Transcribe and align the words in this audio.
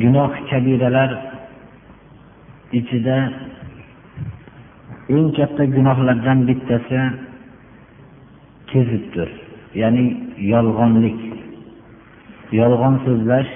Gunoh 0.00 0.32
kabiralar 0.48 1.10
ichida 2.78 3.18
eng 5.14 5.28
katta 5.36 5.64
gunohlardan 5.76 6.38
bittasi 6.48 7.00
kezibdir. 8.70 9.28
Ya'ni 9.80 10.04
yolg'onlik. 10.52 11.20
Yolg'on 12.58 12.94
so'zlash 13.04 13.52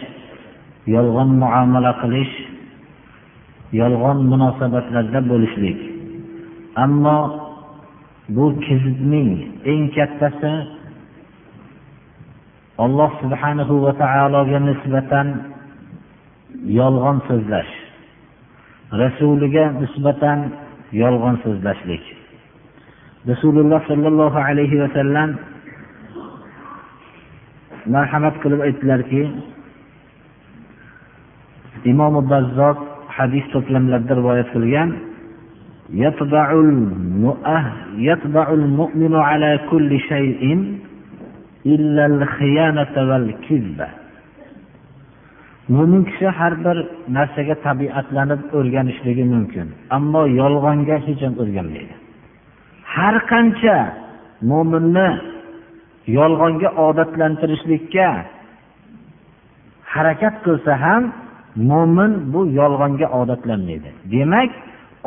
yolg'on 0.95 1.31
muomala 1.43 1.93
qilish 2.03 2.35
yolg'on 3.81 4.19
munosabatlarda 4.31 5.21
bo'lishlik. 5.31 5.79
Ammo 6.85 7.19
bu 8.35 8.45
kezibning 8.67 9.31
eng 9.71 9.83
kattasi 9.97 10.53
alloh 12.85 13.11
subhanahu 13.23 13.75
va 13.85 13.93
taologa 14.03 14.59
nisbatan 14.69 15.56
yolg'on 16.80 17.18
so'zlash 17.28 17.72
rasuliga 19.02 19.66
nisbatan 19.82 20.40
yolg'on 21.02 21.36
so'zlashlik 21.44 22.04
rasululloh 23.32 23.82
sollallohu 23.92 24.38
alayhi 24.48 24.82
vasallam 24.84 25.30
marhamat 27.96 28.36
qilib 28.44 28.62
aytdilarki 28.68 29.22
imomi 31.92 32.22
bazzod 32.32 32.78
hadis 33.18 33.46
to'plamlarida 33.54 34.14
rivoyat 34.20 34.50
qilgan 34.56 34.92
يطبع 38.08 38.48
المؤمن 38.54 39.16
على 39.16 39.60
كل 39.72 40.00
شيء 40.00 40.42
إلا 41.66 42.06
الخيانة 42.06 42.96
والكذبة 43.10 43.88
mo'min 45.75 46.03
kishi 46.09 46.27
har 46.39 46.53
bir 46.65 46.77
narsaga 47.17 47.55
tabiatlanib 47.67 48.41
o'rganishligi 48.59 49.25
mumkin 49.35 49.67
ammo 49.97 50.23
yolg'onga 50.41 50.97
hech 51.07 51.21
ham 51.27 51.35
o'rganmaydi. 51.43 51.95
Har 52.95 53.17
qancha 53.31 53.77
mo'minni 54.51 55.09
yolg'onga 56.19 56.69
odatlantirishlikka 56.87 58.09
harakat 59.95 60.35
qilsa 60.45 60.73
ham 60.85 61.03
mo'min 61.71 62.13
bu 62.33 62.41
yolg'onga 62.61 63.07
odatlanmaydi. 63.21 63.91
Demak 64.15 64.51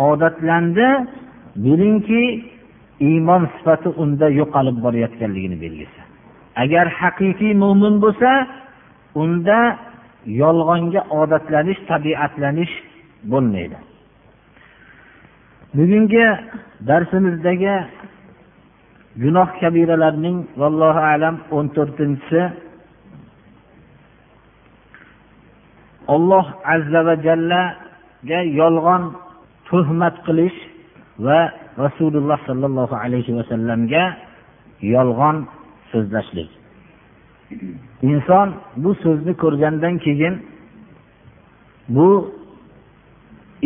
odatlandi 0.09 0.87
bilingki 1.63 2.23
iymon 3.09 3.43
sifati 3.55 3.89
unda 4.03 4.27
yo'qolib 4.39 4.77
borayotganligini 4.85 5.57
belgisi. 5.63 5.99
Agar 6.63 6.85
haqiqiy 6.99 7.53
mo'min 7.63 7.95
bo'lsa 8.03 8.31
unda 9.23 9.59
yolg'onga 10.25 11.01
odatlanish 11.21 11.79
tabiatlanish 11.87 12.73
bo'lmaydi. 13.31 13.77
Bugungi 15.77 16.25
darsimizdagi 16.89 17.75
gunoh 19.21 19.49
kabiralarning 19.61 20.37
vallohu 20.61 21.01
alam 21.13 21.35
o'n 21.55 21.67
to'rtinchisi 21.75 22.41
olloh 26.15 26.45
azza 26.73 27.01
va 27.07 27.15
jallaga 27.27 28.39
yolg'on 28.59 29.03
tuhmat 29.69 30.15
qilish 30.27 30.57
va 31.25 31.39
rasululloh 31.85 32.39
sollallohu 32.49 32.95
alayhi 33.03 33.31
vasallamga 33.39 34.03
yolg'on 34.95 35.37
so'zlashlik. 35.91 36.58
Inson 38.01 38.47
bu 38.83 38.95
so'zni 39.03 39.33
ko'rgandan 39.43 39.97
keyin 40.05 40.35
bu 41.95 42.09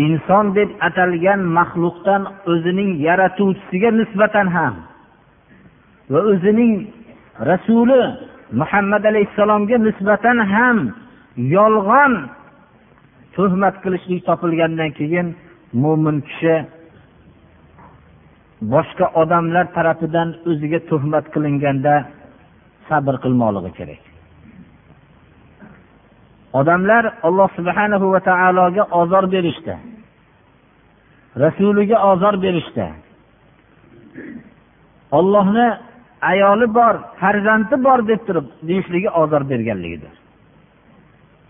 inson 0.06 0.46
deb 0.56 0.70
atalgan 0.88 1.40
maxluqdan 1.58 2.22
o'zining 2.52 2.92
yaratuvchisiga 3.08 3.90
nisbatan 4.00 4.48
ham 4.56 4.76
va 6.12 6.20
o'zining 6.32 6.74
rasuli 7.52 8.02
muhammad 8.60 9.04
alayhissalomga 9.12 9.78
nisbatan 9.88 10.38
ham 10.54 10.78
yolg'on 11.56 12.14
tuhmat 13.36 13.76
qilishlik 13.84 14.22
topilgandan 14.30 14.92
keyin 15.00 15.28
mo'min 15.84 16.18
kishi 16.28 16.56
boshqa 18.74 19.06
odamlar 19.22 19.66
tarafidan 19.76 20.30
o'ziga 20.50 20.80
tuhmat 20.90 21.26
qilinganda 21.34 21.96
sabr 22.90 23.16
qilmoqligi 23.24 23.72
kerak. 23.78 24.02
Odamlar 26.60 27.04
alloh 27.28 27.50
subhanahu 27.58 28.06
va 28.14 28.20
taologa 28.30 28.84
ozor 29.02 29.26
berishdi. 29.36 29.76
Rasuliga 31.44 31.98
ozor 32.12 32.36
berishdi. 32.46 32.86
Ollohni 35.18 35.68
ayoli 36.32 36.68
bor 36.78 36.96
farzandi 37.22 37.76
bor 37.86 38.00
deb 38.10 38.22
turib 38.28 38.46
deyishligi 38.68 39.10
ozor 39.22 39.44
berganligidir. 39.52 40.14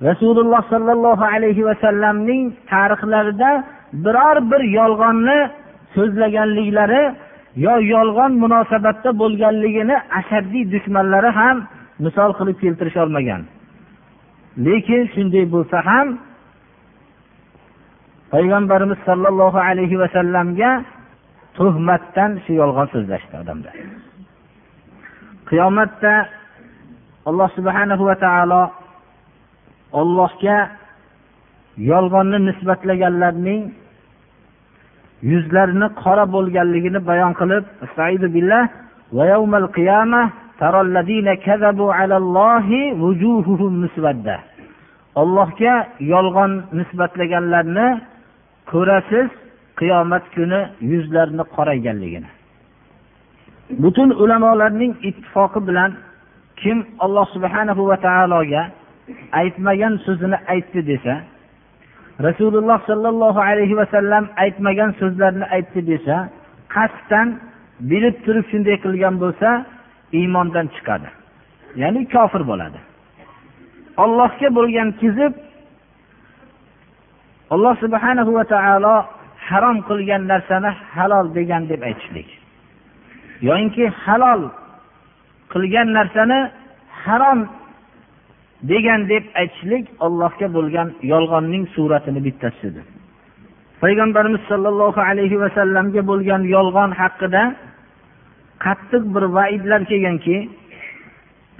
Rasululloh 0.09 0.61
sollallohu 0.73 1.25
alayhi 1.35 1.65
vasallamning 1.69 2.44
tarixlarida 2.71 3.51
biror 4.05 4.38
bir 4.51 4.61
yolg'onni 4.79 5.39
so'zlaganliklari 5.95 7.03
yo 7.56 7.74
yolg'on 7.94 8.34
munosabatda 8.44 9.09
bo'lganligini 9.22 9.96
ashaddiy 10.19 10.66
dushmanlari 10.74 11.31
ham 11.40 11.58
misol 12.06 12.31
qilib 12.38 12.58
keltirisholmagan 12.64 13.41
lekin 14.66 15.02
shunday 15.14 15.46
bo'lsa 15.53 15.78
ham 15.90 16.08
payg'ambarimiz 18.34 19.00
sollallohu 19.08 19.59
alayhi 19.69 20.00
vasallamga 20.03 20.72
tuhmatdan 21.58 22.31
shu 22.44 22.52
yolg'on 22.62 22.88
so'zlashdi 22.94 23.36
odamlar 23.44 23.75
qiyomatda 25.50 26.13
alloh 27.30 27.50
subhanahu 27.58 28.03
va 28.09 28.16
taolo 28.25 28.63
ollohga 30.02 30.58
yolg'onni 31.92 32.40
nisbatlaganlarning 32.47 33.62
yuzlarini 35.31 35.88
qora 36.03 36.25
bo'lganligini 36.35 37.00
bayon 37.09 37.34
qilib 37.39 37.66
allohga 45.22 45.75
yolg'on 46.13 46.51
nisbatlaganlarni 46.79 47.88
ko'rasiz 48.72 49.28
qiyomat 49.79 50.23
kuni 50.35 50.59
yuzlarini 50.91 51.45
qorayganligini 51.56 52.29
butun 53.83 54.09
ulamolarning 54.23 54.94
ittifoqi 55.09 55.59
bilan 55.67 55.91
kim 56.62 56.78
alloh 57.06 57.25
subhanahu 57.35 57.81
va 57.89 57.97
taologa 58.07 58.63
aytmagan 59.41 59.94
so'zini 60.06 60.38
aytdi 60.53 60.81
desa 60.91 61.13
rasululloh 62.19 62.80
sollallohu 62.89 63.39
alayhi 63.39 63.77
vasallam 63.81 64.30
aytmagan 64.44 64.92
so'zlarni 65.01 65.45
aytdi 65.56 65.81
desa 65.92 66.30
qasddan 66.75 67.27
bilib 67.89 68.15
turib 68.25 68.45
shunday 68.51 68.77
qilgan 68.86 69.15
bo'lsa 69.24 69.50
iymondan 70.19 70.68
chiqadi. 70.75 71.10
Ya'ni 71.81 72.01
kofir 72.13 72.42
bo'ladi. 72.51 72.80
Ollohga 74.04 74.50
bo'lgan 74.57 74.89
kizib 75.01 75.33
alloh 77.54 77.75
subhanahu 77.83 78.31
va 78.38 78.44
taolo 78.54 78.95
harom 79.48 79.77
qilgan 79.89 80.21
narsani 80.31 80.71
halol 80.95 81.27
degan 81.38 81.63
deb 81.71 81.81
aytishlik. 81.89 82.30
Yoyinki 83.48 83.86
halol 84.06 84.42
qilgan 85.54 85.88
narsani 85.98 86.39
harom 87.06 87.39
degan 88.71 89.01
deb 89.12 89.24
aytishlik 89.42 89.86
ollohga 90.06 90.48
bo'lgan 90.57 90.88
yolg'onning 91.12 91.63
suratini 91.75 92.21
bittasidir 92.27 92.86
payg'ambarimiz 93.83 94.42
sollallohu 94.51 95.00
alayhi 95.10 95.38
vasallamga 95.44 96.01
bo'lgan 96.12 96.42
yolg'on 96.56 96.92
haqida 97.01 97.44
qattiq 98.65 99.04
bir 99.15 99.24
vaidlar 99.38 99.81
kelganki 99.92 100.38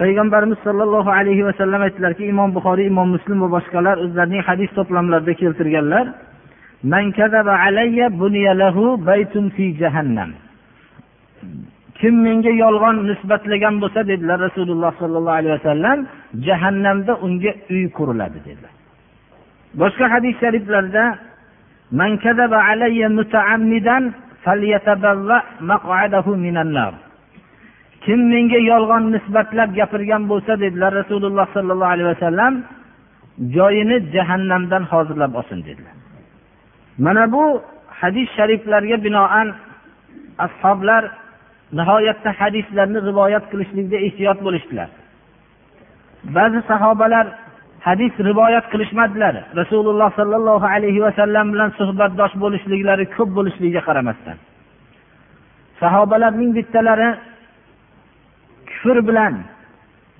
payg'ambarimiz 0.01 0.59
sollallohu 0.65 1.11
alayhi 1.19 1.44
vasallam 1.50 1.81
aytdilarki 1.88 2.23
imom 2.33 2.50
buxoriy 2.57 2.88
imom 2.94 3.09
muslim 3.15 3.38
va 3.44 3.50
boshqalar 3.55 3.95
o'zlarining 4.05 4.44
hadis 4.50 4.69
to'plamlarida 4.77 5.33
keltirganlar 5.41 6.05
Man 6.83 7.13
alayya 7.15 8.09
lahu 8.11 9.05
baytun 9.05 9.50
fi 9.55 9.75
jahannam. 9.79 10.33
kim 12.02 12.14
menga 12.26 12.52
yolg'on 12.62 12.96
nisbatlagan 13.10 13.75
bo'lsa 13.82 14.00
dedilar 14.10 14.38
rasululloh 14.46 14.92
sollallohu 15.00 15.38
alayhi 15.40 15.54
vasallam 15.58 15.98
jahannamda 16.46 17.12
unga 17.26 17.52
uy 17.75 17.84
quriladi 17.98 18.38
dedilar 18.46 18.72
boshqa 19.80 20.04
hadis 20.14 20.34
shariflarda 20.42 21.04
من 21.92 22.10
كذب 22.25 22.52
علي 22.69 23.00
متعمدا 23.08 24.12
فليتبوأ 24.44 25.40
مقعده 25.60 26.26
من 26.46 26.56
النار 26.64 26.94
kim 28.04 28.20
menga 28.32 28.58
yolg'on 28.70 29.04
nisbatlab 29.14 29.70
gapirgan 29.78 30.22
bo'lsa 30.30 30.52
dedilar 30.62 30.92
rasululloh 31.00 31.46
sollallohu 31.56 31.92
alayhi 31.94 32.10
vasallam 32.14 32.52
joyini 33.56 33.96
jahannamdan 34.14 34.82
hozirlab 34.92 35.32
olsin 35.40 35.58
dedilar 35.69 35.94
mana 37.04 37.25
bu 37.34 37.44
hadis 38.00 38.28
shariflarga 38.36 38.96
binoan 39.06 39.48
ashoblar 40.46 41.02
nihoyatda 41.79 42.29
hadislarni 42.39 42.99
rivoyat 43.09 43.45
qilishlikda 43.51 43.97
ehtiyot 44.07 44.39
bo'lishdilar. 44.45 44.89
Ba'zi 46.37 46.59
sahobalar 46.71 47.25
hadis 47.87 48.13
rivoyat 48.29 48.65
qilishmadilar. 48.71 49.33
Rasululloh 49.59 50.09
sollallohu 50.19 50.65
alayhi 50.75 51.01
vasallam 51.05 51.45
bilan 51.53 51.69
suhbatdosh 51.79 52.33
bo'lishliklari 52.43 53.05
ko'p 53.15 53.29
bo'lishligiga 53.37 53.81
qaramasdan. 53.87 54.37
Sahobalarning 55.81 56.51
bittalari 56.57 57.09
kufr 58.69 58.97
bilan 59.09 59.33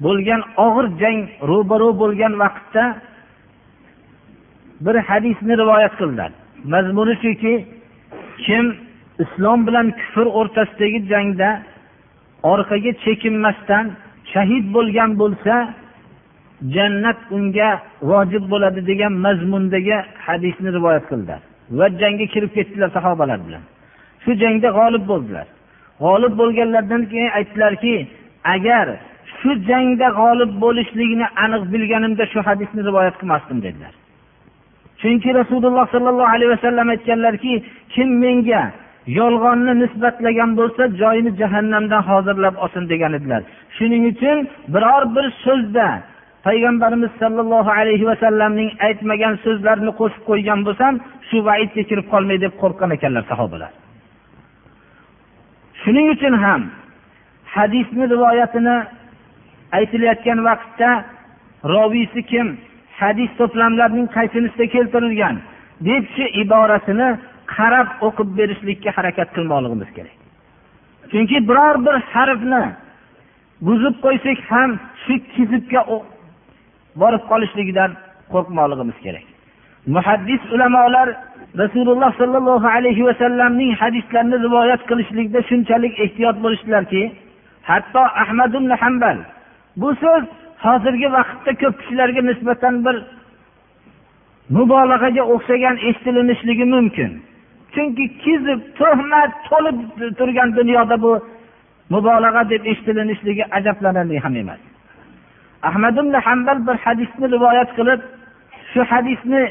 bo'lgan 0.06 0.41
og'ir 0.65 0.85
jang 1.01 1.19
ro'baro 1.51 1.89
bo'lgan 2.01 2.33
vaqtda 2.44 2.83
bir 4.85 4.95
hadisni 5.09 5.53
rivoyat 5.61 5.94
qildilar. 5.99 6.31
Mazmuni 6.73 7.15
shuki 7.23 7.53
kim 8.45 8.65
islom 9.24 9.60
bilan 9.68 9.88
kufr 10.00 10.25
o'rtasidagi 10.39 11.00
jangda 11.12 11.50
orqaga 12.51 12.92
chekinmasdan 13.04 13.86
shahid 14.33 14.65
bo'lgan 14.75 15.10
bo'lsa 15.21 15.56
jannat 16.75 17.19
unga 17.36 17.69
vojib 18.12 18.44
bo'ladi 18.51 18.81
degan 18.92 19.13
mazmundagi 19.25 19.98
hadisni 20.25 20.69
rivoyat 20.77 21.06
qildilar 21.12 21.42
va 21.80 21.86
jangga 22.01 22.25
kirib 22.33 22.51
ketdilar 22.57 22.89
sahobalar 22.98 23.39
bilan. 23.48 23.63
Shu 24.24 24.31
jangda 24.44 24.69
g'olib 24.77 25.04
bo'ldilar. 25.12 25.48
G'olib 26.04 26.33
bo'lganlaridan 26.42 27.04
keyin 27.12 27.31
aytdilarki 27.39 27.95
agar 28.56 28.88
shu 29.38 29.51
jangda 29.69 30.07
g'olib 30.19 30.51
bo'lishligini 30.63 31.27
aniq 31.44 31.63
bilganimda 31.74 32.24
shu 32.33 32.39
hadisni 32.48 32.81
rivoyat 32.89 33.16
qilmasdim 33.21 33.57
dedilar. 33.66 33.94
Chunki 35.01 35.30
rasululloh 35.39 35.86
sollallohu 35.95 36.31
alayhi 36.36 36.51
vasallam 36.56 36.88
aytganlarki 36.95 37.54
kim 37.94 38.09
menga 38.24 38.63
yolg'onni 39.07 39.73
nisbatlagan 39.83 40.51
bo'lsa 40.59 40.83
joyini 41.01 41.31
jahannamdan 41.41 42.01
hozirlab 42.09 42.55
olsin 42.63 42.83
degan 42.89 43.13
edilar. 43.13 43.41
Shuning 43.77 44.03
uchun 44.11 44.38
biror 44.73 45.03
bir 45.15 45.25
so'zda 45.45 45.88
payg'ambarimiz 46.47 47.11
sollallohu 47.21 47.71
alayhi 47.79 48.05
vasallamning 48.11 48.69
aytmagan 48.88 49.33
so'zlarini 49.45 49.91
qo'shib 50.00 50.23
qo'ygan 50.29 50.59
bo'lsam 50.67 50.94
shu 51.29 51.38
vaidga 51.50 51.83
kirib 51.89 52.07
qolmay 52.13 52.38
deb 52.45 52.53
qo'rqqan 52.61 52.89
ekanlar 52.97 53.23
sahobalar. 53.31 53.71
Shuning 55.83 56.07
uchun 56.15 56.33
ham 56.44 56.61
hadisni 57.56 58.06
rivoyatini 58.13 58.77
aytilayotgan 59.77 60.39
vaqtda 60.49 60.89
roviysi 61.73 62.21
kim? 62.31 62.47
Hadis 63.01 63.29
to'plamlarining 63.39 64.07
qaysinisida 64.17 64.65
keltirilgan? 64.75 65.35
Deb 65.88 66.03
shu 66.15 66.25
iborasini 66.44 67.09
qarab 67.56 67.88
o'qib 68.07 68.30
berishlikka 68.40 68.90
harakat 68.98 69.30
qilmoqligimiz 69.36 69.90
kerak. 69.98 70.18
Chunki 71.12 71.38
biror 71.50 71.75
bir 71.86 71.95
harfni 72.13 72.63
buzib 73.68 73.95
qo'ysak 74.06 74.40
ham 74.51 74.69
shu 75.04 75.13
kizibga 75.34 75.81
borib 77.01 77.24
qolishligidan 77.31 77.92
qo'rqmoqligimiz 78.34 78.98
kerak. 79.06 79.25
Muhaddis 79.95 80.42
ulamolar 80.54 81.07
rasululloh 81.62 82.12
sollallohu 82.22 82.68
alayhi 82.78 83.06
vasallamning 83.10 83.72
hadislarini 83.81 84.38
rivoyat 84.45 84.81
qilishlikda 84.90 85.40
shunchalik 85.50 85.94
ehtiyot 86.06 86.38
bo'lishdilarki 86.44 87.04
hatto 87.69 88.01
ahmad 88.24 88.51
ibn 88.60 88.72
hambal 88.84 89.18
bu 89.81 89.90
so'z 90.04 90.24
hozirgi 90.66 91.07
vaqtda 91.18 91.51
ko'p 91.62 91.75
kishilarga 91.81 92.22
nisbatan 92.30 92.75
bir 92.86 92.95
mubolag'aga 94.56 95.24
o'xshagan 95.34 95.75
eshitilishligi 95.90 96.66
mumkin. 96.75 97.12
Chunki 97.73 98.05
kizib 98.23 98.59
tuhmat 98.79 99.31
to'lib 99.49 99.77
turgan 100.17 100.49
dunyoda 100.59 100.95
bu 101.05 101.11
mubolag'a 101.93 102.49
deb 102.49 102.61
eshitilishligi 102.71 103.43
ajablanarli 103.57 104.17
ham 104.23 104.35
emas. 104.35 104.61
Ahmad 105.69 105.95
ibn 105.97 106.13
hambal 106.27 106.59
bir 106.67 106.77
hadisni 106.85 107.25
rivoyat 107.35 107.69
qilib 107.77 108.01
shu 108.71 108.81
hadisni 108.91 109.43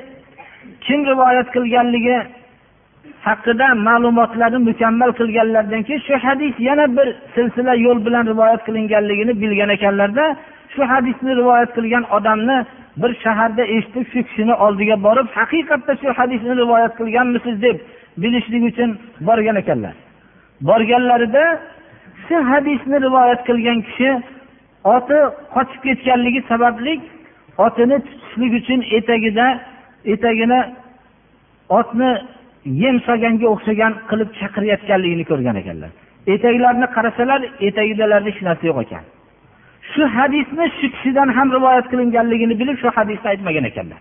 kim 0.87 1.01
rivoyat 1.11 1.49
qilganligi 1.55 2.19
haqida 3.27 3.67
ma'lumotlarni 3.89 4.59
mukammal 4.69 5.11
qilganlaridan 5.21 5.83
keyin 5.87 6.03
shu 6.09 6.15
hadis 6.27 6.55
yana 6.69 6.87
bir 6.97 7.09
silsila 7.35 7.75
yo'l 7.87 7.99
bilan 8.07 8.25
rivoyat 8.33 8.61
qilinganligini 8.67 9.33
bilgan 9.43 9.71
ekanlarda 9.77 10.25
shu 10.75 10.83
hadisni 10.93 11.33
rivoyat 11.41 11.71
qilgan 11.77 12.05
odamni 12.17 12.59
bir 13.03 13.13
shaharda 13.25 13.63
eshitib 13.77 14.05
shu 14.13 14.21
kishini 14.29 14.55
oldiga 14.65 14.97
borib 15.07 15.29
haqiqatda 15.39 15.93
shu 16.03 16.09
hadisni 16.19 16.53
rivoyat 16.63 16.93
qilganmisiz? 17.01 17.55
deb 17.67 17.77
bilishlik 18.17 18.63
uchun 18.71 18.99
borgan 19.21 19.57
ekanlar. 19.57 19.95
Borganlarida 20.61 21.45
shu 22.27 22.37
hadisni 22.51 22.97
rivoyat 23.07 23.41
qilgan 23.49 23.79
kishi 23.89 24.11
oti 24.95 25.19
qochib 25.55 25.81
ketganligi 25.87 26.41
sababli 26.51 27.01
otini 27.67 27.97
tutishlik 28.07 28.53
uchun 28.61 28.81
etagida 28.99 29.47
etagini 30.15 30.61
otni 31.79 32.11
yem 32.83 32.97
solganga 33.07 33.47
o'xshagan 33.55 33.93
qilib 34.11 34.31
chaqirayotganligini 34.41 35.25
ko'rgan 35.31 35.57
ekanlar. 35.63 35.91
Etaklarini 36.35 36.87
qarasalar 36.97 37.41
etagidalarda 37.69 38.29
hech 38.31 38.41
narsa 38.49 38.65
yo'q 38.71 38.79
ekan. 38.85 39.05
Shu 39.93 40.03
hadisni 40.17 40.65
shu 40.79 40.87
kishidan 40.95 41.29
ham 41.37 41.49
rivoyat 41.57 41.87
qilinganligini 41.93 42.55
bilib 42.61 42.77
shu 42.83 42.89
hadisni 42.97 43.29
aytmagan 43.33 43.65
ekanlar. 43.71 44.01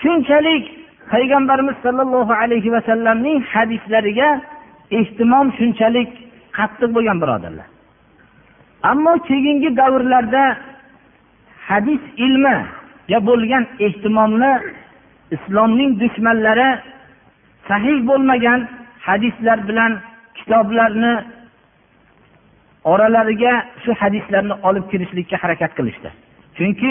Shunchalik 0.00 0.64
payg'ambarimiz 1.12 1.76
sollallohu 1.84 2.32
alayhi 2.42 2.72
vasallamning 2.76 3.38
hadislariga 3.54 4.28
ehtimom 4.98 5.46
shunchalik 5.58 6.10
qattiq 6.58 6.90
bo'lgan 6.96 7.18
birodarlar. 7.22 7.66
Ammo 8.90 9.14
keyingi 9.28 9.70
davrlarda 9.80 10.44
hadis 11.68 12.02
ilmiga 12.24 13.18
bo'lgan 13.28 13.64
ehtimomni 13.86 14.52
islomning 15.36 15.90
dushmanlari 16.02 16.70
sahih 17.68 17.98
bo'lmagan 18.08 18.60
hadislar 19.06 19.58
bilan 19.68 19.92
kitoblarni 20.38 21.14
oralariga 22.92 23.52
shu 23.82 23.90
hadislarni 24.02 24.54
olib 24.68 24.84
kirishlikka 24.90 25.36
harakat 25.42 25.72
qilishdi. 25.78 26.08
Chunki 26.56 26.90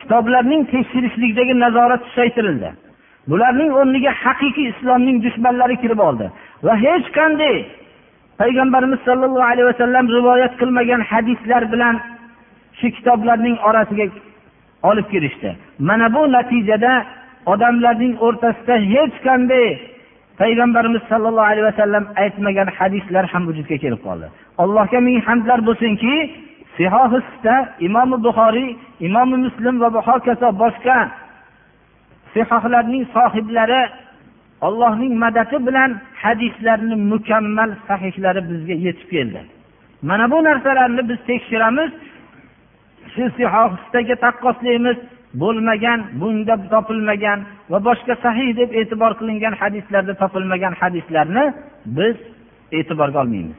kitoblarning 0.00 0.62
tekshirishlikdagi 0.72 1.54
nazorat 1.64 2.02
susaytirildi. 2.08 2.70
Bularning 3.30 3.70
o'rniga 3.78 4.12
haqiqiy 4.24 4.66
islomning 4.72 5.16
dushmanlari 5.24 5.76
kirib 5.82 6.00
oldi. 6.08 6.26
Va 6.66 6.74
hech 6.84 7.06
qanday 7.18 7.56
payg'ambarimiz 8.40 9.00
sollallohu 9.08 9.48
alayhi 9.52 9.68
vasallam 9.72 10.06
rivoyat 10.16 10.52
qilmagan 10.60 11.00
hadislar 11.10 11.62
bilan 11.72 11.94
shu 12.78 12.86
kitoblarning 12.96 13.56
orasiga 13.68 14.06
olib 14.90 15.06
kirishdi. 15.12 15.50
Mana 15.88 16.06
bu 16.14 16.22
natijada 16.36 16.92
odamlarning 17.52 18.14
o'rtasida 18.26 18.74
hech 18.92 19.14
qanday 19.26 19.66
payg'ambarimiz 20.40 21.02
sollallohu 21.10 21.48
alayhi 21.50 21.66
vasallam 21.70 22.04
aytmagan 22.22 22.68
hadislar 22.78 23.24
ham 23.32 23.42
vujudga 23.48 23.76
kelib 23.84 24.00
qoldi. 24.06 24.26
Allohga 24.62 24.98
ming 25.08 25.18
hamdlar 25.26 25.58
bo'lsinki 25.68 26.14
sihohisda 26.76 27.54
imomi 27.86 28.16
buxoriy 28.26 28.70
imomi 29.06 29.36
muslim 29.46 29.74
va 29.82 29.88
hokazo 30.08 30.48
boshqa 30.62 30.96
sihohlarning 32.36 33.04
sohiblari 33.16 33.82
allohning 34.66 35.14
madadi 35.24 35.58
bilan 35.66 35.90
hadislarni 36.22 36.96
mukammal 37.12 37.70
sahihlari 37.88 38.40
bizga 38.50 38.76
yetib 38.86 39.08
keldi. 39.14 39.40
Mana 40.08 40.30
bu 40.30 40.44
narsalarni 40.44 41.02
biz 41.08 41.18
tekshiramiz. 41.30 41.90
Shu 43.12 43.24
sihohistaga 43.36 44.16
taqqoslaymiz. 44.24 44.98
Bo'lmagan 45.42 46.00
bunda 46.20 46.54
topilmagan 46.72 47.38
va 47.70 47.78
boshqa 47.88 48.14
sahih 48.24 48.48
deb 48.60 48.70
e'tibor 48.80 49.12
qilingan 49.20 49.54
hadislarda 49.60 50.14
topilmagan 50.22 50.74
hadislarni 50.80 51.44
biz 51.98 52.16
e'tiborga 52.78 53.18
olmaymiz. 53.22 53.58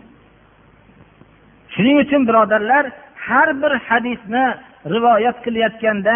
Shuning 1.73 1.97
uchun 2.03 2.21
birodarlar 2.29 2.83
har 3.27 3.49
bir 3.61 3.73
hadisni 3.89 4.45
rivoyat 4.93 5.37
qilayotganda 5.45 6.15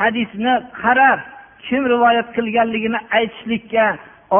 hadisni 0.00 0.54
qarab 0.82 1.20
kim 1.66 1.82
rivoyat 1.92 2.28
qilganligini 2.36 2.98
aytishlikka 3.18 3.84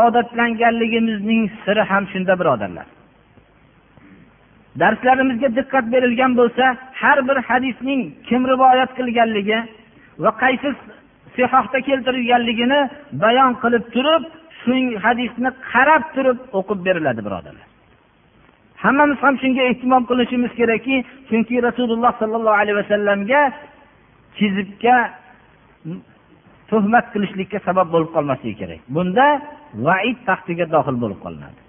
odatlanganligimizning 0.01 1.43
siri 1.65 1.83
ham 1.91 2.05
shunda 2.13 2.35
birodarlar. 2.41 2.87
Darslarimizga 4.81 5.49
diqqat 5.59 5.85
berilgan 5.95 6.33
bo'lsa 6.41 6.65
har 7.01 7.19
bir 7.29 7.37
hadisning 7.49 8.01
kim 8.29 8.43
rivoyat 8.53 8.91
qilganligi 8.99 9.59
va 10.23 10.31
qaysi 10.43 10.69
sihohda 11.37 11.79
keltirilganligini 11.89 12.81
bayon 13.25 13.53
qilib 13.63 13.85
turib 13.95 14.23
shu 14.61 14.75
hadisni 15.05 15.51
qarab 15.73 16.03
turib 16.15 16.39
o'qib 16.59 16.79
beriladi 16.87 17.21
birodarlar. 17.27 17.67
Hammamiz 18.85 19.19
ham 19.25 19.35
shunga 19.43 19.63
ehtimom 19.71 20.03
qilishimiz 20.11 20.53
kerakki 20.61 20.97
chunki 21.29 21.57
rasululloh 21.69 22.13
sollallohu 22.21 22.59
alayhi 22.63 22.79
vasallamga 22.83 23.41
kizibga 24.39 24.97
tuhmat 26.73 27.07
qilishlikka 27.13 27.59
sabab 27.67 27.89
bo'lib 27.95 28.11
qolmasligi 28.17 28.57
kerak. 28.61 28.81
Bunda 28.95 29.27
vaid 29.87 30.19
taxtiga 30.29 30.67
dohil 30.75 30.97
bo'lib 31.03 31.19
qolinadi. 31.25 31.61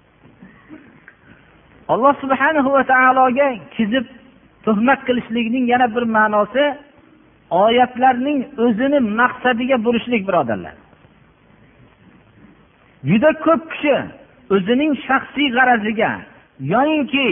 Alloh 1.92 2.14
subhanahu 2.22 2.68
va 2.76 2.82
taologa 2.92 3.48
kizib 3.76 4.06
tuhmat 4.64 5.00
qilishlikning 5.08 5.64
yana 5.72 5.86
bir 5.94 6.04
ma'nosi 6.16 6.64
oyatlarning 7.64 8.38
o'zini 8.64 8.98
maqsadiga 9.20 9.76
burishlik 9.86 10.22
birodarlar. 10.28 10.76
Juda 13.08 13.30
ko'p 13.46 13.62
kishi 13.72 13.96
o'zining 14.56 14.92
shaxsiy 15.06 15.48
g'araziga 15.56 16.10
yoyinki 16.72 17.28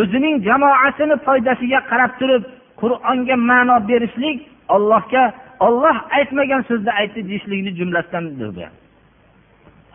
o'zining 0.00 0.36
jamoasini 0.48 1.16
foydasiga 1.26 1.80
qarab 1.90 2.12
turib 2.20 2.42
qur'onga 2.80 3.36
ma'no 3.50 3.76
berishlik 3.90 4.38
ollohga 4.74 5.24
olloh 5.66 5.96
aytmagan 6.18 6.62
so'zni 6.68 6.92
aytdi 7.00 7.20
deyishlikni 7.28 7.72
jumlasidandir 7.78 8.70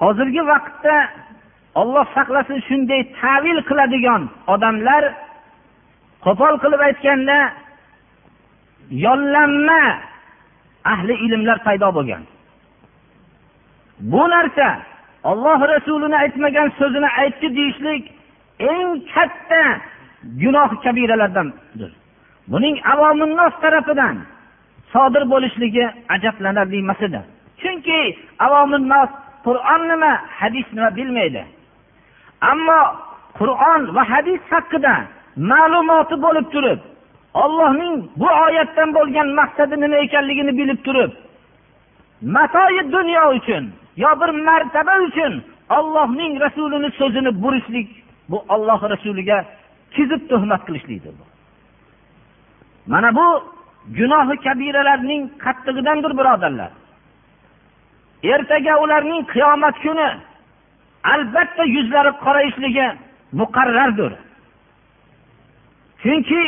hozirgi 0.01 0.41
vaqtda 0.51 0.95
olloh 1.81 2.05
saqlasin 2.15 2.59
shunday 2.67 3.01
tavil 3.21 3.59
qiladigan 3.69 4.21
odamlar 4.53 5.03
qo'pol 6.25 6.53
qilib 6.63 6.81
aytganda 6.89 7.37
yollanma 9.05 9.81
ahli 10.93 11.13
ilmlar 11.25 11.57
paydo 11.67 11.87
bo'lgan. 11.97 12.23
Bu 14.11 14.23
narsa 14.33 14.69
olloh 15.31 15.59
rasulini 15.73 16.17
aytmagan 16.23 16.67
so'zini 16.79 17.09
aytdi 17.21 17.47
deyishlik 17.57 18.03
eng 18.71 18.89
katta 19.13 19.63
gunoh 20.41 20.71
kabiralardandir. 20.83 21.91
Buning 22.51 22.75
avominnos 22.93 23.53
tarafidan 23.63 24.15
sodir 24.93 25.23
bo'lishligi 25.33 25.85
ajablanarli 26.15 26.77
emas 26.83 27.01
edi. 27.07 27.21
Chunki 27.61 27.99
avominnos 28.45 29.09
qur'on 29.45 29.81
nima 29.91 30.11
hadis 30.39 30.67
nima 30.75 30.89
bilmaydi. 30.97 31.43
Ammo 32.51 32.79
qur'on 33.39 33.81
va 33.95 34.03
hadis 34.13 34.41
haqida 34.51 34.95
ma'lumoti 35.51 36.15
bo'lib 36.25 36.47
turib 36.53 36.79
ollohning 37.43 37.95
bu 38.21 38.29
oyatdan 38.45 38.89
bo'lgan 38.97 39.27
maqsadi 39.39 39.75
nima 39.83 39.97
ekanligini 40.05 40.53
bilib 40.59 40.79
turib 40.87 41.11
matoyi 42.35 42.83
dunyo 42.95 43.23
uchun 43.37 43.63
yo 44.03 44.11
bir 44.21 44.29
martaba 44.47 44.95
uchun 45.07 45.33
ollohning 45.77 46.33
rasulini 46.45 46.89
so'zini 46.99 47.31
burishlik 47.43 47.89
bu 48.29 48.37
olloh 48.53 48.79
rasuliga 48.93 49.37
kizib 49.95 50.21
tuhmat 50.29 50.61
qilishlikdir 50.67 51.13
mana 52.91 53.09
bu 53.15 53.27
gunohi 53.95 54.35
kabiralarning 54.45 55.21
qattig'idandir 55.43 56.11
birodarlar. 56.19 56.71
Ertaga 58.23 58.73
ularning 58.83 59.21
qiyomat 59.33 59.75
kuni 59.83 60.09
albatta 61.13 61.63
yuzlari 61.75 62.11
qorayishligi 62.25 62.87
muqarrardir. 63.39 64.13
Chunki 66.03 66.43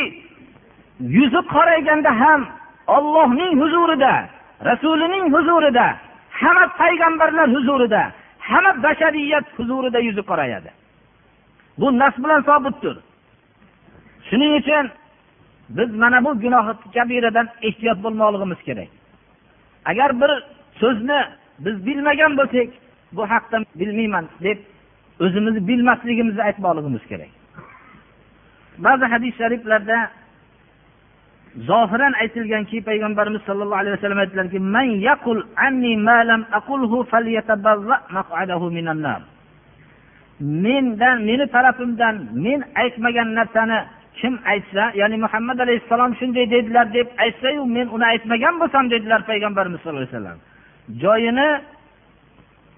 yuzi 1.16 1.40
qorayganda 1.54 2.10
ham 2.20 2.40
ollohning 2.86 3.52
huzurida 3.62 4.12
rasulining 4.68 5.24
huzurida 5.34 5.86
hamma 6.40 6.66
payg'ambarlar 6.80 7.48
huzurida 7.56 8.02
hamma 8.38 8.82
bashariyat 8.82 9.46
huzurida 9.56 9.98
yuzi 9.98 10.22
qorayadi. 10.30 10.70
Bu 11.78 11.98
nas 11.98 12.14
bilan 12.18 12.40
sobitdir. 12.48 12.96
Shuning 14.28 14.52
uchun 14.60 14.90
biz 15.76 15.90
mana 15.94 16.24
bu 16.24 16.30
gunohi 16.40 16.72
kabiradan 16.94 17.48
ehtiyot 17.62 17.98
bo'lmoqligimiz 18.04 18.60
kerak. 18.68 18.88
Agar 19.90 20.10
bir 20.20 20.30
so'zni 20.80 21.20
biz 21.64 21.76
bilmagan 21.86 22.32
bo'lsak 22.40 22.68
bu 23.16 23.22
haqda 23.32 23.56
bilmayman 23.80 24.24
deb 24.44 24.58
o'zimizni 25.24 25.68
bilmasligimizni 25.68 26.42
aytmoqligimiz 26.48 27.04
kerak. 27.10 27.30
Ba'zi 28.84 29.04
hadis 29.04 29.32
shariflarda 29.40 29.98
zohiran 31.68 32.12
aytilganki 32.22 32.76
payg'ambarimiz 32.88 33.42
sollallohu 33.48 33.80
alayhi 33.82 33.96
vasallam 33.96 34.18
aytdilarki 34.24 34.58
man 34.58 34.88
yaqul 35.08 35.38
anni 35.66 35.96
ma 35.96 36.18
lam 36.30 36.42
aqulhu 36.58 36.98
maq'adahu 38.16 38.66
minan 38.76 39.02
nar. 39.06 39.22
Mendan 40.40 41.16
meni 41.28 41.46
tarafimdan 41.54 42.14
men 42.44 42.60
aytmagan 42.82 43.28
narsani 43.38 43.78
kim 44.18 44.34
aytsa 44.52 44.84
ya'ni 45.00 45.16
muhammad 45.24 45.58
alayhissalom 45.64 46.12
shunday 46.20 46.46
dedilar 46.54 46.86
deb 46.98 47.08
aytsayu 47.24 47.62
men 47.76 47.86
uni 47.96 48.06
aytmagan 48.12 48.54
bo'lsam 48.60 48.84
dedilar 48.94 49.20
payg'ambarimiz 49.30 49.80
sallallohu 49.80 50.02
alayhi 50.02 50.16
vasallam. 50.16 50.38
Joyini 51.02 51.50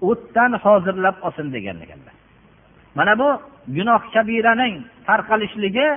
o'tdan 0.09 0.51
hozirlab 0.63 1.15
olsin 1.25 1.47
degan 1.55 1.77
ekanlar 1.85 2.13
mana 2.95 3.13
bu 3.21 3.29
gunoh 3.75 4.01
kabiraning 4.13 4.75
tarqalishligi 5.07 5.87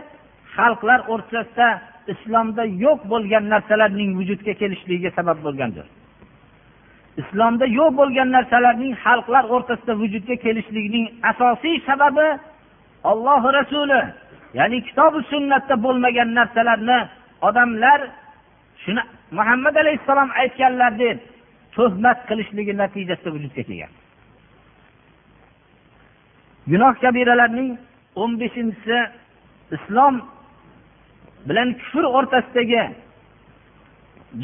xalqlar 0.57 1.01
o'rtasida 1.13 1.69
islomda 2.13 2.65
yo'q 2.85 3.01
bo'lgan 3.13 3.45
narsalarning 3.53 4.11
vujudga 4.19 4.53
kelishligiga 4.61 5.11
sabab 5.19 5.39
bo'lgandir. 5.47 5.87
Islomda 7.23 7.67
yo'q 7.79 7.91
bo'lgan 8.01 8.29
narsalarning 8.37 8.95
xalqlar 9.05 9.45
o'rtasida 9.55 9.93
vujudga 10.03 10.37
kelishligining 10.45 11.07
asosiy 11.31 11.77
sababi 11.89 12.29
olloh 13.11 13.43
rasuli. 13.59 14.03
Ya'ni 14.59 14.79
kitobi 14.89 15.21
sunnatda 15.33 15.75
bo'lmagan 15.85 16.29
narsalarni 16.39 16.99
odamlar 17.49 18.01
shuni 18.83 19.03
muhammad 19.39 19.75
alayhissalom 19.83 20.31
aytganlar 20.43 20.93
deb 21.05 21.19
tuhmat 21.77 22.19
qilishligi 22.29 22.73
natijasida 22.83 23.31
vujudga 23.35 23.63
kelgan. 23.69 23.93
Gunoh 26.71 26.95
kabiralarning 27.05 27.71
o'n 28.23 28.33
beshinchisi 28.41 28.99
islom 29.77 30.15
bilan 31.49 31.69
kufr 31.81 32.05
o'rtasidagi 32.17 32.85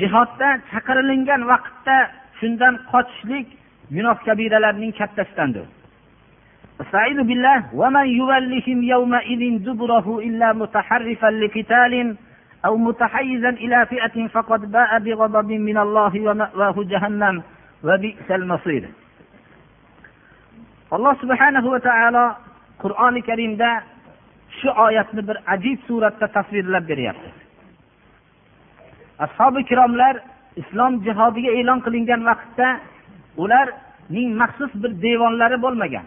jihodda 0.01 0.49
chaqirilingan 0.71 1.43
vaqtda 1.53 1.97
shundan 2.39 2.75
qochishlik 2.93 3.47
gunoh 3.97 4.17
kabiralarning 4.27 4.93
kattasidandir. 5.01 5.67
استعيذ 6.82 7.24
بالله 7.24 7.64
ومن 7.74 8.08
يولهم 8.08 8.84
يومئذ 8.84 9.64
دبره 9.66 10.20
إلا 10.20 10.54
متحرفا 10.54 11.28
لقتال 11.32 12.16
أو 12.66 12.78
متحيزا 12.78 13.50
إلى 13.50 13.86
فئة 13.86 14.28
فقد 14.28 14.72
باء 14.72 15.00
بغضب 15.00 15.50
من 15.52 15.78
الله 15.78 16.14
ومأواه 16.22 16.76
جهنم 16.78 17.44
وبئس 17.84 18.32
المصير 18.32 18.84
alloh 20.92 21.12
subhanahu 21.20 21.68
va 21.76 21.80
taolo 21.84 22.26
qur'oni 22.80 23.22
karimda 23.30 23.84
shu 24.60 24.70
oyatni 24.86 25.22
bir 25.28 25.38
ajib 25.54 25.80
suratda 25.88 26.28
tasvirlab 26.38 26.88
beryapti 26.88 27.30
ashobi 29.26 29.60
ikromlar 29.66 30.16
islom 30.62 30.94
jihodiga 31.06 31.52
e'lon 31.60 31.80
qilingan 31.86 32.22
vaqtda 32.30 32.68
ularning 33.44 34.30
maxsus 34.42 34.72
bir 34.84 34.92
devonlari 35.06 35.58
bo'lmagan 35.66 36.06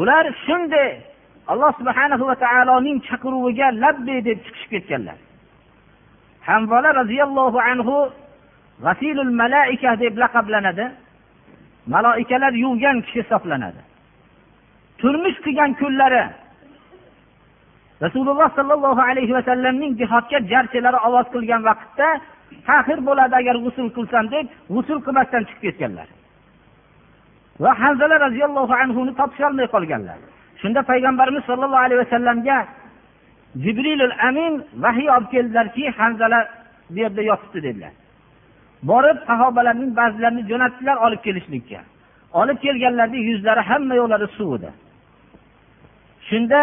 Ular 0.00 0.24
shunday 0.46 0.90
alloh 1.52 1.72
subhanahu 1.80 2.24
va 2.30 2.36
taoloning 2.44 2.98
chaqiruviga 3.08 3.66
labbay 3.82 4.18
deb 4.28 4.38
chiqishib 4.44 4.70
ketganlar. 4.74 5.18
Hamvola 6.48 6.90
roziyallohu 7.00 7.58
anhu 7.70 7.96
g'asilul 8.84 9.32
malaika 9.42 9.90
deb 10.02 10.14
laqablanadi 10.22 10.86
maloikalar 11.94 12.52
yuvgan 12.64 12.96
kishi 13.04 13.18
hisoblanadi. 13.22 13.82
Turmush 15.00 15.38
qilgan 15.44 15.70
kunlari 15.80 16.24
rasululloh 18.04 18.48
sollallohu 18.58 19.02
alayhi 19.10 19.32
vasallamning 19.38 19.92
jihodga 20.00 20.38
jarchilari 20.52 20.98
ovoz 21.08 21.26
qilgan 21.34 21.62
vaqtda 21.68 22.08
tahir 22.68 22.98
bo'ladi 23.08 23.34
agar 23.40 23.56
g'usul 23.64 23.88
qilsam 23.96 24.24
deb 24.34 24.46
g'usul 24.74 24.98
qilmasdan 25.06 25.42
chiqib 25.48 25.62
ketganlar. 25.66 26.08
Va 27.62 27.70
hanzala 27.82 28.16
roziyallohu 28.26 28.74
anhuni 28.82 29.12
topisholmay 29.20 29.66
qolganlar. 29.74 30.18
Shunda 30.60 30.80
payg'ambarimiz 30.90 31.42
sollallohu 31.50 31.84
alayhi 31.86 32.00
vasallamga 32.04 32.58
jibrilul 33.64 34.14
amin 34.28 34.52
vahiy 34.84 35.08
olib 35.16 35.30
keldilarki 35.34 35.84
hanzala 35.98 36.38
bu 36.90 36.98
yerda 37.04 37.22
yotibdi 37.30 37.58
dedilar. 37.66 37.92
Borib 38.90 39.18
sahobalarning 39.28 39.92
ba'zilarini 40.00 40.42
jo'natdilar 40.50 40.96
olib 41.06 41.20
kelishlikka. 41.26 41.80
Olib 42.40 42.58
kelganlarida 42.64 43.18
yuzlari 43.30 43.62
hamma 43.70 43.94
yo'llari 44.00 44.26
suv 44.36 44.50
edi 44.58 44.70
shunda 46.28 46.60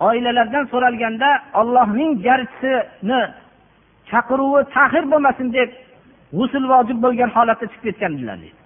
oilalardan 0.00 0.64
so'ralganda 0.72 1.28
ollohning 1.60 2.10
garchisini 2.26 3.20
chaqiruvi 4.10 4.60
tahir 4.76 5.04
bo'lmasin 5.12 5.48
deb 5.58 5.70
g'usul 6.38 6.64
vojib 6.72 6.98
bo'lgan 7.04 7.30
holatda 7.36 7.66
chiqib 7.72 7.84
ketgandilar 7.88 8.36
deydi 8.44 8.59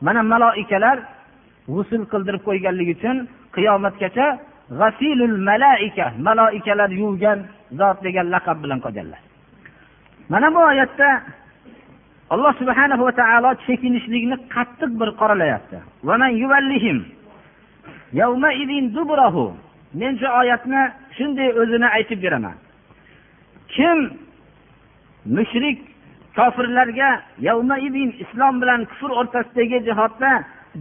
mana 0.00 0.22
maloikalar 0.22 0.98
g'usul 1.68 2.02
qildirib 2.12 2.42
qo'yganligi 2.48 2.92
uchun 2.98 3.16
qiyomatgacha 3.54 4.26
g'asilul 4.80 5.36
malaika 5.50 6.06
maloikalar 6.26 6.90
yuvgan 7.00 7.38
zot 7.78 7.98
degan 8.06 8.26
laqab 8.34 8.56
bilan 8.64 8.80
qolganlar. 8.84 9.20
Mana 10.28 10.48
bu 10.54 10.60
oyatda 10.72 11.08
alloh 12.30 12.52
subhana 12.60 12.94
va 13.06 13.12
taolo 13.20 13.50
chekinishlikni 13.66 14.36
qattiq 14.54 14.90
bir 15.00 15.08
qoralayapti. 15.20 15.76
Men 20.00 20.12
shu 20.20 20.28
oyatni 20.40 20.82
shunday 21.16 21.48
o'zini 21.60 21.88
aytib 21.96 22.18
beraman. 22.24 22.56
Kim 23.74 23.98
mushrik 25.36 25.78
kofirlarga 26.36 27.10
islom 28.24 28.54
bilan 28.62 28.80
kufr 28.90 29.10
o'rtasidagi 29.20 29.78
jihodda 29.88 30.32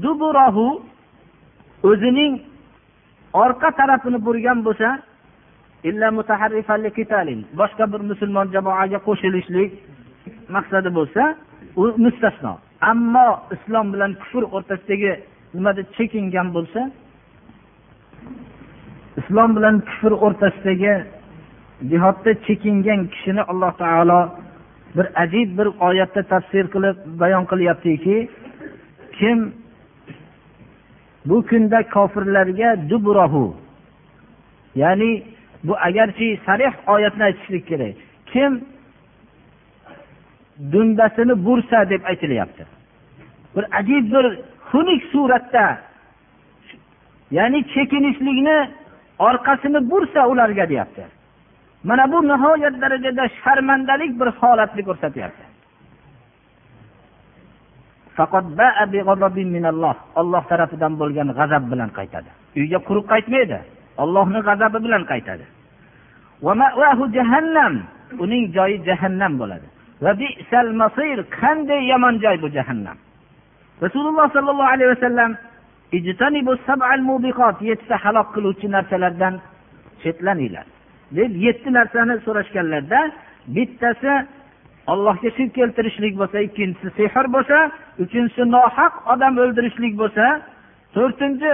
duburahu 0.03 0.67
o'zining 1.89 2.33
orqa 3.43 3.69
tarafini 3.79 4.19
burgan 4.25 4.60
bo'lsa 4.67 4.89
boshqa 7.60 7.86
bir 7.93 8.01
musulmon 8.12 8.48
jamoaga 8.55 9.00
qo'shilishlik 9.07 9.72
maqsadi 10.55 10.89
bo'lsa 10.98 11.24
u 11.81 11.83
mustasno. 12.03 12.53
Ammo 12.91 13.27
islom 13.55 13.88
bilan 13.93 14.12
kufr 14.22 14.43
o'rtasidagi 14.55 15.13
nimada 15.55 15.81
chekingan 15.95 16.48
bo'lsa 16.55 16.81
islom 19.22 19.50
bilan 19.57 19.75
kufr 19.89 20.12
o'rtasidagi 20.25 20.93
jihodda 21.91 22.31
chekingan 22.45 23.01
kishini 23.13 23.43
alloh 23.51 23.72
taolo 23.83 24.22
bir 24.95 25.07
ajib 25.23 25.57
bir 25.57 25.67
oyatda 25.88 26.23
tafsir 26.23 26.65
qilib 26.73 26.97
bayon 27.19 27.45
qilyaptiki 27.45 28.29
kim 29.19 29.53
bu 31.25 31.45
kunda 31.50 31.79
kofirlarga 31.95 32.89
dubrohu 32.89 33.55
ya'ni 34.75 35.23
bu 35.63 35.73
agarchi 35.77 36.39
sarih 36.45 36.73
oyatni 36.88 37.23
aytishlik 37.23 37.67
kerak 37.67 37.95
kim 38.31 38.51
dumbasini 40.71 41.45
bursa 41.45 41.89
deb 41.89 42.03
aytilyapti. 42.05 42.65
Bir 43.55 43.65
ajib 43.79 44.13
bir 44.13 44.25
xunuk 44.71 45.03
suratda 45.12 45.77
ya'ni 47.31 47.67
chekinishlikni 47.73 48.69
orqasini 49.19 49.91
bursa 49.91 50.27
ularga 50.27 50.69
deyapti. 50.69 51.03
Mana 51.84 52.12
bu 52.12 52.18
nihoyat 52.32 52.75
darajada 52.82 53.24
sharmandalik 53.42 54.12
bir 54.20 54.30
holatni 54.40 54.82
ko'rsatyapti. 54.88 55.44
Olloh 60.20 60.44
tarafidan 60.52 60.94
bo'lgan 61.02 61.28
g'azab 61.38 61.63
bilan 61.72 61.90
qaytadi. 61.98 62.30
Uyga 62.60 62.80
quruq 62.88 63.06
qaytmaydi. 63.13 63.58
Ollohni 64.04 64.40
g'azabi 64.48 64.80
bilan 64.86 65.04
qaytadi. 65.12 65.46
Jahannam. 67.18 67.74
Uning 68.24 68.44
joyi 68.56 68.78
jahannam 68.88 69.34
bo'ladi. 69.42 69.68
Qanday 71.40 71.82
yomon 71.92 72.16
joy 72.24 72.36
bu 72.44 72.48
jahannam? 72.58 72.98
Rasululloh 73.86 74.25
sollallohu 74.36 74.72
alayhi 74.75 74.92
vasallam 74.96 75.32
yettita 77.69 77.96
halok 78.04 78.28
qiluvchi 78.36 78.67
narsalardan 78.76 79.34
chetlaninglar. 80.02 80.65
Deb 81.17 81.32
yetti 81.45 81.69
narsani 81.78 82.15
so'rashganlarda 82.26 82.99
bittasi 83.56 84.13
allohga 84.91 85.30
shirk 85.38 85.52
keltirishlik 85.60 86.13
bo'lsa 86.21 86.38
ikkinchisi 86.47 86.89
sehr 86.97 87.26
bo'lsa 87.36 87.58
uchinchisi 88.04 88.43
nohaq 88.56 88.93
odam 89.13 89.34
o'ldirishlik 89.43 89.93
bo'lsa 90.02 90.26
to'rtinchi 90.95 91.52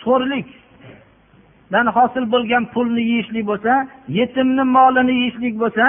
sho'rlikdan 0.00 1.86
hosil 1.96 2.24
bo'lgan 2.34 2.64
pulni 2.74 3.02
yeyishlik 3.10 3.44
bo'lsa 3.50 3.72
yetimni 4.18 4.64
molini 4.76 5.14
yeyishlik 5.20 5.54
bo'lsa 5.62 5.86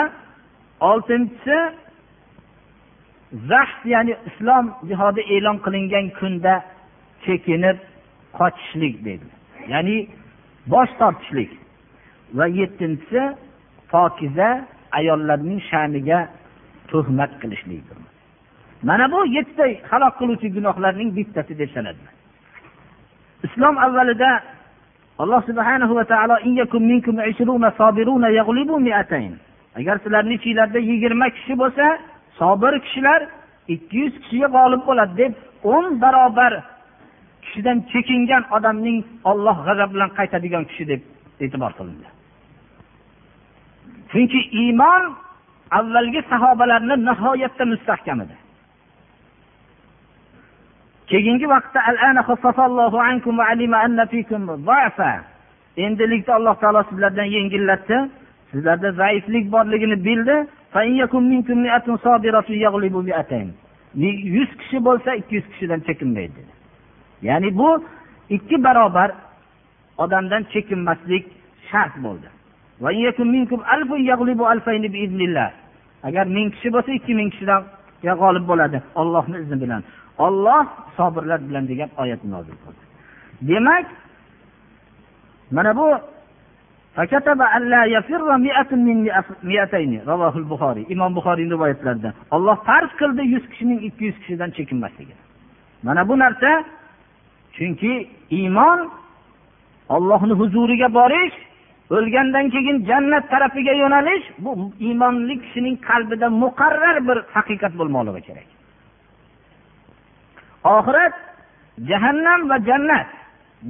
oltinchisi 0.92 1.58
zahd 3.52 3.82
ya'ni 3.94 4.14
islom 4.30 4.66
jihodi 4.90 5.22
e'lon 5.36 5.58
qilingan 5.66 6.08
kunda 6.20 6.54
chekinib 7.26 7.78
qochishlik 8.40 8.96
deydi. 9.06 9.28
Ya'ni 9.74 9.98
bosh 10.74 10.92
tortishlik. 11.00 11.52
Va 12.38 12.46
yettinchisi 12.60 13.22
pokiza 13.92 14.50
ayollarning 15.00 15.60
sha'niga 15.70 16.20
tuhmat 16.92 17.32
qilishlikdir 17.42 17.98
mana 18.90 19.06
bu 19.14 19.20
yettita 19.38 19.66
halok 19.92 20.14
qiluvchi 20.20 20.48
gunohlarning 20.58 21.10
bittasi 21.18 21.54
deb 21.62 21.70
sanadilar 21.76 22.14
islom 23.48 23.76
avvalida 23.86 24.32
alloh 25.22 25.42
subhanahu 25.50 25.94
va 26.00 26.06
taolo 26.12 26.36
agar 29.80 29.96
sizlarni 30.04 30.34
ichinglarda 30.40 30.80
yigirma 30.80 31.28
kishi 31.38 31.54
bo'lsa 31.62 31.86
sobir 32.40 32.74
kishilar 32.86 33.22
ikki 33.74 33.98
yuz 34.04 34.14
kishiga 34.24 34.48
g'olib 34.56 34.82
bo'ladi 34.90 35.14
deb 35.22 35.34
o'n 35.74 35.86
barobar 36.02 36.54
kishidan 37.44 37.78
chekingan 37.92 38.44
odamning 38.58 39.00
olloh 39.32 39.58
g'azab 39.68 39.90
bilan 39.96 40.10
qaytadigan 40.18 40.64
kishi 40.70 40.84
deb 40.92 41.02
e'tibor 41.44 41.72
qilindi. 41.78 42.08
Chunki 44.12 44.40
iymon 44.62 45.04
avvalgi 45.72 46.22
sahobalarni 46.30 46.96
nihoyatda 47.06 47.66
mustahkam 47.66 48.22
edi. 48.22 48.36
Keyingi 51.08 51.48
vaqtda 51.50 51.80
endilikda 55.78 56.32
alloh 56.36 56.56
taolo 56.62 56.84
sizlardan 56.90 57.28
yengillatdi. 57.38 57.98
Sizlarda 58.52 58.92
zaiflik 58.92 59.52
borligini 59.52 59.98
bildi. 60.08 60.36
Yuz 64.38 64.50
kishi 64.60 64.86
bo'lsa 64.86 65.10
ikki 65.20 65.36
yuz 65.36 65.46
kishidan 65.52 65.80
chekinmaydi 65.80 66.42
ya'ni 67.22 67.58
bu 67.58 67.86
ikki 68.30 68.64
barobar 68.64 69.12
odamdan 69.98 70.44
chekinmaslik 70.54 71.26
shart 71.72 72.04
bo'ldi. 72.04 72.28
Agar 76.08 76.26
ming 76.26 76.50
kishi 76.54 76.70
bo'lsa 76.76 76.92
ikki 77.00 77.14
ming 77.20 77.30
kishidan 77.34 77.62
g'olib 78.22 78.46
bo'ladi. 78.52 78.78
Ollohni 79.02 79.38
izni 79.44 79.58
bilan. 79.64 79.82
Olloh 80.26 80.66
sobirlar 80.98 81.40
bilan 81.50 81.64
degan 81.72 81.90
oyat 82.02 82.22
nozil 82.34 82.56
bo'ldi. 82.64 82.84
Demak 83.50 83.86
mana 85.52 85.72
bu 85.80 85.88
imom 90.94 91.12
buxoriyni 91.18 91.52
rivoyatlarida 91.56 92.10
olloh 92.36 92.58
farz 92.68 92.92
qildi 93.00 93.24
yuz 93.34 93.46
kishining 93.52 93.80
ikki 93.88 94.04
yuz 94.06 94.18
kishidan 94.22 94.50
chekinmasligini. 94.58 95.22
Mana 95.84 96.02
bu 96.10 96.20
narsa 96.20 96.64
chunki 97.56 97.94
iymon 98.38 98.80
ollohni 99.96 100.34
huzuriga 100.42 100.94
borish 100.94 101.38
o'lgandan 101.96 102.46
keyin 102.54 102.78
jannat 102.90 103.26
tarafiga 103.32 103.74
yo'nalish 103.82 104.26
bu 104.44 104.52
iymonli 104.88 105.36
kishining 105.44 105.78
qalbida 105.90 106.28
muqarrar 106.44 106.98
bir 107.08 107.18
haqiqat 107.36 107.74
bo'lmoqligi 107.80 108.22
kerak. 108.28 108.48
Oxirat 110.76 111.16
jahannam 111.90 112.42
va 112.50 112.58
jannat. 112.70 113.08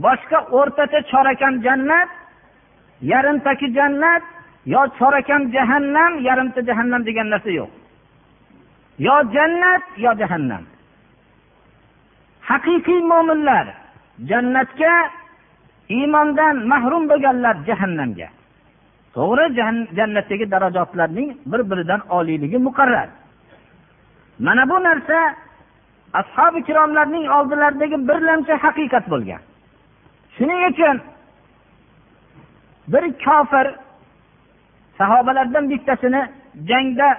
Boshqa 0.05 0.39
o'rtacha 0.58 0.99
chorakam 1.12 1.53
jannat 1.65 2.10
yarimtaki 3.12 3.67
jannat 3.77 4.23
yo 4.73 4.82
chorakam 4.99 5.41
jahannam 5.55 6.12
yarimta 6.27 6.62
jahannam 6.69 7.01
degan 7.08 7.27
narsa 7.34 7.51
yo'q. 7.60 7.71
Yo 9.08 9.15
jannat 9.36 9.84
yo 10.05 10.12
jahannam. 10.21 10.63
Haqiqiy 12.49 13.01
mo'minlar 13.12 13.65
jannatga 14.29 14.93
iymondan 15.89 16.56
mahrum 16.71 17.04
bo'lganlar 17.10 17.56
jahannamga. 17.67 18.28
To'g'ri 19.15 19.45
jannatdagi 19.97 20.52
darajotlarning 20.52 21.30
bir 21.52 21.62
biridan 21.69 22.02
oliyligi 22.10 22.58
muqarrar. 22.67 23.10
Mana 24.39 24.69
bu 24.69 24.78
narsa 24.84 25.19
ashobi 26.13 26.60
ikromlarning 26.60 27.25
oldilaridagi 27.38 27.97
birlamchi 28.10 28.54
haqiqat 28.63 29.06
bo'lgan. 29.13 29.41
Shuning 30.36 30.62
uchun 30.71 30.97
bir 32.91 33.04
kofir 33.25 33.67
sahobalardan 34.97 35.69
bittasini 35.69 36.21
jangda 36.69 37.17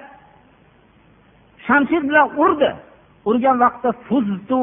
shamshir 1.67 2.01
bilan 2.09 2.27
urdi. 2.37 2.75
Urgan 3.25 3.59
vaqtida 3.59 3.91
fuztu 3.91 4.55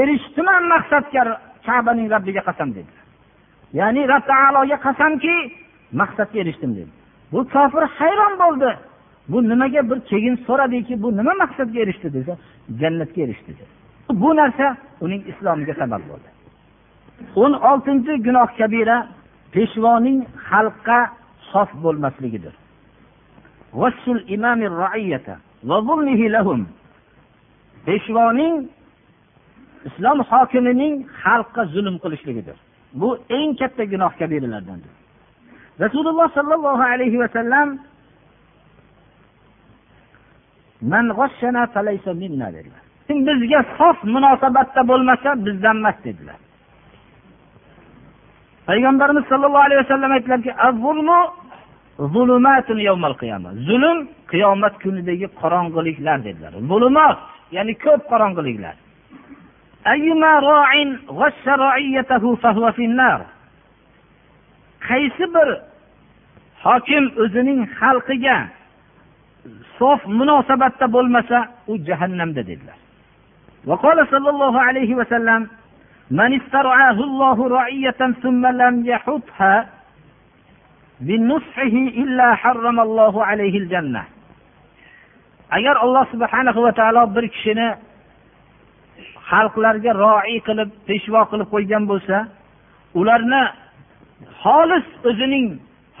erishdiman 0.00 0.62
maqsadga 0.72 1.22
kabaning 1.66 2.08
rabbiga 2.14 2.42
qasam 2.48 2.68
dedi. 2.76 2.92
Ya'ni 3.78 4.02
rob 4.12 4.24
taologa 4.30 4.76
qasamki 4.86 5.34
maqsadga 6.00 6.38
erishdim 6.42 6.72
dedi. 6.78 6.90
Bu 7.32 7.40
kofir 7.54 7.84
hayron 7.98 8.34
bo'ldi. 8.42 8.70
Bu 9.28 9.38
nimaga 9.48 9.90
bir 9.90 9.98
keyin 10.10 10.36
so'radiki 10.46 11.02
bu 11.02 11.08
nima 11.18 11.32
maqsadga 11.42 11.78
erishdi 11.84 12.08
desa 12.16 12.32
jannatga 12.80 13.20
erishdi 13.26 13.52
dedi. 13.58 13.72
Bu 14.22 14.36
narsa 14.36 14.66
uning 15.04 15.22
islomiga 15.32 15.74
sabab 15.74 16.02
bo'ldi. 16.10 16.28
O'n 17.42 17.52
oltinchi 17.70 18.12
gunoh 18.26 18.48
kabira 18.58 18.96
peshvoning 19.54 20.18
xalqqa 20.48 20.98
sof 21.52 21.70
bo'lmasligidir. 21.84 22.54
Peshvoning 27.86 28.54
islom 29.88 30.18
hokimining 30.30 30.94
xalqqa 31.22 31.62
zulm 31.74 31.96
qilishligidir. 32.02 32.56
Bu 33.00 33.08
eng 33.38 33.50
katta 33.60 33.84
gunoh 33.92 34.12
kabiralardandir 34.20 34.92
rasululloh 35.80 36.28
sollallohu 36.34 36.82
alayhi 36.82 37.18
vasallam 37.18 37.68
kim 43.06 43.18
bizga 43.26 43.60
sof 43.78 43.96
munosabatda 44.14 44.88
bo'lmasa 44.90 45.30
bizdan 45.46 45.76
emas 45.76 45.96
dedilar. 46.04 46.38
Payg'ambarimiz 48.68 49.24
sollallohu 49.30 49.64
alayhi 49.66 49.82
vasallam 49.84 50.12
aytdilarki 50.16 50.50
zulm 53.68 53.98
qiyomat 54.32 54.74
kunidagi 54.82 55.26
qorong'iliklar 55.40 56.18
dedilar. 56.26 56.52
Zulumot 56.70 57.18
ya'ni 57.56 57.74
ko'p 57.84 58.02
qorong'iliklar. 58.12 58.74
qorong'uliklar 62.43 63.19
qaysi 64.87 65.25
bir 65.35 65.49
hokim 66.65 67.03
o'zining 67.23 67.59
xalqiga 67.79 68.37
sof 69.77 69.99
munosabatda 70.19 70.85
bo'lmasa 70.95 71.37
u 71.71 71.73
jahannamda 71.87 72.43
dedilar 72.51 72.77
وقال 73.69 73.97
صلى 74.13 74.29
الله 74.33 74.53
عليه 74.67 74.91
وسلم 74.99 75.41
من 76.19 76.29
استرعاه 76.41 76.97
الله 77.07 77.37
رعية 77.57 78.01
ثم 78.23 78.43
لم 78.61 78.75
يحطها 78.85 79.55
بنصحه 81.07 81.75
إلا 82.03 82.27
حرم 82.35 82.77
الله 82.79 83.13
عليه 83.29 83.55
الجنة 83.63 84.03
agar 85.57 85.75
alloh 85.79 86.03
subhanahu 86.11 86.59
va 86.63 86.71
taolo 86.75 87.07
bir 87.15 87.27
kishini 87.31 87.67
xalqlarga 89.29 89.91
roiy 90.03 90.39
qilib 90.47 90.69
peshvo 90.87 91.21
qilib 91.31 91.47
qo'ygan 91.53 91.83
bo'lsa 91.91 92.17
ularni 92.99 93.41
xolis 94.41 94.85
o'zining 95.09 95.45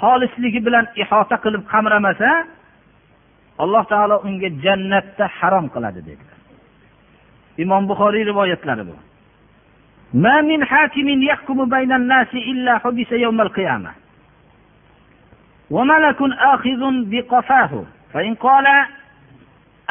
xolisligi 0.01 0.59
bilan 0.67 0.85
ihota 1.01 1.35
qilib 1.43 1.63
qamramasa 1.73 2.29
alloh 3.63 3.83
taolo 3.91 4.15
unga 4.27 4.49
jannatda 4.63 5.25
harom 5.37 5.65
qiladi 5.73 6.01
dedilar 6.09 6.37
imom 7.63 7.83
buxoriy 7.89 8.23
rivoyatlari 8.31 8.83
bu 8.89 8.95
ما 10.13 10.41
من 10.41 10.65
حاكم 10.65 11.07
يحكم 11.23 11.69
بين 11.69 11.91
الناس 11.91 12.31
إلا 12.33 12.77
حبس 12.77 13.11
يوم 13.11 13.41
القيامة 13.41 13.91
وملك 15.71 16.21
آخذ 16.53 16.81
بقفاه 17.11 17.83
فإن 18.13 18.35
قال 18.35 18.65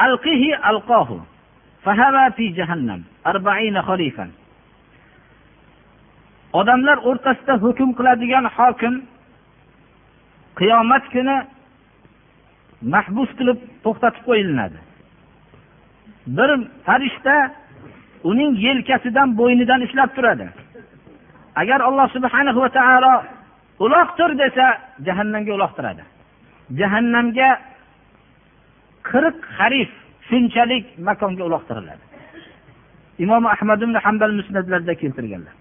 ألقه 0.01 0.71
ألقاه 0.71 1.21
odamlar 6.60 6.98
o'rtasida 7.10 7.54
hukm 7.64 7.90
qiladigan 7.98 8.46
hokim 8.58 8.96
qiyomat 10.60 11.04
kuni 11.14 11.38
mahbus 12.94 13.30
qilib 13.40 13.60
to'xtatib 13.84 14.24
qo'yilinadi. 14.28 14.80
Bir 16.38 16.50
farishta 16.86 17.36
uning 18.30 18.52
yelkasidan 18.66 19.30
bo'ynidan 19.40 19.80
ushlab 19.88 20.10
turadi. 20.18 20.48
Agar 21.62 21.80
alloh 21.88 22.08
subhana 22.16 22.52
va 22.64 22.70
taolo 22.78 23.14
uloqtir 23.86 24.30
desa 24.44 24.66
jahannamga 25.08 25.52
uloqtiradi. 25.58 26.04
Jahannamga 26.80 27.50
qirq 29.10 29.38
harif 29.58 29.92
shunchalik 30.31 30.85
makonga 31.09 31.45
uloqtiriladi 31.49 32.05
imom 33.25 33.45
ahmad 33.55 33.81
ibn 33.87 33.97
hambal 34.05 34.33
musnatlarida 34.39 34.95
keltirganlar 35.03 35.55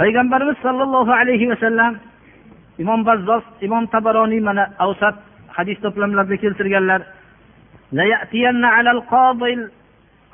payg'ambarimiz 0.00 0.58
sollallohu 0.66 1.12
alayhi 1.20 1.46
vasallam 1.52 1.92
imom 2.82 3.00
bazzos 3.08 3.44
imom 3.66 3.84
tabaroniy 3.94 4.40
mana 4.48 4.64
avsat 4.84 5.16
hadis 5.56 5.78
to'plamlarida 5.84 6.36
keltirganlar 6.44 7.02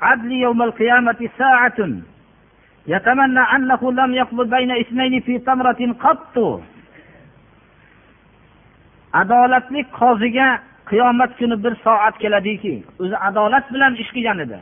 عدل 0.01 0.31
يوم 0.31 0.59
القيامة 0.69 1.19
ساعة 1.37 1.79
يتمنى 2.93 3.43
أنه 3.55 3.81
لم 3.99 4.11
يقبض 4.21 4.47
بين 4.55 4.71
اثنين 4.83 5.13
في 5.25 5.33
تمرة 5.47 5.81
قط 6.03 6.35
adolatli 9.13 9.83
qoziga 9.99 10.61
qiyomat 10.90 11.32
kuni 11.38 11.56
bir 11.64 11.74
soat 11.84 12.18
keladiki 12.22 12.74
o'zi 13.02 13.16
adolat 13.28 13.66
bilan 13.74 13.94
ish 14.02 14.10
qilgan 14.16 14.38
edi. 14.44 14.58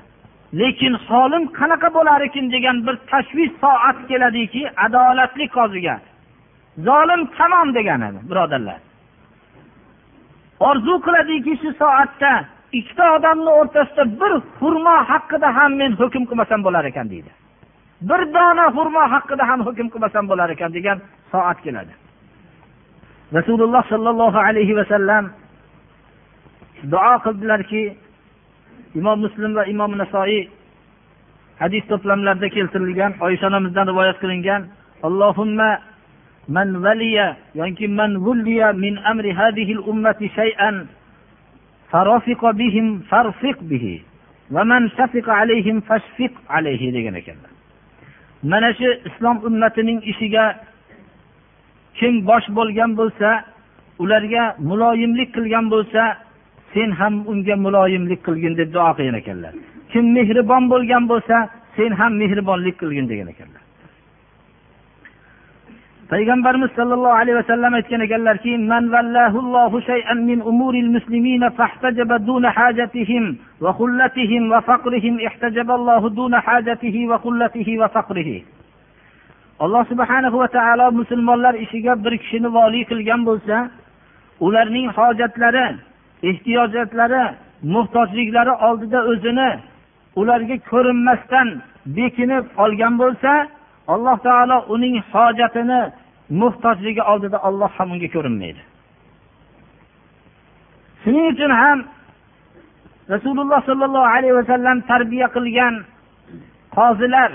Lekin 0.61 0.95
solim 1.09 1.45
qanaqa 1.59 1.89
bo'lar 1.97 2.21
ekan 2.29 2.47
degan 2.55 2.77
bir 2.87 2.97
tashvish 3.11 3.53
soat 3.63 3.99
keladiki 4.11 4.63
adolatli 4.87 5.47
qoziga 5.57 5.97
zolim 6.89 7.21
tamom 7.37 7.75
degan 7.75 8.01
edi 8.09 8.19
birodarlar. 8.31 8.79
Orzu 10.69 10.95
qiladiki 11.07 11.53
shu 11.63 11.71
soatda 11.83 12.33
ikkita 12.79 13.05
odamni 13.17 13.51
o'rtasida 13.61 14.05
bir 14.21 14.33
xurmo 14.59 14.97
haqida 15.11 15.49
ham 15.57 15.73
men 15.81 15.93
hukm 16.01 16.23
qilmasam 16.31 16.61
bo'lar 16.67 16.85
ekan 16.91 17.07
deydi. 17.13 17.31
Bir 18.09 18.21
dona 18.35 18.67
xurmo 18.77 19.03
haqida 19.15 19.45
ham 19.51 19.61
hukm 19.67 19.89
qilmasam 19.93 20.25
bo'lar 20.31 20.49
ekan 20.55 20.71
degan 20.77 20.99
soat 21.33 21.59
keladi. 21.65 21.93
Rasululloh 23.37 23.83
sollallohu 23.93 24.39
alayhi 24.49 24.77
vasallam 24.81 25.25
duo 26.91 27.15
qildilarki 27.25 27.83
imom 28.95 29.21
muslim 29.25 29.55
va 29.59 29.65
imom 29.75 29.93
nasoiy 30.03 30.49
hadis 31.63 31.85
to'plamlarida 31.91 32.49
keltirilgan 32.57 33.13
oysha 33.27 33.47
onamizdan 33.47 33.87
rivoyat 33.91 34.17
qilingan 34.23 34.63
man 36.49 36.71
man 37.99 38.13
min 38.85 38.95
amri 39.11 39.31
ummati 39.91 40.27
shay'an 40.39 40.77
bihim 42.61 42.87
bihi 43.71 43.95
va 44.51 44.65
man 44.65 44.91
alayhim 45.43 45.79
alayhi 46.49 46.93
degan 46.97 47.15
ekanlar. 47.15 47.51
Mana 48.43 48.71
shu 48.79 48.89
islom 49.09 49.37
ummatining 49.49 50.01
ishiga 50.13 50.45
kim 51.99 52.15
bosh 52.29 52.47
bo'lgan 52.57 52.91
bo'lsa 53.01 53.31
ularga 54.03 54.45
muloyimlik 54.69 55.29
qilgan 55.37 55.67
bo'lsa 55.75 56.03
sen 56.75 56.91
ham 57.01 57.15
unga 57.31 57.57
muloyimlik 57.65 58.21
qilgin 58.27 58.55
deb 58.61 58.69
duo 58.75 58.91
qilgan 58.99 59.17
ekanlar. 59.23 59.53
Kim 59.93 60.05
mehribon 60.17 60.65
bo'lgan 60.73 61.05
bo'lsa 61.13 61.37
sen 61.77 61.91
ham 62.01 62.13
mehribonlik 62.23 62.77
qilgin 62.83 63.07
degan 63.13 63.29
ekanlar. 63.35 63.63
Payg'ambarimiz 66.13 66.71
sollallohu 66.79 67.17
alayhi 67.21 67.37
vasallam 67.41 67.73
aytgan 67.79 68.01
ekanlarki 68.07 68.53
man 68.73 68.85
vallahullohu 68.95 69.77
shay'an 69.91 70.19
min 70.29 70.39
umuril 70.51 70.91
muslimina 70.97 71.49
fahtajaba 71.59 72.17
duna 72.27 72.51
hajatihim 72.59 73.25
va 73.65 73.71
khullatihim 73.79 74.51
va 74.53 74.61
faqrihim 74.69 75.15
ihtajaballohu 75.29 76.17
duna 76.21 76.39
hajatihi 76.49 77.09
va 77.11 77.17
khullatihi 77.25 77.79
va 77.83 77.89
faqrihi. 77.97 78.45
Alloh 79.65 79.83
subhanahu 79.93 80.37
va 80.43 80.49
taolo 80.57 80.87
musulmonlar 81.01 81.55
ishiga 81.65 81.93
bir 82.05 82.15
kishini 82.23 82.49
voliy 82.59 82.85
qilgan 82.91 83.21
bo'lsa 83.29 83.57
ularning 84.47 84.87
hojatlari 84.97 85.67
ehtiyojatlari 86.29 87.25
muhtojliklari 87.75 88.55
oldida 88.69 89.01
o'zini 89.11 89.51
ularga 90.21 90.57
ko'rinmasdan 90.71 91.49
bekinib 91.99 92.45
olgan 92.65 92.95
bo'lsa 93.03 93.33
alloh 93.95 94.17
taolo 94.27 94.59
uning 94.75 94.97
hojatini 95.13 95.81
muhtojligi 96.41 97.03
oldida 97.13 97.39
olloh 97.49 97.71
ham 97.79 97.89
unga 97.95 98.09
ko'rinmaydi. 98.17 98.63
Shuning 101.03 101.27
uchun 101.35 101.53
ham 101.63 101.79
rasululloh 103.15 103.61
sollallohu 103.69 104.09
alayhi 104.17 104.35
vasallam 104.41 104.77
tarbiya 104.91 105.29
qilgan 105.37 105.75
qozilar 106.77 107.31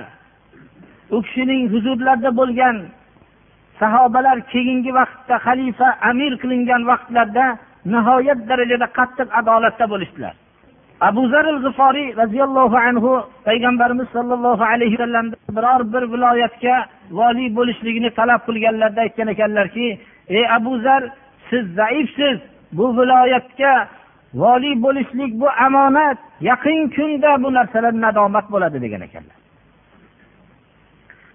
u 1.16 1.18
kishining 1.26 1.62
huzurlarida 1.74 2.32
bo'lgan 2.40 2.76
sahobalar 3.80 4.38
keyingi 4.52 4.92
vaqtda 5.00 5.36
xalifa 5.46 5.88
amir 6.10 6.32
qilingan 6.42 6.82
vaqtlarda 6.92 7.46
nihoyat 7.94 8.40
darajada 8.50 8.88
qattiq 8.98 9.28
adolatda 9.40 9.86
bo'lishdilar. 9.94 10.34
Abu 11.10 11.24
zar 11.34 11.46
g'iforiy 11.66 12.08
roziyallohu 12.22 12.78
anhu 12.88 13.12
payg'ambarimiz 13.48 14.08
sollallohu 14.16 14.64
alayhi 14.74 14.96
vasallam 14.98 15.28
biror 15.58 15.82
bir 15.94 16.04
viloyatga 16.14 16.76
voliy 17.20 17.50
bo'lishligini 17.58 18.10
talab 18.20 18.42
qilganlarida 18.48 19.02
aytgan 19.06 19.28
ekanlarki 19.36 19.88
ey 20.38 20.46
abu 20.58 20.74
zar 20.86 21.02
siz 21.50 21.66
zaifsiz. 21.80 22.38
Bu 22.78 22.86
viloyatga 22.98 23.74
voliy 24.34 24.76
bo'lishlik 24.86 25.32
bu 25.42 25.48
omonat 25.66 26.18
yaqin 26.50 26.80
kunda 26.96 27.32
bu 27.44 27.50
narsalar 27.58 27.94
nadomat 28.06 28.46
bo'ladi 28.54 28.78
degan 28.86 29.02
ekanlar. 29.08 29.38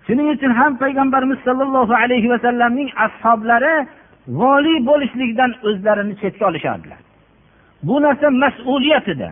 Shuning 0.07 0.29
uchun 0.35 0.53
ham 0.61 0.73
payg'ambarimiz 0.83 1.39
sollallohu 1.47 1.95
alayhi 2.03 2.29
vasallamning 2.35 2.91
ashoblari 3.07 3.75
voliy 4.29 4.87
bo'lishlikdan 4.87 5.55
o'zlarini 5.69 6.15
chetga 6.21 6.47
olishardilar. 6.47 6.99
Bu 7.83 8.03
narsa 8.03 8.31
mas'uliyat 8.31 9.09
edi 9.09 9.31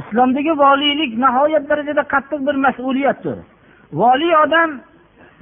islomdagi 0.00 0.52
voliylik 0.58 1.18
nihoyat 1.18 1.64
darajada 1.70 2.02
qattiq 2.12 2.40
bir 2.46 2.54
mas'uliyatdir. 2.66 3.38
Voliy 3.92 4.34
odam 4.44 4.70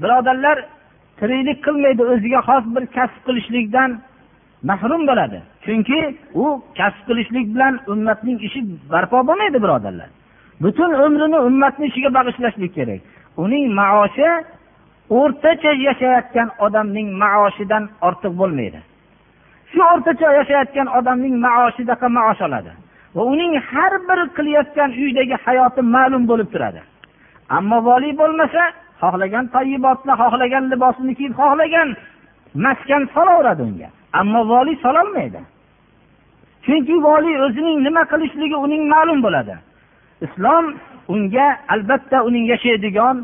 birodarlar 0.02 0.58
tiriklik 1.20 1.58
qilmaydi 1.66 2.02
o'ziga 2.12 2.40
xos 2.48 2.64
bir 2.74 2.84
kasb 2.96 3.18
qilishlikdan 3.26 3.90
mahrum 4.70 5.02
bo'ladi. 5.10 5.38
Chunki 5.64 5.98
u 6.34 6.44
kasb 6.78 7.02
qilishlik 7.08 7.46
bilan 7.54 7.74
ummatning 7.92 8.38
ishi 8.46 8.60
barpo 8.92 9.18
bo'lmaydi 9.28 9.58
birodarlar. 9.64 10.08
Butun 10.62 10.92
umrini 11.06 11.38
ummatni 11.48 11.86
ishiga 11.86 12.10
bag'ishlashlik 12.18 12.72
kerak. 12.78 13.00
Uning 13.36 13.64
maoshi 13.78 14.28
o'rtacha 15.18 15.72
yashayotgan 15.86 16.48
odamning 16.66 17.08
maoshidan 17.22 17.84
ortiq 18.08 18.32
bo'lmaydi. 18.40 18.78
Shu 19.72 19.80
o'rtacha 19.92 20.28
yashayotgan 20.38 20.88
odamning 20.98 21.34
maoshidaqa 21.46 22.06
maosh 22.16 22.40
oladi. 22.48 22.72
Va 23.16 23.22
uning 23.32 23.52
har 23.70 23.92
bir 24.08 24.20
qilayotgan 24.36 24.90
uydagi 25.02 25.36
hayoti 25.44 25.82
ma'lum 25.94 26.22
bo'lib 26.30 26.48
turadi. 26.54 26.80
Ammo 27.56 27.78
voliy 27.88 28.12
bo'lmasa 28.20 28.62
xohlagan 29.00 29.44
tayyibotni 29.54 30.12
xohlagan 30.20 30.64
libosini 30.72 31.12
kiyib 31.18 31.34
xohlagan 31.40 31.88
maskan 32.64 33.02
solaveradi 33.14 33.62
unga. 33.68 33.88
Ammo 34.20 34.40
voliy 34.52 34.76
sololmaydi. 34.84 35.40
Chunki 36.64 36.94
voliy 37.08 37.36
o'zining 37.46 37.76
nima 37.86 38.02
qilishligi 38.12 38.56
uning 38.66 38.82
ma'lum 38.92 39.18
bo'ladi. 39.26 39.54
Islom 40.26 40.64
unga 41.14 41.46
albatta 41.74 42.18
uning 42.28 42.44
yashaydigan 42.52 43.16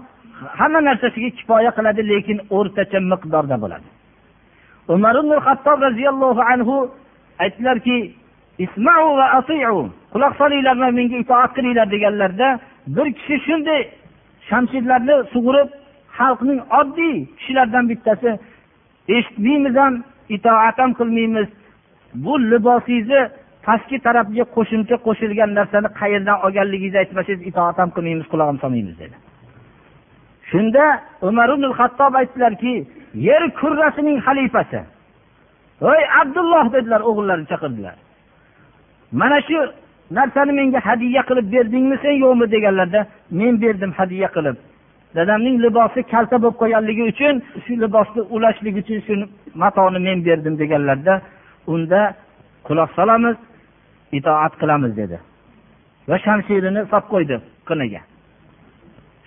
hamma 0.59 0.80
narsasiga 0.88 1.30
kifoya 1.38 1.70
qiladi 1.76 2.02
lekin 2.12 2.38
o'rtacha 2.57 2.98
miqdorda 3.12 3.57
bo'ladi. 3.64 3.88
Umar 4.88 5.14
ibn 5.20 5.32
hattob 5.46 5.78
roziyallohu 5.82 6.42
anhu 6.52 6.90
aytdilarki 7.38 7.98
ismau 8.58 9.16
va 9.18 9.26
atiu 9.38 9.90
quloq 10.12 10.32
solinglar 10.40 10.76
va 10.82 10.90
menga 10.98 11.16
itoat 11.24 11.50
qilinglar 11.56 11.86
deganlarda 11.94 12.48
bir 12.96 13.06
kishi 13.18 13.36
shunday 13.46 13.82
shamshirlarni 14.48 15.16
sug'urib 15.32 15.68
xalqning 16.18 16.60
oddiy 16.80 17.14
kishilardan 17.38 17.84
bittasi 17.90 18.30
eshitmaymiz 19.16 19.74
ham 19.82 19.94
itoat 20.36 20.78
ham 20.78 20.90
qilmaymiz. 21.00 21.48
Bu 22.14 22.32
libosingizni 22.50 23.20
pastki 23.66 23.98
tarafga 24.06 24.44
qo'shimcha 24.56 24.96
qo'shilgan 25.06 25.50
narsani 25.58 25.88
qayerdan 26.00 26.36
olganligingizni 26.46 26.98
aytmasangiz 27.02 27.46
itoat 27.50 27.78
ham 27.78 27.90
qilmaymiz 27.96 28.26
quloq 28.32 28.46
ham 28.50 28.58
solmaymiz 28.64 28.96
dedi. 29.02 29.16
Shunda 30.50 30.85
umar 31.22 31.48
ibn 31.54 31.64
hattob 31.78 32.14
aytdilarki 32.20 32.74
yer 33.14 33.42
kurrasining 33.61 34.18
xalifasi. 34.26 34.80
Ey 35.94 36.02
abdulloh 36.20 36.72
dedilar 36.72 37.00
o'g'illarini 37.11 37.46
chaqirdilar. 37.52 37.96
Mana 39.12 39.38
shu 39.48 39.59
narsani 40.11 40.52
menga 40.59 40.80
hadya 40.88 41.22
qilib 41.28 41.46
berdingmi 41.54 41.96
sen 42.04 42.14
yo'qmi 42.24 42.46
deganlarda 42.54 43.00
men 43.40 43.54
berdim 43.62 43.92
hadya 43.98 44.28
qilib. 44.37 44.57
Dadamning 45.16 45.57
libosi 45.64 46.00
kalta 46.12 46.37
bo'lib 46.42 46.57
qolganligi 46.62 47.04
uchun 47.12 47.35
shu 47.64 47.72
libosni 47.83 48.22
ulashlik 48.35 48.74
uchun 48.83 48.98
shu 49.07 49.14
matoni 49.62 49.98
men 50.07 50.18
berdim 50.26 50.54
deganlarda 50.62 51.14
unda 51.74 52.00
quloq 52.66 52.90
solamiz 52.98 53.37
itoat 54.18 54.52
qilamiz 54.61 54.92
dedi. 55.00 55.18
Va 56.09 56.16
shamshirini 56.26 56.83
solib 56.90 57.07
qo'ydi 57.12 57.37
qiniga. 57.68 58.00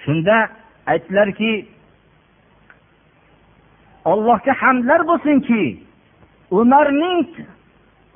Shunda 0.04 0.36
aytdilarki 0.92 1.52
ollohga 4.12 4.54
hamdlar 4.64 5.02
bo'lsinki 5.10 5.62
umarning 6.60 7.24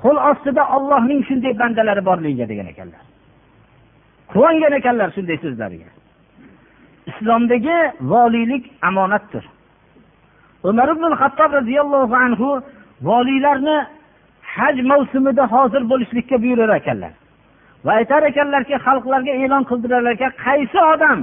qo'l 0.04 0.18
ostida 0.32 0.64
ollohning 0.76 1.22
shunday 1.30 1.54
bandalari 1.62 2.02
borligiga 2.10 2.46
degan 2.52 2.68
ekanlar. 2.74 3.04
Quvongan 4.32 4.74
ekanlar 4.80 5.10
shunday 5.16 5.38
so'zlariga. 5.46 5.90
Islomdagi 7.12 7.78
voliylik 8.14 8.64
omonatdir 8.90 9.46
umar 10.64 10.90
ibn 10.96 11.12
hattob 11.22 11.54
roziyallohu 11.54 12.16
anhu 12.16 12.50
voliylarni 13.02 13.78
haj 14.56 14.76
mavsumida 14.92 15.44
hozir 15.54 15.90
bo'lishlikka 15.92 16.42
buyurar 16.44 16.72
ekanlar. 16.80 17.14
Va 17.86 17.92
aytar 18.00 18.24
ekanlarki 18.32 18.76
xalqlarga 18.86 19.34
e'lon 19.44 19.64
qildirar 19.70 20.12
ekan 20.16 20.32
qaysi 20.46 20.80
odam 20.94 21.20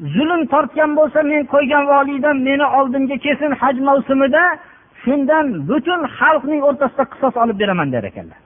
zulm 0.00 0.42
tortgan 0.52 0.90
bo'lsa 0.98 1.22
men 1.32 1.42
qo'ygan 1.52 1.84
voliydan 1.92 2.36
meni 2.48 2.66
oldimga 2.78 3.16
kelsin 3.26 3.52
haj 3.62 3.76
mavsumida 3.88 4.42
shundan 5.02 5.46
butun 5.68 6.00
xalqning 6.18 6.60
o'rtasida 6.68 7.04
qisos 7.12 7.34
olib 7.42 7.58
beraman 7.62 7.88
der 7.94 8.04
ekanlar. 8.10 8.40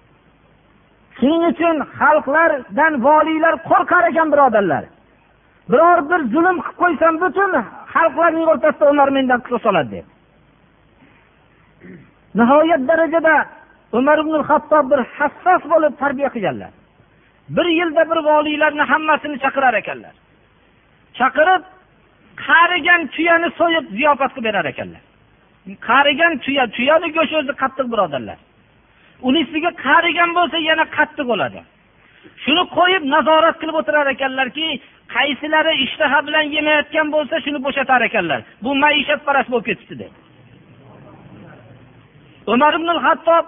Shuning 1.18 1.42
uchun 1.52 1.76
xalqlardan 1.98 2.92
voliylar 3.06 3.54
qo'rqar 3.70 4.02
ekan 4.10 4.28
birodarlar. 4.32 4.84
Biror 5.70 5.98
bir 6.10 6.20
zulm 6.34 6.56
qilib 6.64 6.78
qo'ysam 6.82 7.14
butun 7.24 7.50
xalqlarning 7.94 8.46
o'rtasida 8.52 8.84
ular 8.92 9.08
mendan 9.16 9.40
qisos 9.46 9.64
oladi 9.70 9.90
deb 9.96 10.06
nihoyat 12.38 12.82
darajada 12.88 13.34
umar 13.92 14.18
ibn 14.18 14.34
hattob 14.48 14.84
bir 14.90 15.00
hassos 15.16 15.62
bo'lib 15.72 15.92
tarbiya 16.02 16.28
qilganlar. 16.34 16.72
Bir 17.56 17.66
yilda 17.78 18.02
bir 18.10 18.18
voliylarni 18.28 18.84
hammasini 18.90 19.36
chaqirar 19.44 19.74
ekanlar. 19.82 20.14
Chaqirib 21.18 21.62
qarigan 22.46 23.02
tuyani 23.14 23.48
so'yib 23.60 23.84
ziyofat 23.98 24.30
qilib 24.34 24.46
berar 24.48 24.66
ekanlar. 24.72 25.02
Qarigan 25.88 26.32
tuya 26.44 26.64
tuyani 26.76 27.08
go'shti 27.16 27.36
o'zi 27.40 27.52
qattiq 27.62 27.86
birodarlar. 27.92 28.38
Uni 29.28 29.38
ustiga 29.44 29.70
qarigan 29.86 30.30
bo'lsa 30.38 30.56
yana 30.70 30.84
qattiq 30.96 31.26
bo'ladi. 31.32 31.60
Shuni 32.44 32.64
qo'yib 32.76 33.02
nazorat 33.14 33.56
qilib 33.60 33.76
o'tirar 33.80 34.06
ekanlarki 34.14 34.66
qaysilari 35.14 35.72
ishtaha 35.84 36.18
bilan 36.26 36.44
yemayotgan 36.56 37.06
bo'lsa 37.14 37.34
shuni 37.44 37.58
bo'shatar 37.66 38.00
ekanlar. 38.08 38.40
Bu 38.64 38.70
maishatparast 38.82 39.48
bo'lib 39.52 39.66
ketibdi 39.70 39.96
deb. 40.02 40.12
Umar 42.52 42.72
ibn 42.78 42.90
hattob 43.06 43.46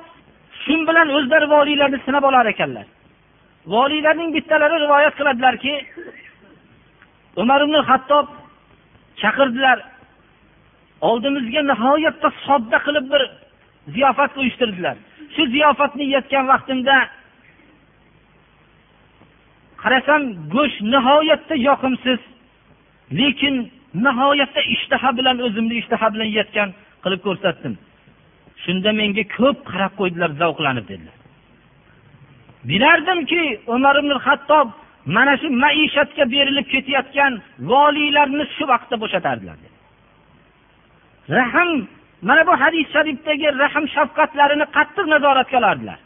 shu 0.63 0.75
bilan 0.89 1.09
o'zlari 1.17 1.47
voliylarni 1.55 1.99
sinab 2.07 2.25
olar 2.31 2.47
ekanlar. 2.55 2.87
Voliylarning 3.75 4.31
bittalari 4.37 4.77
rivoyat 4.85 5.15
qiladilarki 5.19 5.73
umar 7.37 7.61
ibn 7.67 7.75
hattob 7.89 8.27
chaqirdilar. 9.21 9.79
Oldimizga 11.09 11.63
nihoyatda 11.71 12.29
sodda 12.47 12.79
qilib 12.87 13.07
bir 13.13 13.23
ziyofat 13.95 14.33
uyushtirdilar. 14.41 14.97
Shu 15.35 15.43
ziyofatni 15.55 16.05
yeyotgan 16.05 16.45
vaqtimda 16.53 16.97
qarasam 19.83 20.23
go'sht 20.55 20.81
nihoyatda 20.95 21.55
yoqimsiz 21.69 22.21
lekin 23.21 23.55
nihoyatda 24.07 24.61
ishtaha 24.75 25.11
bilan 25.19 25.37
o'zimni 25.47 25.75
ishtaha 25.83 26.07
bilan 26.15 26.29
yeyotgan 26.35 26.69
qilib 27.05 27.21
ko'rsatdim. 27.27 27.75
Shunda 28.65 28.91
menga 29.01 29.25
ko'p 29.37 29.59
qarab 29.71 29.93
qo'ydilar 30.01 30.31
zavqlanib 30.41 30.87
dedilar. 30.93 31.17
Bilardimki 32.71 33.43
umar 33.75 33.95
ibn 34.03 34.13
hattob 34.27 34.69
mana 35.07 35.37
shu 35.41 35.49
maishatga 35.65 36.25
berilib 36.35 36.67
ketayotgan 36.75 37.33
voliylarni 37.71 38.45
shu 38.57 38.65
vaqtda 38.73 38.97
bo'shatardilar 39.03 39.57
rahm 41.31 41.87
mana 42.23 42.47
bu 42.47 42.53
hadis 42.63 42.87
sharifdagi 42.93 43.47
rahm 43.63 43.85
shafqatlarini 43.95 44.67
qattiq 44.77 45.07
nazoratga 45.15 45.59
olardilar. 45.59 45.99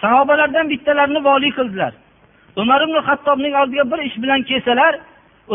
Sahobalardan 0.00 0.66
bittalarini 0.72 1.20
voliy 1.28 1.52
qildilar. 1.58 1.92
Umar 2.56 2.80
ibn 2.86 2.96
hattobning 3.08 3.54
oldiga 3.60 3.84
bir 3.92 3.98
ish 4.08 4.16
bilan 4.22 4.42
kelsalar 4.50 4.92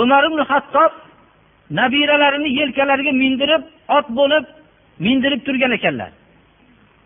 umar 0.01 0.23
ibn 0.29 0.39
hattob 0.51 0.91
nabiralarini 1.79 2.49
yelkalariga 2.59 3.11
mindirib 3.23 3.63
ot 3.97 4.07
bo'lib 4.19 4.45
mindirib 5.05 5.41
turgan 5.45 5.71
ekanlar. 5.77 6.11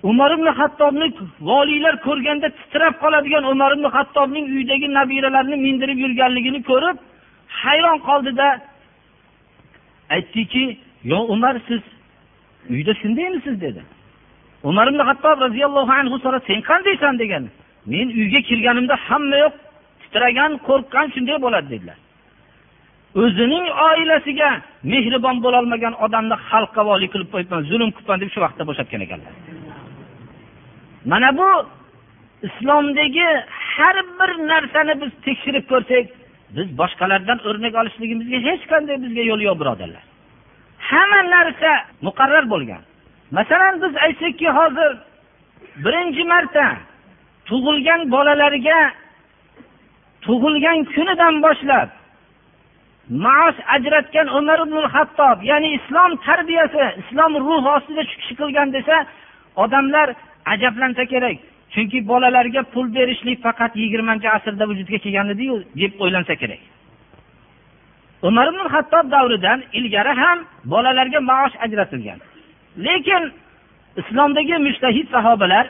Umar 0.04 0.32
ibn 0.32 0.48
hattobni 0.60 1.14
voliylar 1.42 1.96
ko'rganda 2.08 2.48
titrab 2.50 2.94
qoladigan 3.04 3.44
umar 3.44 3.72
ibn 3.78 3.86
hattobning 3.96 4.46
uydagi 4.58 4.88
nabiralarini 4.94 5.58
mindirib 5.66 5.98
yurganligini 6.06 6.64
ko'rib 6.64 6.98
hayron 7.48 7.98
qoldida. 8.08 8.48
Aytdiki 10.10 10.78
yo 11.04 11.20
umar 11.34 11.56
siz 11.68 11.82
uyda 12.70 12.94
shundaymisiz 13.02 13.62
dedi. 13.62 13.82
Umar 14.64 14.88
ibn 14.88 15.00
hattob 15.00 15.42
roziyallohu 15.46 15.92
anhu 15.92 16.20
so'radi 16.20 16.46
sen 16.48 16.62
qandaysan? 16.70 17.20
degan. 17.20 17.44
Men 17.86 18.08
uyga 18.20 18.42
kirganimda 18.50 18.96
hamma 19.08 19.38
yoq 19.44 19.54
titragan 20.02 20.52
qo'rqqan 20.68 21.08
shunday 21.16 21.38
bo'ladi 21.46 21.68
dedilar. 21.74 21.98
O'zining 23.24 23.66
oilasiga 23.90 24.50
mehribon 24.92 25.38
bo'lolmagan 25.46 25.94
odamni 26.06 26.38
xalqqa 26.50 26.82
voliy 26.90 27.10
qilib 27.14 27.30
qo'yibman 27.34 27.62
zulm 27.70 27.90
qilibman 27.96 28.20
deb 28.22 28.30
shu 28.34 28.40
vaqtda 28.46 28.64
bo'shatgan 28.70 29.02
ekanlar. 29.06 29.34
Mana 31.12 31.30
bu 31.39 31.50
islomdagi 32.48 33.28
har 33.76 33.96
bir 34.17 34.32
narsani 34.52 34.93
biz 35.02 35.12
tekshirib 35.26 35.65
ko'rsak 35.72 36.06
biz 36.56 36.67
boshqalardan 36.80 37.39
o'rnak 37.48 37.74
olishligimizga 37.82 38.38
hech 38.50 38.63
qanday 38.72 38.98
bizga 39.04 39.24
yo'l 39.32 39.41
yo'q 39.48 39.58
birodarlar. 39.62 40.04
Hamma 40.89 41.22
narsa 41.36 41.72
muqarrar 42.08 42.46
bo'lgan. 42.54 42.82
Masalan 43.38 43.74
biz 43.84 43.93
aytsakki 44.06 44.48
hozir 44.60 44.91
birinchi 45.86 46.24
marta 46.34 46.65
tug'ilgan 47.50 48.02
bolalarga 48.15 48.80
tug'ilgan 50.26 50.78
kunidan 50.93 51.36
boshlab 51.46 51.89
maosh 53.26 53.60
ajratgan 53.76 54.28
umar 54.39 54.60
ibn 54.65 54.78
hattob 54.96 55.38
ya'ni 55.52 55.70
islom 55.78 56.12
tarbiyasi 56.28 56.84
islom 57.02 57.32
ruhi 57.46 57.70
ostida 57.78 58.04
shu 58.10 58.15
kishi 58.22 58.34
qilgan 58.41 58.67
desa 58.76 58.96
odamlar 59.63 60.08
ajablansa 60.54 61.06
kerak. 61.14 61.38
Chunki 61.74 62.08
bolalarga 62.08 62.62
pul 62.74 62.88
berishlik 62.96 63.38
faqat 63.46 63.76
yigirmanchi 63.76 64.28
asrda 64.30 64.66
vujudga 64.70 64.98
kelgan 65.04 65.30
ediyu 65.36 65.56
deb 65.82 65.92
o'ylansa 66.04 66.36
kerak. 66.42 66.62
Umar 68.28 68.48
ibn 68.52 68.70
hattob 68.74 69.12
davridan 69.12 69.60
ilgari 69.78 70.14
ham 70.22 70.40
bolalarga 70.66 71.20
maosh 71.20 71.56
ajratilgan. 71.66 72.20
Lekin 72.86 73.24
islomdagi 74.02 74.58
mushtahid 74.68 75.08
sahobalar 75.16 75.66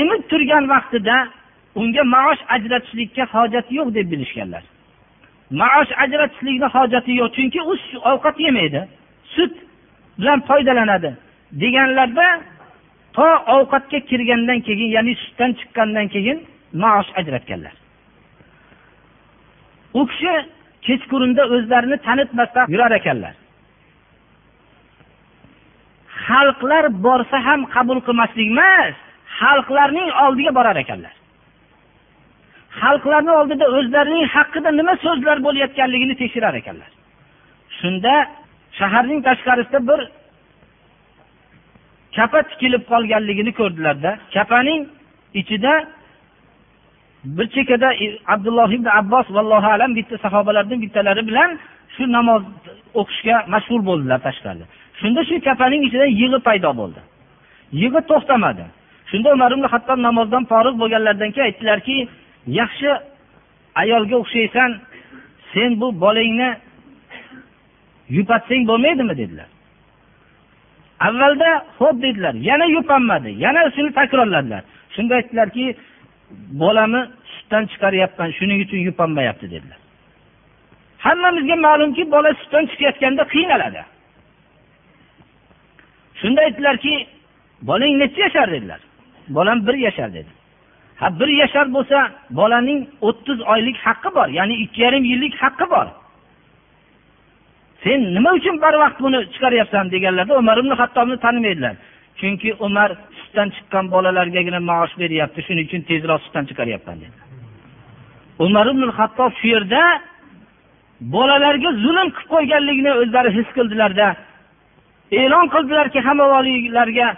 emib 0.00 0.22
turgan 0.30 0.64
vaqtida 0.74 1.16
unga 1.80 2.02
maosh 2.14 2.42
ajratishlikka 2.54 3.24
hojati 3.34 3.74
yo'q 3.78 3.88
deb 3.94 4.06
bilishganlar. 4.12 4.62
Maosh 5.60 5.92
ajratishlikni 6.04 6.68
hojati 6.76 7.12
yo'q 7.20 7.30
chunki 7.36 7.60
u 7.72 7.74
ovqat 8.10 8.36
yemaydi 8.46 8.80
sut 9.34 9.52
bilan 10.18 10.40
foydalanadi 10.48 11.10
deganlarda 11.62 12.26
to 13.16 13.28
ovqatga 13.56 13.98
kirgandan 14.10 14.60
keyin 14.66 14.90
ya'ni 14.96 15.12
sutdan 15.22 15.50
chiqqandan 15.58 16.06
keyin 16.14 16.38
maosh 16.82 17.10
ajratganlar. 17.20 17.74
U 19.98 20.06
kishi 20.10 20.34
kechqurunda 20.86 21.42
o'zlarini 21.54 21.96
tanitmasdan 22.06 22.64
yurar 22.74 22.92
ekanlar. 23.00 23.34
Xalqlar 26.26 26.84
borsa 27.06 27.38
ham 27.46 27.60
qabul 27.74 27.98
qilmaslik 28.06 28.48
emas 28.54 28.94
xalqlarning 29.40 30.08
oldiga 30.24 30.52
borar 30.58 30.76
ekanlar. 30.84 31.14
Xalqlarni 32.80 33.32
oldida 33.40 33.66
o'zlarining 33.78 34.24
haqida 34.34 34.70
nima 34.78 34.94
so'zlar 35.04 35.36
bo'layotganligini 35.46 36.14
tekshirar 36.22 36.54
ekanlar. 36.60 36.90
Shunda 37.78 38.14
shaharning 38.78 39.20
tashqarisida 39.28 39.80
bir 39.88 40.00
kapa 42.16 42.38
tikilib 42.50 42.82
qolganligini 42.92 43.52
ko'rdilarda 43.60 44.10
kapaning 44.34 44.80
ichida 45.40 45.72
bir 47.24 47.46
chekkada 47.54 47.88
abdulloh 48.34 48.68
ibn 48.72 48.88
abbos 49.00 49.26
vallohu 49.36 49.68
alam 49.76 49.90
bitta 49.98 50.16
sahobalardan 50.24 50.78
bittalari 50.84 51.22
bilan 51.28 51.50
shu 51.94 52.02
namoz 52.16 52.42
o'qishga 53.00 53.36
mashg'ul 53.54 53.82
bo'ldilar 53.88 54.18
tashqarida. 54.26 54.66
Shunda 55.00 55.20
shu 55.28 55.34
kapaning 55.48 55.82
ichida 55.88 56.06
yig'i 56.20 56.38
paydo 56.48 56.70
bo'ldi. 56.80 57.00
Yig'i 57.82 58.00
to'xtamadi. 58.10 58.64
Shunda 59.10 59.28
umar 59.36 59.50
ibn 59.56 59.64
hattob 59.72 59.98
namozdan 60.08 60.44
forig' 60.52 60.76
bo'lganlaridan 60.82 61.30
keyin 61.34 61.46
aytdilarki 61.50 61.96
yaxshi 62.60 62.90
ayolga 63.82 64.16
o'xshaysan 64.22 64.70
sen 65.52 65.70
bu 65.80 65.88
bolangni 66.04 66.50
yupatsang 68.16 68.62
bo'lmaydimi? 68.70 69.14
dedilar. 69.22 69.48
Avvalda 71.06 71.50
ho'p 71.78 72.02
dedilar 72.02 72.34
yana 72.34 72.66
yupanmadi 72.76 73.30
yana 73.44 73.70
shuni 73.76 73.90
takrorladilar. 73.98 74.62
Shunda 74.94 75.14
aytdilarki 75.20 75.64
bolamni 76.62 77.02
sutdan 77.34 77.64
chiqaryapman 77.72 78.30
shuning 78.38 78.58
uchun 78.64 78.80
yupanmayapti 78.88 79.46
dedilar. 79.54 79.78
Hammamizga 81.04 81.56
ma'lumki 81.66 82.02
bola 82.14 82.30
sutdan 82.40 82.64
chiqayotganda 82.70 83.22
qiynaladi. 83.34 83.82
Shunda 86.20 86.40
aytdilarki 86.46 86.94
bolang 87.62 87.92
necha 88.02 88.20
yashar 88.26 88.48
dedilar. 88.54 88.80
Bolam 89.28 89.66
bir 89.66 89.74
yashar 89.74 90.12
dedi. 90.18 90.32
Ha 91.00 91.20
bir 91.20 91.28
yashar 91.42 91.66
bo'lsa 91.76 91.98
bolaning 92.30 92.80
o'ttiz 93.08 93.38
oylik 93.52 93.76
haqqi 93.86 94.10
bor 94.16 94.28
ya'ni 94.38 94.54
ikki 94.64 94.80
yarim 94.82 95.04
yillik 95.10 95.34
haqqi 95.42 95.66
bor. 95.74 95.86
Sen 97.84 98.00
nima 98.16 98.30
uchun 98.38 98.56
barvaqt 98.64 98.98
buni 99.04 99.18
chiqaryapsan 99.34 99.84
deganlarda 99.94 100.32
umar 100.42 100.56
ibn 100.62 100.72
hattobni 100.80 101.16
tanimaydilar. 101.24 101.74
Chunki 102.20 102.50
umar 102.66 102.90
sutdan 103.18 103.48
chiqqan 103.56 103.84
bolalargagina 103.94 104.60
maosh 104.70 104.94
beryapti 105.02 105.40
shuning 105.46 105.66
uchun 105.68 105.82
tezroq 105.90 106.20
sutdan 106.26 106.44
chiqaryapman 106.50 106.96
dedi. 107.02 107.16
Umar 108.46 108.66
ibn 108.72 108.82
hattob 108.98 109.32
shu 109.40 109.46
yerda 109.54 109.82
bolalarga 111.14 111.70
zulm 111.84 112.08
qilib 112.16 112.30
qo'yganligini 112.34 112.92
o'zlari 113.02 113.30
his 113.38 113.48
qildilarda 113.56 114.06
e'lon 115.20 115.46
qildilarki 115.54 116.00
hamma 116.08 116.26
voliylarga 116.34 117.08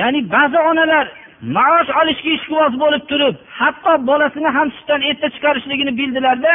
ya'ni 0.00 0.20
ba'zi 0.34 0.58
onalar 0.70 1.06
maosh 1.56 1.90
olishga 2.00 2.30
ishqiboz 2.38 2.72
bo'lib 2.82 3.02
turib 3.10 3.34
hatto 3.60 3.92
bolasini 4.10 4.50
ham 4.56 4.68
sutdan 4.76 5.00
erta 5.10 5.26
chiqarishligini 5.34 5.92
bildilarda 6.00 6.52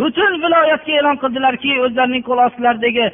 butun 0.00 0.32
viloyatga 0.44 0.92
e'lon 1.00 1.16
qildilarki 1.22 1.70
o'zlarining 1.84 2.22
qo'l 2.28 2.40
ostilaridagi 2.46 3.06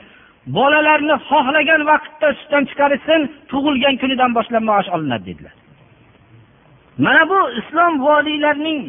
bolalarni 0.56 1.16
xohlagan 1.28 1.82
vaqtda 1.90 2.28
sutdan 2.40 2.64
chiqarishsin 2.70 3.20
tug'ilgan 3.50 3.94
kunidan 4.02 4.30
boshlab 4.38 4.64
maosh 4.70 4.88
olinadi 4.96 5.24
dedilar. 5.30 5.54
Mana 7.04 7.22
bu 7.30 7.38
islom 7.60 7.92
voliylarining 8.06 8.80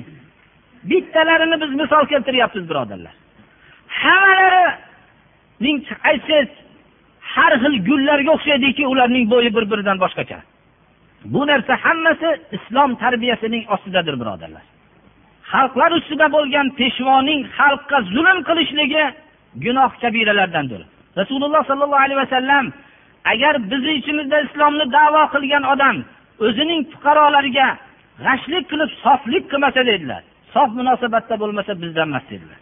bittalarini 0.89 1.62
biz 1.62 1.71
misol 1.82 2.04
keltiryapmiz 2.12 2.69
birodarlar. 2.69 3.13
Hammalarining 4.02 5.78
aytsangiz 6.10 6.50
har 7.36 7.54
xil 7.63 7.76
gullarga 7.88 8.32
o'xshaydiki 8.36 8.84
ularning 8.91 9.26
bo'yi 9.34 9.50
bir 9.56 9.65
biridan 9.71 9.98
boshqacha. 10.04 10.38
Bu 11.34 11.41
narsa 11.48 11.74
hammasi 11.86 12.30
islom 12.58 12.95
tarbiyasining 13.04 13.63
ostidadir 13.74 14.15
birodarlar. 14.21 14.65
Xalqlar 15.51 15.91
ustida 15.99 16.27
bo'lgan 16.36 16.67
peshvoning 16.79 17.41
xalqqa 17.58 17.97
zulm 18.13 18.38
qilishligi 18.47 19.03
gunoh 19.63 19.91
kabiralardandir. 20.01 20.81
Rasululloh 21.19 21.62
sollallohu 21.69 22.03
alayhi 22.05 22.21
vasallam 22.23 22.65
agar 23.34 23.53
bizni 23.71 23.93
ichimizda 23.99 24.38
islomni 24.47 24.86
davo 24.97 25.23
qilgan 25.34 25.63
odam 25.73 25.95
o'zining 26.45 26.81
fuqarolariga 26.93 27.67
g'ashlik 28.25 28.65
qilib 28.71 28.89
soflik 29.03 29.43
qilmasa 29.51 29.81
dedilar 29.91 30.23
sof 30.55 30.69
munosabatda 30.79 31.36
bo'lmasa 31.41 31.71
bizdan 31.81 32.08
emas 32.12 32.25
dedilar. 32.31 32.60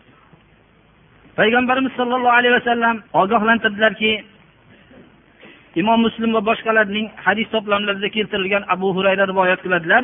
Payg'ambarimiz 1.39 1.93
sollallohu 2.00 2.36
alayhi 2.39 2.56
vasallam 2.60 2.96
ogohlantirdilarki 3.22 4.12
imom 5.82 6.00
muslim 6.06 6.30
va 6.38 6.41
boshqalarning 6.50 7.08
hadis 7.26 7.48
to'plamlarida 7.54 8.10
keltirilgan 8.15 8.63
abu 8.76 8.88
hurayra 8.96 9.24
rivoyat 9.32 9.60
qiladilar. 9.65 10.04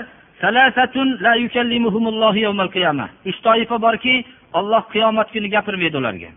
Uch 3.29 3.39
toifa 3.45 3.77
borki 3.85 4.25
olloh 4.53 4.83
qiyomat 4.93 5.27
kuni 5.33 5.49
gapirmaydi 5.55 5.97
ularga. 5.97 6.29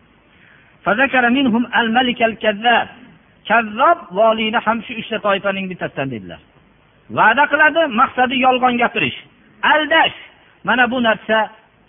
Kazzob 3.49 3.99
voliyni 4.19 4.59
ham 4.67 4.79
shu 4.87 4.93
uchta 5.01 5.19
toifaning 5.27 5.67
bittasidan 5.71 6.09
dedilar. 6.15 6.41
Va'da 7.19 7.45
qiladi 7.53 7.83
maqsadi 8.01 8.37
yolg'on 8.47 8.75
gapirish. 8.83 9.19
Aldash. 9.73 10.17
Mana 10.65 10.85
bu 10.91 10.99
narsa 11.03 11.39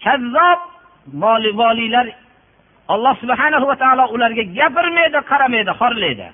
kazzob 0.05 0.59
voliylar 1.61 2.07
alloh 2.93 3.16
subhanahu 3.22 3.66
va 3.70 3.76
taolo 3.84 4.05
ularga 4.16 4.43
gapirmaydi 4.59 5.20
qaramaydi 5.32 5.72
xorlaydi. 5.82 6.28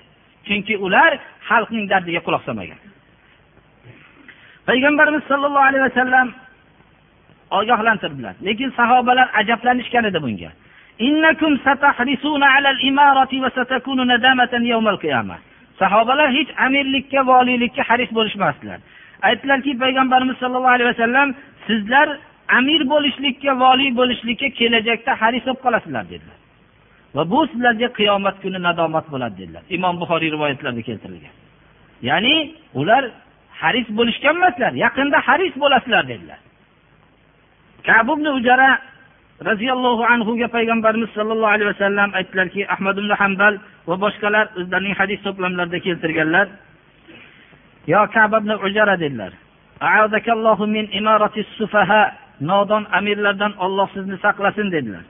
Chunki 0.46 0.74
ular 0.86 1.12
xalqning 1.48 1.86
dardiga 1.92 2.20
quloq 2.26 2.42
solmagan. 2.48 2.78
Payg'ambarimiz 4.68 5.22
sollallohu 5.30 5.66
alayhi 5.70 5.84
vasallam 5.88 6.28
ogohlantirdilar. 7.58 8.34
Lekin 8.46 8.70
sahobalar 8.78 9.28
ajablanishgan 9.40 10.04
edi 10.10 10.22
bunga. 10.22 10.50
Sahobalar 15.78 16.28
hech 16.36 16.50
amirlikka 16.66 17.20
voliylikka 17.26 17.82
haris 17.88 18.10
bo'lishmasdilar. 18.16 18.78
Aytdilarki 19.28 19.78
payg'ambarimiz 19.78 20.36
sollallohu 20.42 20.74
alayhi 20.76 20.90
vasallam 20.92 21.28
sizlar 21.66 22.08
amir 22.58 22.80
bo'lishlikka 22.92 23.52
voliy 23.64 23.90
bo'lishlikka 24.00 24.48
kelajakda 24.58 25.12
haris 25.20 25.42
bo'lib 25.46 25.62
qolasizlar 25.66 26.04
dedilar. 26.12 26.38
Va 27.14 27.22
bu 27.32 27.38
sizlarga 27.50 27.88
qiyomat 27.98 28.36
kuni 28.42 28.58
nadomat 28.68 29.06
bo'ladi 29.12 29.34
dedilar. 29.40 29.62
Imom 29.76 29.94
buxoriy 30.00 30.30
rivoyatlarida 30.34 30.82
keltirilgan. 30.88 31.34
Ya'ni 32.08 32.34
ular 32.80 33.04
haris 33.62 33.86
bo'lishgan 33.98 34.36
emaslar 34.40 34.72
yaqinda 34.84 35.18
haris 35.28 35.54
bo'lasizlar 35.62 36.04
dedilar. 36.12 36.40
Kabubni 37.86 38.30
ujara 38.38 38.70
roziyallohu 39.48 40.02
anhuga 40.14 40.46
payg'ambarimiz 40.56 41.10
sollallohu 41.16 41.52
alayhi 41.54 41.70
vasallam 41.72 42.08
aytdilarki 42.18 42.60
ahmad 42.74 42.96
ibn 43.02 43.10
hambal 43.20 43.54
va 43.88 43.94
boshqalar 44.04 44.46
o'zlarining 44.60 44.94
hadis 45.00 45.18
to'plamlarida 45.26 45.78
keltirganlar 45.86 46.46
yo 47.92 48.00
kaba 48.14 48.36
ibn 48.42 48.50
ujara 48.66 48.94
dedilar 49.04 49.32
nodon 52.40 52.84
amirlardan 52.92 53.52
olloh 53.64 53.88
sizni 53.94 54.16
saqlasin 54.24 54.72
dedilar. 54.72 55.04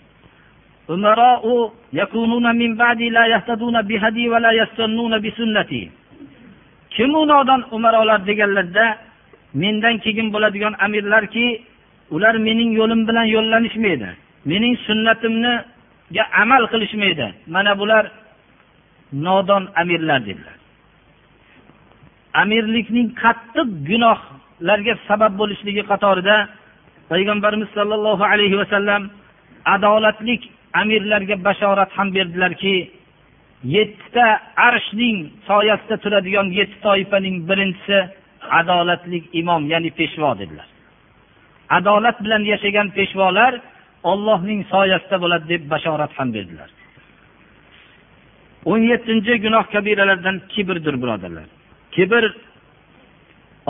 Umarou 0.88 1.72
yakununa 1.92 2.52
min 2.52 2.74
ba'di 2.78 3.10
la 3.10 3.24
yahtaduna 3.34 3.80
bihadi 3.90 4.30
va 4.32 4.38
la 4.40 4.52
yastannuna 4.60 5.22
bisunnati 5.22 5.82
kim 6.94 7.10
u 7.20 7.22
nodon 7.32 7.62
umarolar 7.76 8.20
deganlarda 8.28 8.86
mendan 9.62 9.96
keyin 10.04 10.28
bo'ladigan 10.34 10.74
amirlarki 10.86 11.46
ular 12.14 12.34
mening 12.46 12.70
yo'lim 12.80 13.00
bilan 13.08 13.26
yo'llanishmaydi. 13.36 14.08
Mening 14.50 14.74
sunnatimniga 14.86 16.24
amal 16.42 16.62
qilishmaydi. 16.72 17.26
Mana 17.54 17.72
bular 17.80 18.04
nodon 19.26 19.64
amirlar 19.80 20.20
dedilar. 20.28 20.56
Amirlikning 22.42 23.08
qattiq 23.22 23.68
gunohlarga 23.88 24.94
sabab 25.08 25.32
bo'lishligi 25.40 25.82
qatorida 25.90 26.36
payg'ambarimiz 27.10 27.68
sollallohu 27.76 28.24
alayhi 28.32 28.56
vasallam 28.62 29.02
adolatlik 29.74 30.42
amirlarga 30.82 31.36
bashorat 31.46 31.90
ham 31.96 32.08
berdilarki 32.16 32.74
yettita 33.64 34.26
arshning 34.56 35.30
soyasida 35.48 35.96
turadigan 35.96 36.46
yetti 36.58 36.78
toifaning 36.82 37.36
birinchisi 37.48 37.98
adolatli 38.58 39.18
imom 39.40 39.62
ya'ni 39.72 39.90
peshvo 39.90 40.38
dedilar. 40.38 40.68
Adolat 41.70 42.16
bilan 42.24 42.42
yashagan 42.52 42.88
peshvolar 42.98 43.52
ollohning 44.02 44.60
soyasida 44.74 45.16
bo'ladi 45.22 45.48
deb 45.52 45.62
bashorat 45.72 46.12
ham 46.18 46.28
berdilar. 46.34 46.70
o'n 48.64 48.82
yettinchi 48.92 49.34
gunoh 49.44 49.64
kabiralardan 49.74 50.36
kibrdir 50.52 50.94
birodarlar. 51.02 51.46
Kibr 51.94 52.24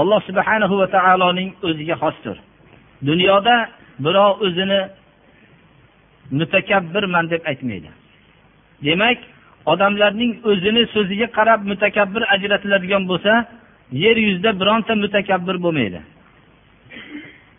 alloh 0.00 0.20
subhanahu 0.28 0.74
va 0.80 0.86
taoloning 0.96 1.50
o'ziga 1.68 1.96
xosdir. 2.02 2.36
Dunyoda 3.08 3.56
birov 4.04 4.32
o'zini 4.46 4.80
mutakabbirman 6.38 7.30
deb 7.32 7.42
aytmaydi. 7.50 7.90
Demak 8.86 9.18
odamlarning 9.66 10.32
o'zini 10.50 10.86
so'ziga 10.94 11.26
qarab 11.38 11.60
mutakabbir 11.70 12.22
ajratiladigan 12.34 13.02
bo'lsa 13.10 13.32
yer 13.92 14.16
yuzida 14.26 14.50
bironta 14.60 14.94
mutakabbir 15.04 15.56
bo'lmaydi. 15.64 16.00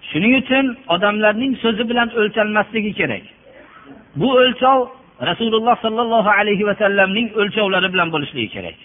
Shuning 0.10 0.34
uchun 0.42 0.66
odamlarning 0.96 1.54
so'zi 1.64 1.84
bilan 1.90 2.10
o'lchanmasligi 2.20 2.94
kerak. 3.00 3.24
Bu 4.16 4.30
o'lchov 4.42 4.80
rasululloh 5.30 5.76
sollallohu 5.86 6.30
alayhi 6.40 6.64
vasallamning 6.70 7.28
o'lchovlari 7.42 7.94
bilan 7.94 8.10
bo'lishligi 8.14 8.50
kerak. 8.56 8.78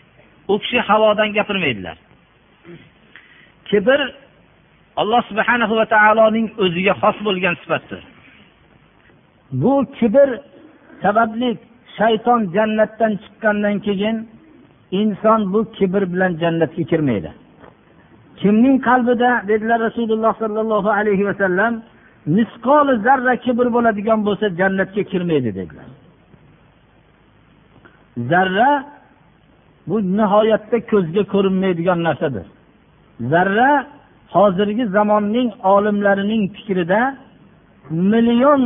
U 0.53 0.55
kishi 0.63 0.79
havodan 0.89 1.29
gapirmaydilar. 1.39 1.97
Kibr 3.69 4.01
alloh 4.97 5.23
subhanahu 5.31 5.75
va 5.81 5.87
taoloning 5.95 6.47
o'ziga 6.65 6.95
xos 7.03 7.17
bo'lgan 7.27 7.55
sifatdir. 7.63 8.03
Bu 9.63 9.73
kibr 9.99 10.29
sababli 11.03 11.51
shayton 11.99 12.41
jannatdan 12.57 13.13
chiqqandan 13.23 13.77
keyin 13.87 14.17
inson 15.01 15.41
bu 15.53 15.61
kibr 15.77 16.03
bilan 16.13 16.33
jannatga 16.43 16.83
kirmaydi. 16.91 17.31
Kimning 18.41 18.77
qalbida 18.89 19.31
dedilar 19.49 19.81
rasululloh 19.81 20.33
sollallohu 20.43 20.91
alayhi 20.99 21.27
vasallam 21.27 21.73
misqoli 22.37 22.95
zarra 23.07 23.35
kibr 23.37 23.67
bo'ladigan 23.77 24.21
bo'lsa 24.27 24.47
jannatga 24.61 25.03
kirmaydi 25.13 25.51
dedilar. 25.59 25.89
Zarra 28.31 28.71
bu 29.89 29.97
nihoyatda 30.19 30.79
ko'zga 30.91 31.23
ko'rinmaydigan 31.33 31.99
narsadir. 32.09 32.47
Zarra 33.33 33.71
hozirgi 34.37 34.85
zamonning 34.97 35.49
olimlarining 35.75 36.43
fikrida 36.55 37.01
million 37.91 38.63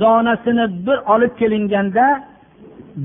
donasini 0.00 0.86
bir 0.86 0.98
olib 1.14 1.32
kelinganda 1.40 2.29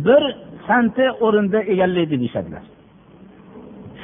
bir 0.06 0.24
santi 0.68 1.06
o'rinda 1.26 1.60
egallaydi 1.74 2.20
deyishadilar. 2.20 2.64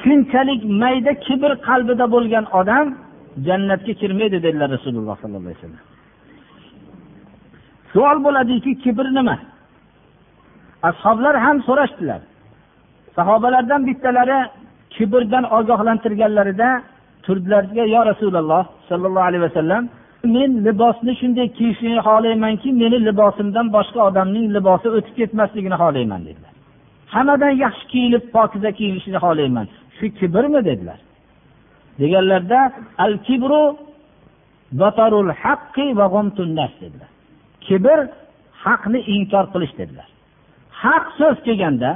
Shunchalik 0.02 0.62
mayda 0.82 1.12
kibr 1.26 1.50
qalbida 1.68 2.06
bo'lgan 2.14 2.44
odam 2.60 2.86
jannatga 3.46 3.92
kirmaydi 4.00 4.38
dedilar 4.46 4.68
rasululloh 4.76 5.16
sollallohu 5.22 5.48
alayhi 5.48 5.58
vasallam. 5.60 5.84
Savol 7.92 8.18
bo'ladiki 8.26 8.72
kibr 8.84 9.06
nima? 9.18 9.36
Ashoblar 10.90 11.34
ham 11.44 11.56
so'rashdilar. 11.68 12.20
Sahobalardan 13.16 13.80
bittalari 13.88 14.38
kibrdan 14.94 15.44
ogohlantirganlarida 15.58 16.68
turdilarga 17.24 17.84
yo 17.94 18.00
rasululloh 18.10 18.64
sollallohu 18.88 19.26
alayhi 19.28 19.44
vasallam 19.48 19.82
men 20.24 20.50
libosni 20.66 21.12
shunday 21.20 21.48
kiyishni 21.58 22.00
xohlaymanki 22.08 22.68
meni 22.82 22.98
libosimdan 23.08 23.66
boshqa 23.76 24.00
odamning 24.08 24.46
libosi 24.56 24.88
o'tib 24.96 25.14
ketmasligini 25.20 25.76
xohlayman 25.82 26.20
dedilar. 26.28 26.52
Hammadan 27.14 27.54
yaxshi 27.64 27.84
kiyinib 27.92 28.24
pokiza 28.36 28.70
kiyinishni 28.78 29.18
xohlayman. 29.24 29.66
Shu 29.96 30.06
kibrmi 30.18 30.60
dedilar. 30.68 30.98
Deganlarda 32.00 32.60
al 33.04 33.14
kibru 33.26 33.62
batarul 34.80 35.30
haqqi 35.42 35.86
va 35.98 36.06
nas 36.58 36.72
dedilar. 36.82 37.10
Kibr 37.66 37.98
haqni 38.64 39.00
inkor 39.14 39.44
qilish 39.52 39.74
dedilar. 39.80 40.08
Haq 40.82 41.04
so'z 41.18 41.36
kelganda 41.46 41.90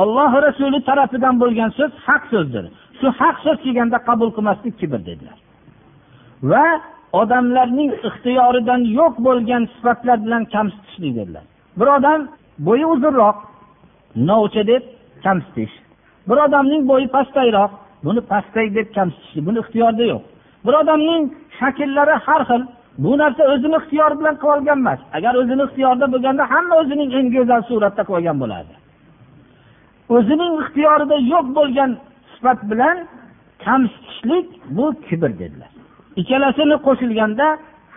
olloh 0.00 0.32
rasuli 0.46 0.78
tarafidan 0.88 1.34
bo'lgan 1.42 1.70
so'z 1.78 1.92
haq 2.06 2.22
so'zdir. 2.32 2.64
Shu 2.98 3.06
haq 3.20 3.36
so'z 3.44 3.58
kelganda 3.64 3.98
qabul 4.08 4.30
qilmaslik 4.36 4.74
kibr 4.80 5.00
dedilar. 5.10 5.38
Va 6.50 6.66
odamlarning 7.12 7.90
ixtiyoridan 8.08 8.80
yo'q 8.98 9.14
bo'lgan 9.26 9.62
sifatlar 9.74 10.18
bilan 10.24 10.44
kamsitishlik 10.44 11.16
dedilar. 11.18 11.44
Bir 11.78 11.86
odam 11.96 12.28
bo'yi 12.58 12.86
uzunroq 12.86 13.36
novcha 14.28 14.66
deb 14.66 14.82
kamsitish. 15.24 15.74
Bir 16.28 16.36
odamning 16.46 16.82
bo'yi 16.90 17.08
pastayroq 17.16 17.70
buni 18.04 18.20
pastak 18.20 18.74
deb 18.74 18.88
kamsitishlik 18.96 19.46
buni 19.46 19.58
ixtiyorida 19.64 20.04
yo'q. 20.12 20.22
Bir 20.66 20.74
odamning 20.80 21.22
shakllari 21.58 22.14
har 22.26 22.42
xil 22.48 22.62
bu 22.98 23.18
narsa 23.18 23.42
o'zini 23.52 23.76
ixtiyori 23.80 24.14
bilan 24.20 24.36
qilib 24.42 24.52
olgan 24.54 24.78
emas. 24.78 25.00
Agar 25.16 25.34
o'zini 25.40 25.62
ixtiyorida 25.68 26.06
bo'lganda 26.12 26.42
hamma 26.52 26.74
o'zining 26.82 27.10
eng 27.18 27.28
go'zal 27.36 27.62
suratda 27.68 28.02
qilib 28.08 28.18
olgan 28.18 28.36
bo'lardi. 28.42 28.74
O'zining 30.16 30.52
ixtiyorida 30.62 31.16
yo'q 31.32 31.46
bo'lgan 31.58 31.90
sifat 32.32 32.60
bilan 32.70 32.96
kamsitishlik 33.64 34.46
bu 34.76 34.86
kibr 35.06 35.30
dedilar. 35.42 35.75
Ikkalasini 36.20 36.76
qo'shilganda 36.86 37.46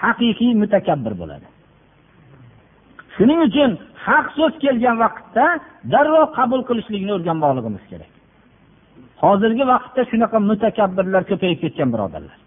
haqiqiy 0.04 0.52
mutakabbir 0.62 1.14
bo'ladi. 1.22 1.48
Shuning 3.16 3.40
uchun 3.48 3.72
haq 4.08 4.26
so'z 4.38 4.54
kelgan 4.64 4.96
vaqtda 5.04 5.46
darrov 5.94 6.28
qabul 6.38 6.62
qilishlikni 6.70 7.12
o'rganmoqligimiz 7.18 7.84
kerak. 7.92 8.12
Hozirgi 9.24 9.64
vaqtda 9.74 10.02
shunaqa 10.12 10.38
mutakabbirlar 10.50 11.24
ko'payib 11.32 11.60
ketgan 11.64 11.90
birodarlar. 11.94 12.38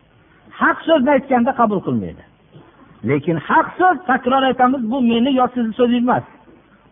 Haq 0.60 0.78
so'zni 0.88 1.10
aytganda 1.16 1.52
qabul 1.60 1.80
qilmaydi. 1.86 2.22
Lekin 3.08 3.36
haq 3.48 3.66
so'z 3.78 3.96
takror 4.10 4.42
aytamiz 4.50 4.82
bu 4.92 4.98
meni 5.10 5.30
yo 5.40 5.46
sizni 5.54 5.72
so'zingiz 5.80 6.04
emas. 6.08 6.24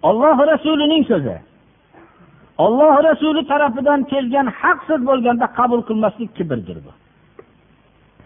Olloh 0.09 0.37
rasulining 0.53 1.05
so'zi. 1.13 1.37
Olloh 2.65 2.95
rasuli 3.09 3.43
tarafidan 3.53 4.01
kelgan 4.13 4.47
haq 4.61 4.79
so'z 4.89 5.01
bo'lganda 5.11 5.47
qabul 5.59 5.81
qilmaslik 5.89 6.31
kibrdir 6.39 6.79
bu. 6.85 6.93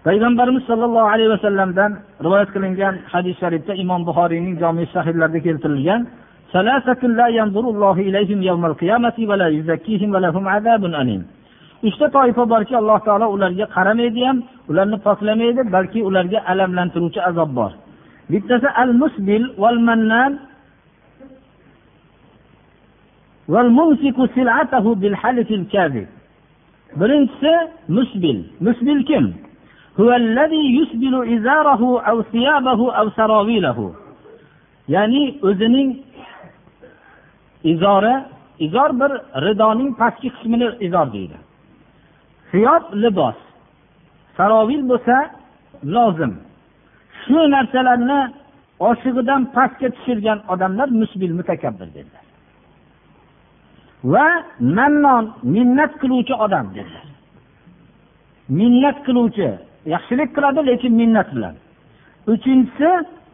Payg'ambarimiz 0.07 0.65
sollallohu 0.71 1.09
alayhi 1.15 1.31
vasallamdan 1.35 1.93
rivoyat 2.25 2.51
qilingan 2.55 2.95
hadis 3.13 3.35
sharifda 3.43 3.73
imom 3.83 4.01
buxoriyning 4.09 4.55
jomi 4.63 4.85
sahihlarida 4.95 5.41
keltirilgan 5.47 6.01
uchta 11.89 12.07
toifa 12.17 12.45
borki 12.53 12.75
alloh 12.81 12.99
taolo 13.07 13.27
ularga 13.35 13.67
qaramaydi 13.77 14.21
ham 14.29 14.39
ularni 14.71 14.99
poklamaydi 15.07 15.63
balki 15.77 16.01
ularga 16.09 16.39
alamlantiruvchi 16.53 17.21
azob 17.29 17.51
bor. 17.59 17.73
Bittasi 18.33 18.69
al 18.83 18.93
musbil 19.03 19.45
val 19.63 19.79
mannan 19.89 20.33
birinchisi 27.01 27.55
musbil. 27.97 28.39
Musbil 28.67 29.01
kim? 29.09 29.25
Ya'ni 34.89 35.39
o'zining 35.43 35.91
izori 37.65 38.15
izor 38.59 38.91
bir 39.01 39.13
ridoning 39.47 39.99
pastki 39.99 40.29
qismini 40.35 40.69
izor 40.81 41.13
deydi. 41.13 41.37
Siyob 42.51 42.85
libos. 43.03 43.39
Sarovil 44.37 44.83
bo'lsa 44.91 45.17
lozim. 45.95 46.33
Shu 47.21 47.39
narsalarni 47.55 48.21
oshig'idan 48.89 49.43
pastga 49.57 49.89
tushirgan 49.97 50.39
odamlar 50.53 50.89
musbil 51.01 51.33
mutakabbir 51.39 51.89
dedilar. 51.97 52.25
Va 54.13 54.27
mannon 54.61 55.25
minnat 55.55 55.93
qiluvchi 56.01 56.35
odam 56.45 56.67
dedilar. 56.77 57.07
Minnat 58.59 58.99
qiluvchi 59.07 59.49
yaxshilik 59.93 60.31
qiladi 60.37 60.61
lekin 60.71 60.93
minnat 61.01 61.29
bilan 61.37 61.55
uchinchisi 62.33 62.91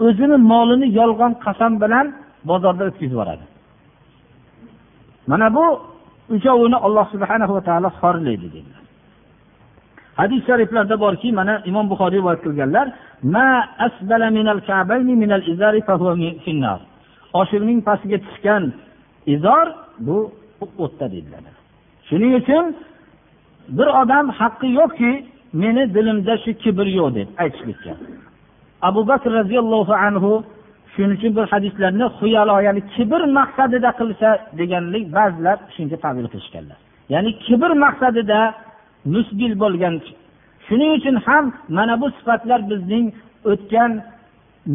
o'zini 0.06 0.36
molini 0.52 0.86
yolg'on 1.00 1.32
qasam 1.44 1.72
bilan 1.82 2.06
bozorda 2.50 2.82
o'tkazib 2.88 3.12
yuboradi 3.14 3.44
mana 5.30 5.46
bu 5.56 5.64
uchovini 6.34 6.78
alloh 6.86 7.06
subhanahu 7.14 7.52
va 7.56 7.62
taolo 7.68 7.88
xorlaydi 8.00 8.48
dedilar. 8.54 8.82
Hadis 10.20 10.40
shariflarda 10.48 10.96
borki 11.04 11.28
mana 11.40 11.54
imom 11.70 11.86
buxoriy 11.92 12.18
rivoyat 12.18 12.40
qilganlar 12.46 12.86
oshig'ning 17.40 17.78
pastiga 17.88 18.18
tushgan 18.26 18.62
izor 19.34 19.66
bu 20.06 20.18
o'tda 20.84 21.06
dedilar. 21.14 21.42
Shuning 22.08 22.32
uchun 22.40 22.64
bir 23.78 23.88
odam 24.02 24.26
haqqi 24.40 24.68
yo'qki 24.78 25.12
meni 25.52 25.94
dilimda 25.94 26.34
shu 26.44 26.50
kibr 26.62 26.86
yo'q 26.98 27.14
deb 27.14 27.28
aytishlikka. 27.42 27.92
Abu 28.88 29.00
bakr 29.10 29.30
roziyallohu 29.40 29.94
anhu 30.06 30.32
shuning 30.94 31.16
uchun 31.18 31.32
bir 31.36 31.46
hadislarni 31.52 32.06
xuyalo 32.18 32.56
ya'ni 32.66 32.82
kibr 32.94 33.20
maqsadida 33.38 33.90
qilsa 34.00 34.28
deganlik 34.58 35.04
ba'zilar 35.16 35.58
shunga 35.74 35.96
tavil 36.04 36.26
qilishganlar. 36.32 36.78
Ya'ni 37.14 37.30
kibr 37.44 37.70
maqsadida 37.84 38.40
musbil 39.14 39.52
bo'lgan 39.62 39.94
shuning 40.66 40.90
uchun 40.98 41.16
ham 41.26 41.44
mana 41.76 41.94
bu 42.02 42.06
sifatlar 42.16 42.60
bizning 42.70 43.06
o'tgan 43.50 43.92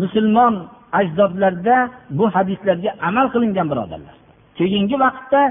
musulmon 0.02 0.54
ajdodlarda 1.00 1.78
bu 2.18 2.26
hadislarga 2.36 2.92
amal 3.08 3.28
qilingan 3.34 3.68
birodarlar. 3.72 4.16
Keyingi 4.58 4.96
vaqtda 5.06 5.42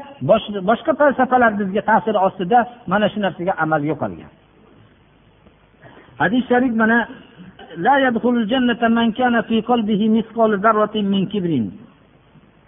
boshqa 0.70 0.92
falsafalar 1.00 1.52
bizga 1.60 1.82
ta'siri 1.90 2.18
ostida 2.26 2.58
mana 2.92 3.06
shu 3.12 3.18
narsaga 3.24 3.52
amal 3.64 3.82
yo'qolgan. 3.90 4.30
Hadis 6.20 6.42
sharif 6.50 6.74
mana 6.82 6.98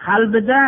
qalbida 0.07 0.61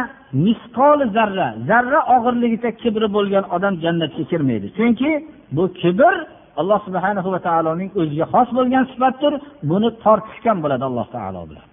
misqol 0.46 1.00
zarra 1.16 1.48
zarra 1.70 2.00
og'irligicha 2.14 2.70
kibri 2.82 3.06
bo'lgan 3.16 3.44
odam 3.56 3.74
jannatga 3.84 4.22
kirmaydi. 4.30 4.66
Chunki 4.78 5.10
bu 5.56 5.64
kibr 5.80 6.14
alloh 6.60 6.80
subhana 6.86 7.20
va 7.34 7.40
taoloning 7.48 7.90
o'ziga 8.00 8.26
xos 8.32 8.48
bo'lgan 8.58 8.84
sifatdir. 8.92 9.32
Buni 9.70 9.88
tortishgan 10.04 10.56
bo'ladi 10.64 10.84
alloh 10.90 11.06
taolo 11.16 11.42
bilan. 11.50 11.66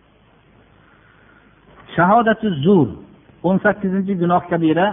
Shahodati 1.96 2.48
zur 2.66 2.88
o'n 3.48 3.58
sakkizinchi 3.66 4.14
gunoh 4.22 4.44
kabira 4.52 4.88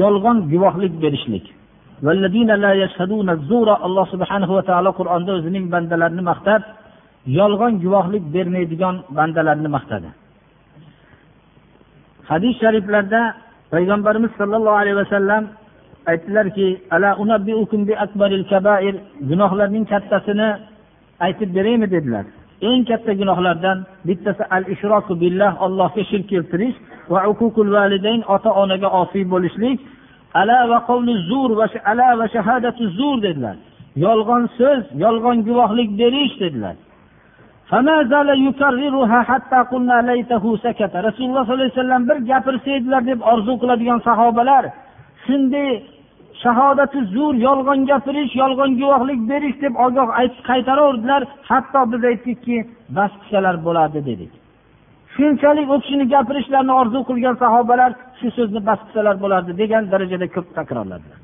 yolg'on 0.00 0.36
guvohlik 0.52 0.94
berishlik. 1.02 1.46
Alloh 3.86 4.06
subhanahu 4.14 4.52
va 4.58 4.62
taolo 4.70 4.90
qur'onda 5.00 5.32
o'zining 5.38 5.64
bandalarini 5.74 6.22
maqtab 6.30 6.62
yolg'on 7.38 7.72
guvohlik 7.84 8.24
bermaydigan 8.34 8.94
bandalarni 9.16 9.68
maqtadi 9.76 10.08
hadis 12.30 12.54
shariflarda 12.62 13.22
payg'ambarimiz 13.72 14.32
sollallohu 14.40 14.80
alayhi 14.82 14.98
vasallam 15.02 15.42
aytdilarki 16.10 16.68
gunohlarning 19.30 19.84
kattasini 19.92 20.48
aytib 21.26 21.50
beraymi 21.56 21.86
dedilar 21.94 22.24
eng 22.68 22.82
katta 22.90 23.12
gunohlardan 23.20 23.78
bittasi 24.08 24.44
al 24.56 24.64
ishroku 24.74 25.12
billah 25.22 25.52
allohga 25.66 26.02
shirk 26.10 26.26
keltirish 26.32 26.76
va 27.12 27.20
uququl 27.32 27.68
validayn 27.76 28.20
ota 28.34 28.50
onaga 28.62 28.88
osiy 29.02 29.24
bo'lishlik 29.32 29.78
ala 30.34 30.58
va 30.70 30.78
qavli 30.88 31.14
zur 31.28 31.50
va 31.58 31.66
ala 31.90 32.16
va 32.18 32.26
shahadatu 32.34 32.82
zur 32.98 33.16
dedilar. 33.22 33.56
Yolg'on 34.04 34.44
so'z 34.58 34.84
yolg'on 35.04 35.38
guvohlik 35.48 35.90
berish 36.00 36.34
dedilar. 36.40 36.76
Rasululloh 41.08 41.42
sollallohu 41.46 41.52
alayhi 41.52 41.72
vasallam 41.76 42.02
bir 42.08 42.18
gapirsa 42.30 42.70
edilar 42.78 43.06
deb 43.06 43.20
orzu 43.32 43.54
qiladigan 43.60 43.98
sahobalar 44.08 44.64
shunday 45.26 45.70
shahodati 46.42 47.00
zur 47.14 47.34
yolg'on 47.46 47.80
gapirish 47.90 48.32
yolg'on 48.42 48.70
guvohlik 48.80 49.20
berish 49.30 49.56
deb 49.64 49.74
ogoh 49.86 50.08
aytib 50.20 50.42
qaytaraverdilar 50.50 51.22
hatto 51.50 51.80
biz 51.92 52.02
aytdikki 52.10 52.56
bas 52.96 53.12
qilsalar 53.20 53.56
bo'ladi 53.66 53.98
dedik. 54.08 54.32
Shunchalik 55.18 55.66
u 55.74 55.76
kishini 55.82 56.04
gapirishlarini 56.14 56.74
orzu 56.80 56.98
qilgan 57.08 57.34
sahobalar 57.42 57.90
shu 58.18 58.28
so'zni 58.36 58.60
bas 58.68 58.80
qilsalar 58.86 59.16
bo'lardi 59.24 59.52
degan 59.62 59.82
darajada 59.92 60.26
ko'p 60.34 60.48
takrorladilar. 60.58 61.18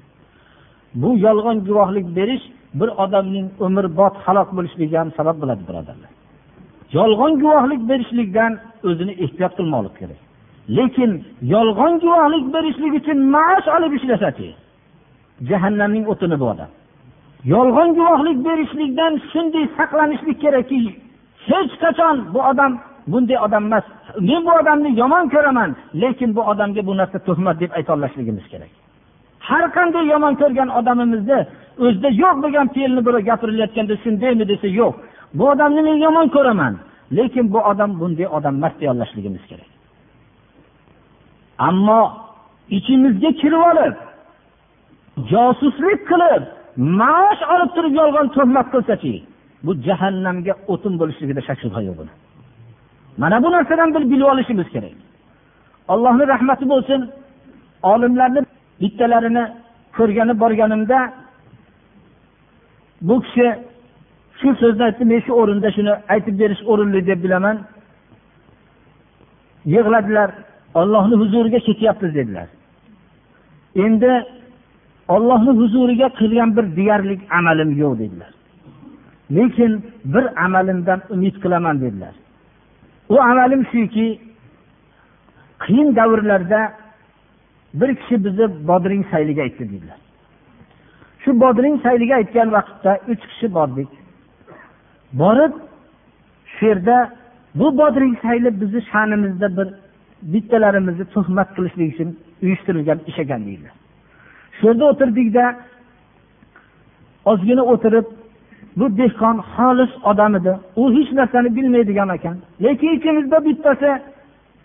Bu 1.03 1.11
yolg'on 1.27 1.59
guvohlik 1.69 2.07
berish 2.19 2.45
bir 2.81 2.89
odamning 3.05 3.47
umrbod 3.67 4.15
halok 4.25 4.49
bo'lishligiga 4.57 4.99
ham 5.03 5.11
sabab 5.19 5.37
bo'ladi 5.43 5.63
birodarlar. 5.69 6.11
Yolg'on 6.99 7.33
guvohlik 7.43 7.81
berishlikdan 7.91 8.53
o'zini 8.89 9.13
ehtiyot 9.25 9.53
qilmoqlik 9.59 9.95
kerak. 10.01 10.21
Lekin 10.77 11.11
yolg'on 11.55 11.95
guvohlik 12.05 12.45
berishlik 12.55 12.93
uchun 13.01 13.19
maosh 13.35 13.69
olib 13.77 13.93
ishlasachi 13.99 14.49
jahannamning 15.51 16.05
o'tini 16.13 16.37
bu 16.43 16.47
odam. 16.53 16.71
Yolg'on 17.55 17.91
guvohlik 17.99 18.39
berishlikdan 18.49 19.13
shunday 19.31 19.65
saqlanishlik 19.79 20.39
kerakki 20.45 20.79
hech 21.49 21.73
qachon 21.83 22.17
bu 22.35 22.41
odam 22.51 22.73
bunday 23.07 23.39
odam 23.47 23.65
emas. 23.67 23.85
Men 24.29 24.41
bu 24.47 24.53
odamni 24.61 24.91
yomon 25.01 25.25
ko'raman 25.35 25.71
lekin 26.03 26.31
bu 26.37 26.43
odamga 26.53 26.87
bu 26.89 26.93
narsa 27.01 27.19
tuhmat 27.19 27.61
deb 27.61 27.71
aytolmasligimiz 27.79 28.47
kerak. 28.53 28.73
Har 29.49 29.65
qanday 29.77 30.05
yomon 30.13 30.35
ko'rgan 30.41 30.69
odamimizni 30.79 31.41
o'zida 31.85 32.09
yo'q 32.23 32.37
bo'lgan 32.43 32.69
fe'lni 32.75 33.01
birov 33.07 33.23
gapirilayotganda 33.31 33.95
shundaymi 34.05 34.45
desa 34.53 34.69
yo'q. 34.81 34.95
Bu 35.39 35.45
odamni 35.53 35.81
men 35.89 35.97
yomon 36.07 36.27
ko'raman 36.37 36.75
lekin 37.19 37.45
bu 37.53 37.59
odam 37.71 37.91
bunday 38.01 38.27
odam 38.37 38.55
emas 38.59 38.75
deyolmasligimiz 38.81 39.43
kerak. 39.51 39.71
Ammo 41.69 42.03
ichimizga 42.77 43.31
kirib 43.41 43.63
olib 43.71 43.95
josuslik 45.31 46.01
qilib 46.11 46.43
maosh 47.01 47.43
olib 47.55 47.71
turib 47.77 47.95
yolg'on 48.01 48.29
tuhmat 48.37 48.67
qilsachi 48.75 49.15
bu 49.65 49.73
jahannamga 49.87 50.55
o'tin 50.73 50.95
bo'lishligida 51.01 51.41
shak 51.49 51.59
shubha 51.63 51.81
yo'q 51.89 51.97
buni. 52.01 52.13
Mana 53.19 53.43
bu 53.43 53.53
narsadan 53.53 53.95
bir 53.95 54.11
bilib 54.11 54.27
olishimiz 54.33 54.69
kerak. 54.69 54.97
Allohni 55.89 56.29
rahmati 56.29 56.69
bo'lsin 56.69 57.11
olimlarni 57.83 58.41
bittalarini 58.81 59.45
ko'rgani 59.97 60.41
borganimda 60.41 60.99
bu 63.03 63.23
kishi 63.23 63.47
shu 64.39 64.49
so'zni 64.61 64.85
aytdi 64.89 65.05
men 65.05 65.21
shu 65.27 65.33
o'rinda 65.41 65.69
shuni 65.77 65.93
aytib 66.15 66.35
berish 66.41 66.62
o'rinli 66.71 67.07
deb 67.07 67.21
bilaman. 67.25 67.57
Yig'ladilar 69.75 70.31
ollohni 70.81 71.15
huzuriga 71.23 71.59
ketyapmiz 71.59 72.15
dedilar. 72.15 72.49
Endi 73.85 74.12
ollohni 75.09 75.53
huzuriga 75.61 76.09
qilgan 76.21 76.51
bir 76.57 76.67
deyarlik 76.77 77.21
amalim 77.39 77.71
yo'q 77.83 77.99
dedilar. 77.99 78.33
Lekin 79.37 79.73
bir 80.05 80.25
amalimdan 80.45 81.01
umid 81.15 81.37
qilaman 81.43 81.81
dedilar. 81.81 82.15
U 83.09 83.21
amalim 83.21 83.67
shuki 83.73 84.21
qiyin 85.65 85.97
davrlarda 85.97 86.73
bir 87.75 87.95
kishi 87.95 88.25
bizni 88.25 88.47
bodring 88.69 89.07
sayliga 89.11 89.43
aytdi 89.43 89.71
deydilar 89.71 90.05
shu 91.25 91.41
bodring 91.41 91.77
sayliga 91.85 92.15
aytgan 92.21 92.49
vaqtda 92.57 92.93
uch 93.13 93.23
kishi 93.31 93.47
bordik. 93.59 93.91
Borib 95.21 95.53
shu 96.55 96.67
yerda 96.71 96.97
bu 97.61 97.67
bodring 97.81 98.15
sayli 98.25 98.51
bizni 98.61 98.81
sha'nimizda 98.93 99.49
bir 99.59 99.69
bittalarimizni 100.33 101.05
tuhmat 101.15 101.49
qilishlik 101.57 101.89
uchun 101.95 102.11
uyushtirilgan 102.45 102.99
ish 103.11 103.19
ekan 103.25 103.41
deydilar. 103.47 103.75
Shu 104.57 104.63
yerda 104.69 104.85
o'tirdikda 104.93 105.45
ozgina 107.31 107.63
o'tirib 107.73 108.07
bu 108.77 108.97
dehqon 108.99 109.37
xolis 109.55 109.93
odam 110.11 110.35
edi. 110.39 110.53
U 110.77 110.83
hech 110.97 111.11
narsani 111.12 111.57
bilmaydigan 111.57 112.09
ekan. 112.16 112.37
Lekin 112.64 112.91
ikkimizda 112.97 113.45
bittasi 113.45 113.91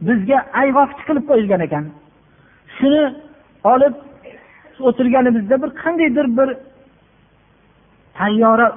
bizga 0.08 0.38
ayg'oqchi 0.62 1.04
qilib 1.08 1.26
qo'yilgan 1.30 1.62
ekan. 1.68 1.86
Shuni 2.78 3.04
olib 3.74 3.96
o'tirganimizda 4.88 5.56
bir 5.64 5.70
qandaydir 5.82 6.26
bir 6.38 6.50
tayyora 8.20 8.68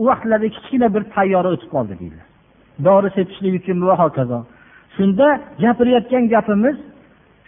u 0.00 0.02
vaqtlarda 0.06 0.48
kichkina 0.56 0.88
bir 0.94 1.02
tayyora 1.14 1.48
o'tib 1.54 1.70
qoldi 1.74 1.94
deydilar 2.00 2.26
dori 2.84 3.10
sepishlik 3.10 3.54
uchun 3.60 3.86
va 3.86 3.94
hokazo. 3.98 4.38
Shunda 4.96 5.40
gapirayotgan 5.64 6.24
gapimiz 6.34 6.76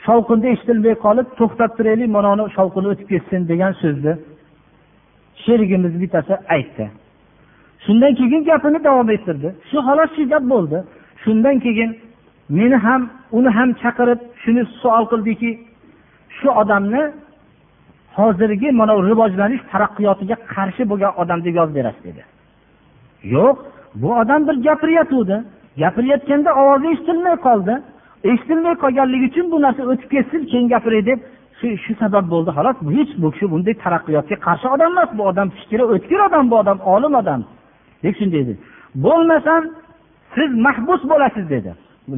shovqinda 0.07 0.47
eshitilmay 0.55 0.95
qolib 1.07 1.29
to'xtab 1.39 1.71
turaylik 1.79 2.09
mana 2.17 2.45
shovqini 2.57 2.89
o'tib 2.93 3.09
ketsin 3.13 3.41
degan 3.53 3.73
so'zni 3.83 4.13
sherigimiz 5.45 5.93
bittasi 6.03 6.35
aytdi. 6.57 6.85
Shundan 7.85 8.13
keyin 8.19 8.43
gapini 8.45 8.85
davom 8.85 9.11
ettirdi. 9.17 9.49
Shu 9.71 9.79
xolos 9.87 10.11
shu 10.17 10.23
gap 10.33 10.45
bo'ldi. 10.53 10.79
Shundan 11.23 11.57
keyin 11.65 11.91
meni 12.49 12.77
ham 12.87 13.03
uni 13.33 13.51
ham 13.57 13.71
chaqirib 13.83 14.21
shuni 14.43 14.63
savol 14.83 15.05
qildiki 15.13 15.51
shu 16.39 16.49
odamni 16.63 17.03
hozirgi 18.19 18.69
mana 18.81 18.95
rivojlanish 19.09 19.63
taraqqiyotiga 19.73 20.37
qarshi 20.55 20.83
bo'lgan 20.91 21.13
odam 21.23 21.39
deb 21.47 21.55
yozib 21.61 21.75
berasiz 21.79 22.03
dedi. 22.09 22.23
Yo'q 23.35 23.57
bu 24.01 24.09
odam 24.21 24.41
bir 24.49 24.57
gapiryotgandi 24.67 25.37
gapirayotganda 25.83 26.51
ovozi 26.61 26.87
eshitilmay 26.95 27.37
qoldi. 27.47 27.75
Eshitilmay 28.31 28.75
qolganligi 28.83 29.27
uchun 29.31 29.47
bu 29.53 29.57
narsa 29.65 29.83
o'tib 29.93 30.09
ketsin 30.15 30.43
keyin 30.51 30.69
gapiray 30.75 31.03
deb 31.11 31.19
shu 31.59 31.67
shu 31.85 31.93
sabab 32.03 32.25
bo'ldi. 32.33 32.51
Xolos 32.59 32.77
bu 32.85 32.91
hech 32.99 33.13
bu 33.23 33.29
kishi 33.35 33.47
bunday 33.53 33.75
taraqqiyotga 33.85 34.37
qarshi 34.47 34.67
odam 34.75 34.91
emas. 34.95 35.11
Bu 35.19 35.23
odam 35.31 35.49
fikri 35.59 35.85
o'tkir 35.93 36.21
odam 36.29 36.45
bu 36.51 36.57
odam 36.63 36.79
olim 36.95 37.15
odam. 37.23 37.41
Deb 38.03 38.15
shunday 38.21 38.43
dedi 38.49 38.59
bo'lmasam 39.05 39.63
siz 40.35 40.51
mahbus 40.67 41.01
bo'lasiz 41.11 41.51
dedi. 41.51 41.71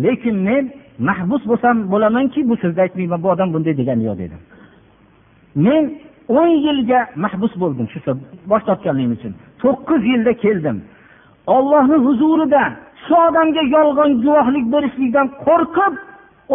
Lekin 0.05 0.37
men 0.49 0.65
mahbus 1.09 1.43
bo'lsam 1.51 1.77
bo'lamanki 1.93 2.41
bu 2.49 2.55
so'zni 2.63 2.81
aytmayman 2.87 3.23
bu 3.25 3.29
odam 3.35 3.49
bunday 3.55 3.75
degani 3.81 4.05
yo'q 4.09 4.19
dedi. 4.23 4.37
Men 5.67 5.83
o'n 6.39 6.51
yilga 6.67 7.01
mahbus 7.25 7.53
bo'ldim 7.63 7.87
shu 7.93 7.99
bosh 8.51 8.65
tortganligim 8.69 9.13
uchun. 9.19 9.33
To'qqiz 9.63 10.03
yilda 10.13 10.33
keldim. 10.45 10.77
Ollohni 11.57 11.99
huzurida 12.07 12.63
shu 13.05 13.15
odamga 13.29 13.63
yolg'on 13.77 14.11
guvohlik 14.25 14.65
berishlikdan 14.75 15.27
qo'rqib 15.47 15.95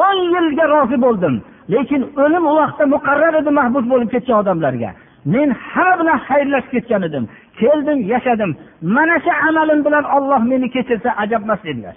o'n 0.05 0.17
yilga 0.35 0.65
rozi 0.75 0.97
bo'ldim. 1.05 1.35
Lekin 1.73 2.01
o'lim 2.23 2.43
u 2.51 2.53
vaqtda 2.61 2.85
muqarrar 2.95 3.33
edi 3.41 3.51
mahbus 3.59 3.85
bo'lib 3.91 4.09
ketgan 4.13 4.37
odamlarga. 4.43 4.91
Men 5.33 5.49
hamma 5.71 5.93
bilan 5.99 6.19
xayrlashib 6.27 6.71
ketgan 6.75 7.01
edim. 7.09 7.23
Keldim 7.59 7.99
yashadim. 8.13 8.51
Mana 8.81 9.15
shu 9.25 9.31
amalim 9.49 9.79
bilan 9.85 10.05
olloh 10.15 10.41
meni 10.51 10.67
kechirsa 10.75 11.09
ajabmas 11.23 11.63
dedilar. 11.63 11.95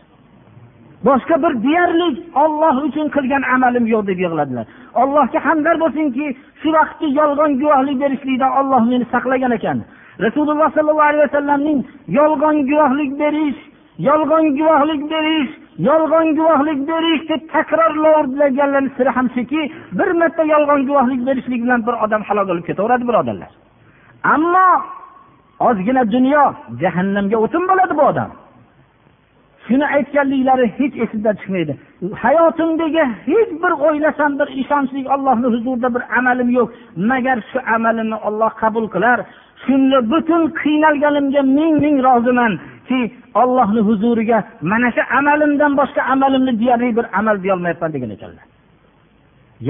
Boshqa 1.07 1.37
bir 1.43 1.53
deyarli 1.65 2.09
olloh 2.45 2.77
uchun 2.87 3.07
qilgan 3.15 3.43
amalim 3.55 3.87
yo'q 3.95 4.07
deb 4.11 4.19
yig'ladilar. 4.25 4.67
Allohga 5.03 5.39
hamdar 5.47 5.75
bo'lsinki 5.83 6.27
shu 6.61 6.69
vaqtda 6.77 7.07
yolg'on 7.21 7.53
guvohlik 7.63 7.97
berishlikdan 8.03 8.53
olloh 8.61 8.83
meni 8.91 9.05
saqlagan 9.15 9.53
ekan. 9.59 9.79
Rasululloh 10.25 10.69
sollallohu 10.77 11.09
alayhi 11.11 11.25
vasallamning 11.27 11.81
yolg'on 12.19 12.57
guvohlik 12.71 13.11
berish 13.23 13.61
yolg'on 14.09 14.45
guvohlik 14.59 15.03
berish 15.13 15.51
yolg'on 15.89 16.27
guvohlik 16.39 16.81
berish 16.91 17.23
deb 17.31 17.43
takrorlaganlarni 17.55 18.91
siri 18.97 19.11
ham 19.17 19.27
shuki 19.37 19.63
bir 19.99 20.11
marta 20.21 20.43
yolg'on 20.55 20.81
guvohlik 20.89 21.21
berishlik 21.29 21.61
bilan 21.65 21.81
bir 21.87 21.95
odam 22.05 22.23
halok 22.29 22.47
bo'lib 22.51 22.65
ketaveradi 22.69 23.05
birodarlar. 23.09 23.51
Ammo 24.35 24.69
ozgina 25.67 26.03
dunyo 26.15 26.45
jahannamga 26.81 27.37
o'tin 27.45 27.63
bo'ladi 27.71 27.95
bu 27.99 28.03
odam. 28.11 28.31
Shuni 29.67 29.87
aytganliklari 29.97 30.67
hech 30.79 30.95
esimdan 31.05 31.35
chiqmaydi. 31.41 31.73
Hayotimdagi 32.23 33.05
hech 33.29 33.51
bir 33.63 33.73
o'ylasam 33.89 34.33
bir 34.41 34.49
ishonchli 34.63 35.01
ollohni 35.15 35.49
huzurida 35.55 35.89
bir 35.95 36.03
amalim 36.19 36.51
yo'q. 36.59 36.69
Magar 37.11 37.39
shu 37.51 37.59
amalimni 37.75 38.17
olloh 38.29 38.51
qabul 38.63 38.87
qilar 38.95 39.19
shunda 39.65 39.99
butun 40.13 40.43
qiynalganimga 40.61 41.43
ming 41.57 41.75
ming 41.85 41.97
rozimanki 42.07 43.01
ollohni 43.43 43.81
huzuriga 43.89 44.39
mana 44.71 44.89
shu 44.97 45.03
amalimdan 45.19 45.73
boshqa 45.81 46.03
amalimni 46.13 46.53
deyarli 46.61 46.97
bir 46.99 47.07
amal 47.19 47.37
deyolmayapman 47.45 47.91
degan 47.95 48.11
ekanlar. 48.17 48.45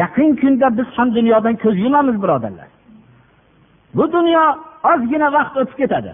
Yaqin 0.00 0.30
kunda 0.40 0.66
biz 0.78 0.88
ham 0.96 1.08
dunyodan 1.18 1.54
ko'z 1.62 1.76
yumamiz 1.84 2.16
birodarlar. 2.22 2.68
Bu 3.96 4.04
dunyo 4.16 4.42
ozgina 4.92 5.28
vaqt 5.36 5.54
o'tib 5.60 5.76
ketadi. 5.80 6.12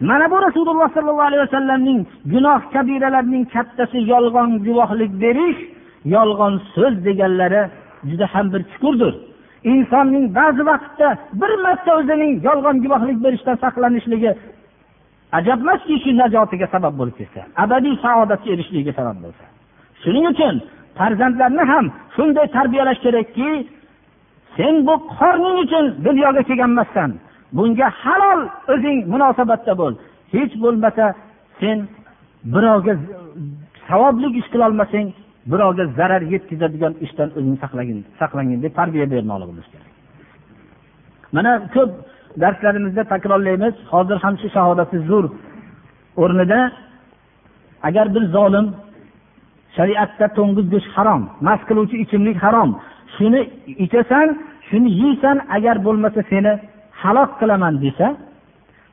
Mana 0.00 0.30
bu 0.30 0.36
rasululloh 0.46 0.88
sollallohu 0.94 1.28
alayhi 1.30 1.42
vasallamning 1.46 2.00
gunoh 2.32 2.60
kabiralarining 2.74 3.44
kattasi 3.54 3.98
yolg'on 4.12 4.50
guvohlik 4.66 5.12
berish 5.22 5.60
yolg'on 6.14 6.54
so'z 6.74 6.94
deganlari 7.06 7.62
juda 8.08 8.26
ham 8.34 8.46
bir 8.52 8.62
chuqurdir. 8.72 9.14
Insonning 9.72 10.26
ba'zi 10.38 10.62
vaqtda 10.70 11.08
bir 11.40 11.52
marta 11.64 11.90
o'zining 11.98 12.32
yolg'on 12.46 12.76
guvohlik 12.84 13.18
berishdan 13.24 13.56
saqlanishligi 13.64 14.32
ajab 15.38 15.58
emaski 15.64 15.94
shu 16.02 16.10
najotiga 16.22 16.66
sabab 16.74 16.94
bo'lib 17.00 17.16
ketsa 17.20 17.40
abadiy 17.64 17.94
saodatga 18.04 18.48
erishishligiga 18.54 18.92
sabab 19.00 19.16
bo'lsa. 19.24 19.44
Shuning 20.02 20.26
uchun 20.32 20.54
farzandlarni 20.98 21.64
ham 21.72 21.86
shunday 22.16 22.46
tarbiyalash 22.56 23.00
kerakki 23.06 23.50
sen 24.56 24.74
bu 24.86 24.94
qorning 25.18 25.56
uchun 25.64 25.84
dunyoga 26.06 26.42
kelganmassan 26.48 27.10
bunga 27.56 27.88
halol 28.02 28.40
o'zing 28.72 28.98
munosabatda 29.12 29.72
bo'l. 29.80 29.94
Hech 30.34 30.54
bo'lmasa 30.64 31.04
sen 31.60 31.78
birovga 32.54 32.94
savobli 33.88 34.28
ish 34.40 34.48
qilolmasang 34.52 35.08
birovga 35.52 35.84
zarar 35.98 36.22
yetkazadigan 36.32 36.94
ishdan 37.04 37.28
o'zingni 37.36 37.58
saqlagin 37.64 37.98
saqlangin 38.20 38.58
deb 38.64 38.72
tarbiya 38.78 39.06
bermoqligimiz 39.14 39.66
kerak. 39.72 39.92
Mana 41.36 41.52
ko'p 41.74 41.90
darslarimizda 42.42 43.02
takrorlaymiz. 43.12 43.74
Hozir 43.92 44.16
ham 44.24 44.34
shu 44.40 44.48
shahodati 44.56 44.98
zur 45.08 45.24
o'rnida. 46.22 46.60
Agar 47.88 48.06
bir 48.14 48.24
zolim 48.36 48.66
shariatda 49.76 50.26
to'ng'iz 50.38 50.66
go'sht 50.74 50.90
harom 50.96 51.22
mast 51.46 51.64
qiluvchi 51.68 51.96
ichimlik 52.04 52.38
harom 52.44 52.70
shuni 53.16 53.40
ichasan 53.84 54.28
shuni 54.68 54.90
yeysan 55.02 55.36
agar 55.56 55.76
bo'lmasa 55.86 56.20
seni 56.32 56.52
halok 57.02 57.30
qilaman 57.40 57.74
desa 57.84 58.06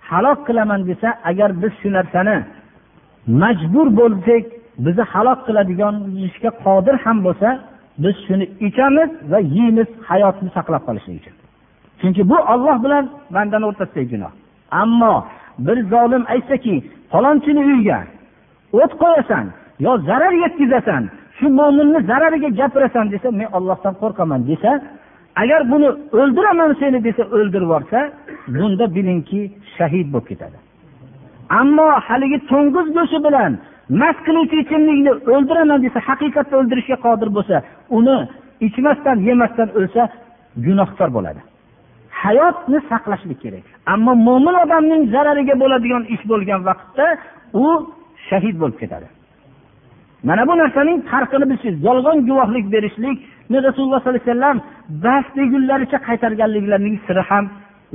halok 0.09 0.39
qilaman 0.47 0.81
desa 0.89 1.09
agar 1.29 1.49
biz 1.61 1.73
shu 1.81 1.89
narsani 1.97 2.37
majbur 3.41 3.87
bo'lsak 3.99 4.43
bizni 4.85 5.03
halok 5.13 5.39
qiladigan 5.47 5.95
ishga 6.27 6.51
qodir 6.65 6.95
ham 7.03 7.17
bo'lsa 7.25 7.49
biz 8.03 8.15
shuni 8.25 8.45
ichamiz 8.67 9.09
va 9.31 9.39
yeymiz 9.57 9.89
hayotni 10.09 10.49
saqlab 10.57 10.83
qolishlik 10.87 11.15
uchun. 11.21 11.35
Chunki 11.99 12.21
bu 12.31 12.37
olloh 12.53 12.77
bilan 12.85 13.05
bandani 13.35 13.65
o'rtasidagi 13.69 14.09
gunoh. 14.13 14.31
Ammo 14.81 15.13
bir 15.65 15.77
zolim 15.93 16.23
aytsaki 16.33 16.75
falonchini 17.11 17.61
uyiga 17.69 17.99
o't 18.81 18.93
qo'yasan 19.01 19.45
yo 19.85 19.91
zarar 20.07 20.33
yetkazasan 20.43 21.03
shu 21.37 21.45
mo'minni 21.59 21.99
zarariga 22.09 22.49
gapirasan 22.59 23.05
desa 23.13 23.27
men 23.39 23.47
ollohdan 23.57 23.93
qo'rqaman 24.01 24.41
desa 24.49 24.71
agar 25.41 25.71
buni 25.71 25.89
o'ldiraman 26.19 26.71
seni 26.81 26.99
desa 27.07 27.23
o'ldirib 27.35 27.67
yuborsa 27.67 27.99
bunda 28.55 28.85
bilingki 28.95 29.41
shahid 29.77 30.07
bo'lib 30.13 30.27
ketadi. 30.31 30.57
Ammo 31.61 31.87
haligi 32.07 32.39
to'ng'iz 32.51 32.87
go'shti 32.97 33.19
bilan 33.27 33.51
mast 34.01 34.19
qiluvchi 34.27 34.55
ichimlikni 34.63 35.11
o'ldiraman 35.35 35.79
desa 35.85 35.99
haqiqatda 36.09 36.55
o'ldirishga 36.61 36.97
qodir 37.05 37.29
bo'lsa 37.37 37.55
uni 37.97 38.17
ichmasdan 38.67 39.17
yemasdan 39.27 39.69
o'lsa 39.79 40.01
gunohkor 40.65 41.09
bo'ladi. 41.17 41.41
Hayotni 42.21 42.79
saqlashlik 42.91 43.39
kerak. 43.43 43.65
Ammo 43.93 44.13
mo'min 44.27 44.55
odamning 44.63 45.01
zarariga 45.13 45.55
bo'ladigan 45.63 46.03
ish 46.13 46.23
bo'lgan 46.31 46.59
vaqtda 46.69 47.05
u 47.63 47.65
shahid 48.29 48.55
bo'lib 48.61 48.77
ketadi. 48.81 49.07
Mana 50.27 50.43
bu 50.49 50.53
narsaning 50.61 50.97
farqini 51.11 51.45
bilsangiz 51.51 51.77
yolg'on 51.87 52.17
guvohlik 52.29 52.65
berishlik 52.73 53.17
rasululloh 53.51 53.99
sollallohu 54.03 54.09
alayhi 54.09 54.29
vasallam 54.29 54.57
bas 55.05 55.25
degunlaricha 55.35 55.97
qaytarganliklarining 56.07 56.97
siri 57.07 57.23
ham 57.29 57.45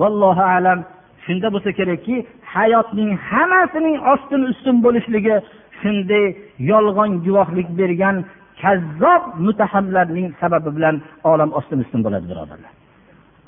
vallohu 0.01 0.43
alam. 0.57 0.79
Shunda 1.25 1.49
bo'lsa 1.55 1.71
kerakki 1.79 2.17
hayotning 2.55 3.11
hammasining 3.31 3.97
ostin 4.13 4.43
ustun 4.51 4.77
bo'lishligi 4.87 5.37
shunday 5.81 6.25
yolg'on 6.73 7.11
guvohlik 7.27 7.69
bergan 7.81 8.17
kazzob 8.63 9.23
mutahamlarning 9.47 10.29
sababi 10.41 10.71
bilan 10.77 10.97
olam 11.33 11.51
ostin 11.59 11.79
ustun 11.85 12.01
bo'ladi 12.07 12.27
birodarlar. 12.31 12.73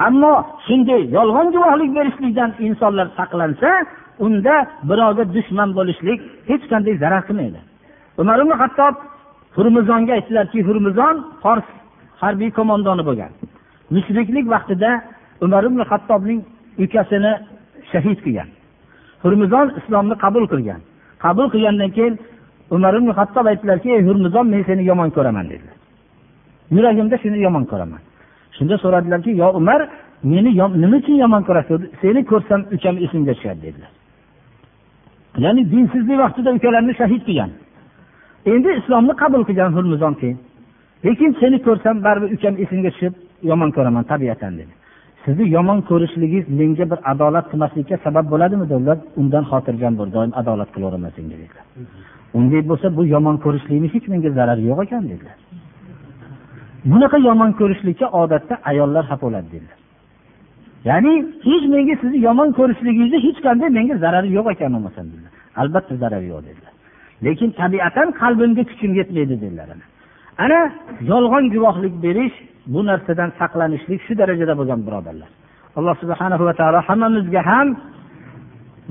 Ammo 0.06 0.32
shunday 0.66 1.00
yolg'on 1.16 1.46
guvohlik 1.54 1.90
berishlikdan 1.98 2.50
insonlar 2.66 3.06
saqlansa 3.18 3.70
unda 4.26 4.56
birovga 4.90 5.24
dushman 5.36 5.70
bo'lishlik 5.78 6.18
hech 6.50 6.64
qanday 6.72 6.94
zarar 7.02 7.22
qilmaydi. 7.28 7.60
Umar 8.20 8.38
ibn 8.42 8.52
hattob 8.62 8.94
hurmizonga 9.56 10.12
aytdilarki 10.18 10.58
hurmizon 10.68 11.16
fors 11.42 11.68
harbiy 12.22 12.50
qo'mondoni 12.58 13.02
bo'lgan. 13.08 13.32
Mushriklik 13.94 14.46
vaqtida 14.54 14.90
umar 15.44 15.62
ibn 15.68 15.80
hattobning 15.90 16.40
ukasini 16.84 17.32
shahid 17.92 18.18
qilgan. 18.24 18.48
Hurmizon 19.22 19.66
islomni 19.78 20.14
qabul 20.24 20.44
qilgan. 20.52 20.80
Qabul 21.24 21.46
qilgandan 21.54 21.90
keyin 21.96 22.14
umar 22.76 22.94
ibn 22.98 23.10
hattob 23.18 23.46
aytdilarki 23.52 23.88
ey 23.96 24.02
hurmizon 24.08 24.46
men 24.52 24.62
seni 24.68 24.82
yomon 24.90 25.10
ko'raman 25.16 25.46
dedilar. 25.52 25.76
Yuragimda 26.76 27.16
seni 27.24 27.38
yomon 27.46 27.64
ko'raman. 27.70 28.00
Shunda 28.56 28.76
so'radilarki 28.84 29.30
yo 29.42 29.48
umar 29.60 29.80
meni 30.32 30.50
nima 30.82 30.96
uchun 31.00 31.16
yomon 31.24 31.42
ko'rasiz? 31.48 31.80
Seni 32.02 32.20
ko'rsam 32.30 32.60
ukam 32.74 32.94
esimga 33.04 33.32
tushadi 33.38 33.60
dedilar. 33.66 33.90
Ya'ni 35.44 35.62
dinsizlik 35.72 36.18
vaqtida 36.24 36.50
ukalarini 36.58 36.94
shahid 37.00 37.22
qilgan. 37.28 37.50
Endi 38.52 38.70
islomni 38.80 39.14
qabul 39.22 39.42
qilgan 39.48 39.70
hurmizon 39.76 40.14
keyin. 40.20 40.38
Lekin 41.04 41.30
seni 41.40 41.58
ko'rsam 41.66 41.96
baribir 42.06 42.30
ukam 42.36 42.54
esimga 42.64 42.90
tushib 42.94 43.14
yomon 43.50 43.70
ko'raman 43.76 44.04
tabiatan 44.12 44.52
dedi. 44.60 44.72
Sizni 45.24 45.44
yomon 45.56 45.80
ko'rishligingiz 45.90 46.46
menga 46.60 46.84
bir 46.90 46.98
adolat 47.12 47.46
qilmaslikka 47.50 47.96
sabab 48.04 48.26
bo'ladimi 48.32 48.66
dedilar 48.72 48.98
undan 49.20 49.44
xotirjam 49.50 49.94
bo'l 49.98 50.08
doim 50.16 50.32
adolat 50.40 50.68
qilaveraman 50.74 51.12
senga 51.16 51.36
dedilar 51.42 51.64
unday 52.38 52.62
bo'lsa 52.70 52.86
bu 52.96 53.02
yomon 53.14 53.36
ko'rishlikni 53.44 53.88
hech 53.94 54.06
menga 54.12 54.30
zarari 54.38 54.62
yo'q 54.70 54.78
ekan 54.86 55.02
dedilar 55.12 55.36
bunaqa 56.90 57.18
yomon 57.28 57.50
ko'rishlikka 57.60 58.06
odatda 58.22 58.54
ayollar 58.70 59.04
xafa 59.10 59.22
bo'ladi 59.26 59.48
dedilar 59.54 59.78
ya'ni 60.88 61.12
hech 61.48 61.64
menga 61.74 61.94
sizni 62.02 62.18
yomon 62.28 62.48
ko'rishligingizni 62.58 63.18
hech 63.26 63.38
qanday 63.46 63.68
menga 63.78 63.94
zarari 64.04 64.28
yo'q 64.36 64.46
ekan 64.54 64.70
bo'lmasam 64.74 65.06
dedilar 65.12 65.32
albatta 65.62 65.94
zarari 66.02 66.26
yo'q 66.32 66.40
dedilar 66.48 66.72
lekin 67.26 67.50
tabiatan 67.60 68.08
qalbimga 68.20 68.62
kuchim 68.70 68.90
yetmaydi 69.00 69.34
dedilar 69.44 69.68
ana 70.44 70.60
yolg'on 71.10 71.44
guvohlik 71.54 71.94
berish 72.04 72.36
bu 72.72 72.80
narsadan 72.88 73.30
saqlanishlik 73.40 74.00
shu 74.06 74.12
darajada 74.20 74.54
bo'lgan 74.60 74.80
birodarlar. 74.86 75.30
Alloh 75.78 75.94
subhana 76.02 76.36
va 76.48 76.54
taolo 76.60 76.80
hammamizga 76.88 77.42
ham 77.50 77.68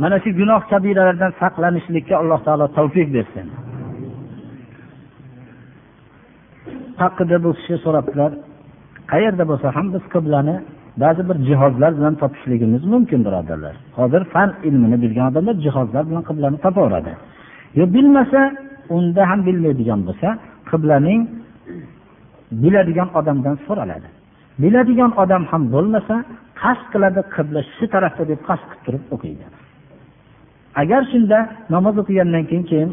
mana 0.02 0.18
shu 0.24 0.30
gunoh 0.40 0.62
kabiralardan 0.72 1.32
saqlanishlikka 1.42 2.16
alloh 2.22 2.40
taolo 2.48 2.66
tavfiq 2.78 3.08
bersin. 3.18 3.48
Haqida 7.02 7.38
bu 7.46 7.50
kishi 7.58 7.76
so'rabdilar 7.86 8.32
qayerda 9.12 9.44
bo'lsa 9.52 9.68
ham 9.76 9.88
biz 9.94 10.04
qiblani 10.14 10.56
ba'zi 11.04 11.22
bir 11.30 11.38
jihozlar 11.50 11.92
bilan 11.98 12.16
topishligimiz 12.22 12.82
mumkin 12.94 13.20
birodarlar. 13.28 13.76
Hozir 14.00 14.24
fan 14.34 14.50
ilmini 14.68 14.98
bilgan 15.04 15.26
odamlar 15.32 15.56
jihozlar 15.66 16.04
bilan 16.10 16.24
qiblani 16.30 16.58
topaveradi. 16.66 17.12
Yo 17.80 17.84
bilmasa 17.96 18.42
unda 18.98 19.22
ham 19.30 19.40
bilmaydigan 19.48 20.00
bo'lsa 20.08 20.30
qiblaning 20.72 21.22
biladigan 22.64 23.10
odamdan 23.20 23.56
so'raladi. 23.66 24.10
Biladigan 24.64 25.12
odam 25.24 25.44
ham 25.52 25.64
bo'lmasa 25.74 26.16
qasd 26.62 26.86
qiladi 26.94 27.22
qibla 27.36 27.62
shu 27.76 27.86
tarafda 27.94 28.24
deb 28.32 28.40
qasd 28.50 28.64
qilib 28.70 28.82
turib 28.86 29.04
o'qiydi. 29.16 29.46
Agar 30.82 31.02
shunda 31.12 31.40
namoz 31.76 31.96
o'qigandan 32.02 32.44
keyin 32.50 32.66
keyin 32.72 32.90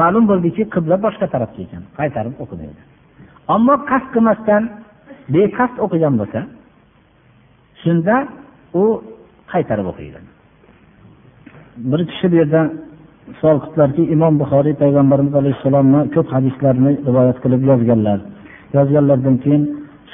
ma'lum 0.00 0.24
bo'ldiki 0.30 0.62
qibla 0.74 0.96
boshqa 1.06 1.26
tarafga 1.34 1.60
ekan 1.66 1.82
qaytarib 1.98 2.34
o'qimaydi. 2.44 2.82
Ammo 3.54 3.74
qasd 3.90 4.08
qilmasdan 4.14 4.62
beqasd 5.34 5.76
o'qigan 5.84 6.14
bo'lsa 6.20 6.40
shunda 7.82 8.16
u 8.82 8.84
qaytarib 9.52 9.86
o'qiydi. 9.92 10.18
Bir 11.90 12.00
kishi 12.10 12.26
bu 12.32 12.36
yerda 12.40 12.60
savol 13.40 13.58
qildilarki 13.64 14.02
imom 14.14 14.34
buxoriy 14.42 14.74
payg'ambarimiz 14.82 15.34
alayhissalomni 15.40 16.00
ko'p 16.14 16.28
hadislarni 16.36 16.92
rivoyat 17.08 17.38
qilib 17.44 17.62
yozganlar. 17.70 18.18
Yozganlaridan 18.76 19.36
keyin 19.44 19.62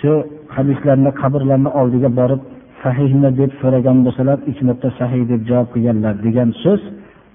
shu 0.00 0.12
hadislarni 0.56 1.10
qabrlarni 1.20 1.70
oldiga 1.80 2.10
borib 2.20 2.40
sahihmi 2.82 3.30
deb 3.40 3.50
so'ragan 3.60 3.98
bo'lsalar 4.06 4.38
uch 4.50 4.60
marta 4.68 4.88
sahiy 5.00 5.24
deb 5.32 5.40
javob 5.50 5.68
qilganlar 5.74 6.14
degan 6.26 6.48
so'z 6.62 6.80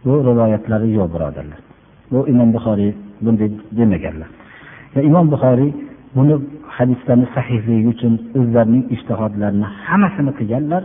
bu 0.05 0.13
rivoyatlari 0.29 0.87
yo'q 0.97 1.07
birodarlar. 1.13 1.59
Bu 2.11 2.19
imom 2.33 2.49
buxoriy 2.55 2.91
bunday 3.25 3.49
demaganlar. 3.77 4.29
Imom 5.09 5.25
buxoriy 5.33 5.71
buni 6.17 6.35
hadislarni 6.77 7.27
sahihligi 7.35 7.87
uchun 7.93 8.13
o'zlarining 8.39 8.83
ishtihodlarini 8.95 9.67
hammasini 9.87 10.31
qilganlar 10.39 10.83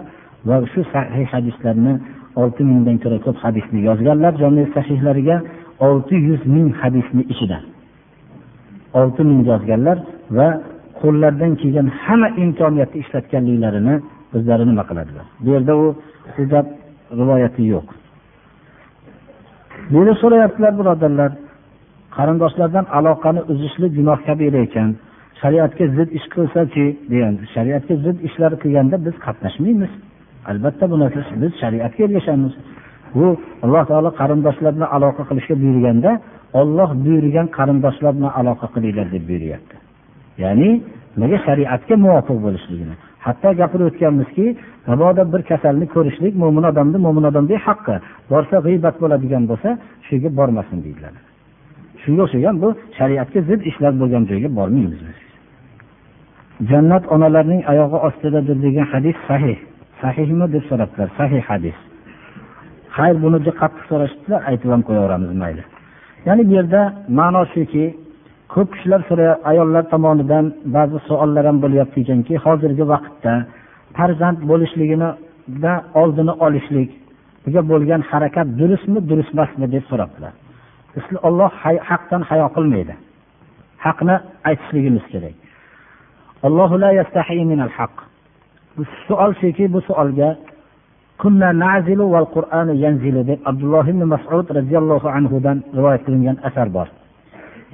va 0.48 0.56
shu 0.72 0.80
sahih 0.92 1.26
hadislarni 1.34 1.92
olti 2.36 2.62
mingdan 2.70 2.96
ko'ra 3.02 3.18
ko'p 3.26 3.36
hadisni 3.44 3.80
yozganlar 3.88 4.32
jami 4.42 4.62
sahihlariga 4.74 5.36
olti 5.88 6.14
yuz 6.28 6.42
ming 6.54 6.68
hadisni 6.80 7.22
ichidan 7.32 7.62
olti 9.00 9.22
ming 9.30 9.40
yozganlar 9.50 9.98
va 10.38 10.48
qo'llaridan 11.00 11.52
kelgan 11.60 11.86
hamma 12.04 12.28
imkoniyatni 12.44 12.98
ishlatganliklarini 13.04 13.94
o'zlari 14.36 14.64
nima 14.70 14.84
qiladilar? 14.90 15.26
Bu 15.44 15.48
yerda 15.54 15.72
u 15.82 15.86
gap 16.52 16.66
rivoyati 17.20 17.62
yo'q. 17.72 17.86
Meni 19.94 20.12
so'rayaptilar 20.22 20.72
birodarlar 20.80 21.30
qarindoshlardan 22.16 22.86
aloqani 22.98 23.40
uzishlik 23.52 23.92
gunoh 23.98 24.18
kabira 24.26 24.60
ekan. 24.66 24.90
Shariatga 25.40 25.84
zid 25.96 26.08
ish 26.18 26.26
qilsachi 26.34 26.84
degan 27.12 27.34
shariatga 27.54 27.94
zid 28.04 28.16
ishlar 28.28 28.52
qilganda 28.62 28.96
biz 29.06 29.14
qatnashmaymiz. 29.26 29.92
Albatta 30.50 30.90
bu 30.90 30.96
narsa 31.02 31.20
biz 31.42 31.52
shariatga 31.60 32.04
ergashamiz. 32.04 32.52
Bu 33.14 33.26
alloh 33.64 33.84
taolo 33.90 34.10
qarindoshlar 34.20 34.72
bilan 34.76 34.90
aloqa 34.96 35.22
qilishga 35.28 35.54
buyurganda 35.62 36.10
olloh 36.60 36.90
buyurgan 37.04 37.46
qarindoshlar 37.58 38.12
bilan 38.18 38.32
aloqa 38.40 38.66
qilinglar 38.74 39.06
deb 39.14 39.24
buyuryapti. 39.28 39.76
Ya'ni 40.42 40.70
nega 41.20 41.38
shariatga 41.46 41.94
muvofiq 42.04 42.38
bo'lishligini. 42.46 42.94
Hatto 43.26 43.48
gapirib 43.60 43.86
o'tganmizki 43.90 44.46
mabodo 44.88 45.22
bir 45.32 45.42
kasalni 45.50 45.86
ko'rishlik 45.94 46.34
mo'min 46.42 46.64
odamni 46.70 46.98
mo'min 47.06 47.24
odamni 47.30 47.56
haqqi. 47.66 47.94
Borsa 48.32 48.56
g'iybat 48.66 48.96
bo'ladigan 49.02 49.42
bo'lsa 49.50 49.68
shu 50.04 50.10
yerga 50.14 50.30
bormasin 50.38 50.78
deydilar. 50.84 51.14
Shunga 52.02 52.22
o'xshagan 52.26 52.56
bu 52.62 52.68
shariatga 52.98 53.40
zid 53.48 53.60
ishlar 53.70 53.92
bo'lgan 54.00 54.22
joyga 54.30 54.48
bormaymiz 54.58 55.00
jannat 56.68 57.04
onalarning 57.14 57.62
oyog'i 57.72 57.98
ostidadir 58.08 58.56
degan 58.62 58.86
hadis 58.92 59.16
sahih. 59.28 59.58
Sahihmi 60.02 60.46
deb 60.54 60.64
so'rabdilar 60.70 61.08
sahih 61.18 61.42
hadis. 61.50 61.78
Xayr 62.96 63.16
buni 63.24 63.38
qattiq 63.60 63.84
so'rashibdilar 63.90 64.40
aytib 64.50 64.70
ham 64.74 64.82
qo'yaveramiz 64.88 65.32
mayli. 65.42 65.62
Ya'ni 66.26 66.42
bu 66.48 66.52
yerda 66.58 66.80
ma'no 67.18 67.42
shuki 67.54 67.84
ko'p 68.54 68.68
kishilar 68.74 69.00
ayollar 69.50 69.84
tomonidan 69.92 70.44
ba'zi 70.76 70.98
savollar 71.08 71.44
ham 71.50 71.58
bo'lyapti 71.64 71.96
ekanki 72.04 72.34
hozirgi 72.44 72.84
vaqtda 72.92 73.32
farzand 73.96 74.38
bo'lishligida 74.50 75.72
oldini 76.00 76.32
olishlikga 76.46 77.60
bo'lgan 77.72 78.00
harakat 78.10 78.46
durustmi 78.60 78.98
durust 79.10 79.32
emasmi 79.34 79.66
deb 79.74 79.84
so'rabdilar. 79.90 80.32
Olloh 81.28 81.50
haqdan 81.90 82.22
hayo 82.30 82.46
qilmaydi. 82.56 82.94
Haqni 83.84 84.16
aytishligimiz 84.48 85.04
kerak 85.12 85.36
allohu 86.42 86.80
la 86.80 86.90
minal 87.44 87.68
haq 87.78 87.94
savol 89.08 89.32
shuki 89.40 89.72
bu 89.72 89.80
savolga 89.88 90.28
deb 93.30 93.40
abdulloh 93.50 93.84
ibn 93.92 94.02
masud 94.14 94.46
roziyallohu 94.58 95.08
anhudan 95.18 95.58
rivoyat 95.76 96.02
qilingan 96.06 96.36
asar 96.48 96.68
bor. 96.76 96.88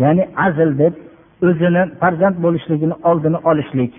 Ya'ni 0.02 0.22
azl 0.46 0.70
deb 0.82 0.94
o'zini 1.48 1.82
farzand 2.00 2.36
bo'lishligini 2.44 2.94
oldini 3.08 3.38
olishlik. 3.50 3.92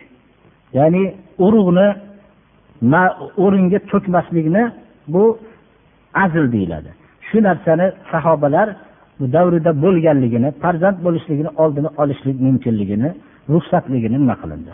Ya'ni 0.77 1.03
urug'ni 1.45 1.87
o'ringa 3.43 3.79
to'kmaslikni 3.91 4.63
bu 5.13 5.23
azl 6.23 6.45
deyiladi. 6.55 6.91
Shu 7.27 7.37
narsani 7.47 7.87
sahobalar 8.11 8.67
davrida 9.35 9.71
bo'lganligini 9.83 10.49
farzand 10.63 10.97
bo'lishligini 11.05 11.51
oldini 11.63 11.89
olishlik 12.01 12.37
mumkinligini 12.45 13.09
ruxsatligini 13.53 14.17
nima 14.23 14.35
qilindi? 14.41 14.71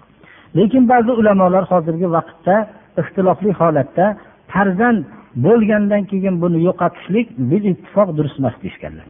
Lekin 0.58 0.84
ba'zi 0.92 1.12
ulamolar 1.20 1.64
hozirgi 1.72 2.08
vaqtda 2.18 2.56
ixtilofli 3.02 3.52
holatda 3.60 4.06
farzand 4.52 5.00
bo'lgandan 5.46 6.04
keyin 6.12 6.36
buni 6.44 6.60
yo'qotishlik 6.68 7.28
bil 7.50 7.64
ittifoq 7.72 8.08
durust 8.18 8.38
emas 8.42 8.56
deyishganlar. 8.64 9.08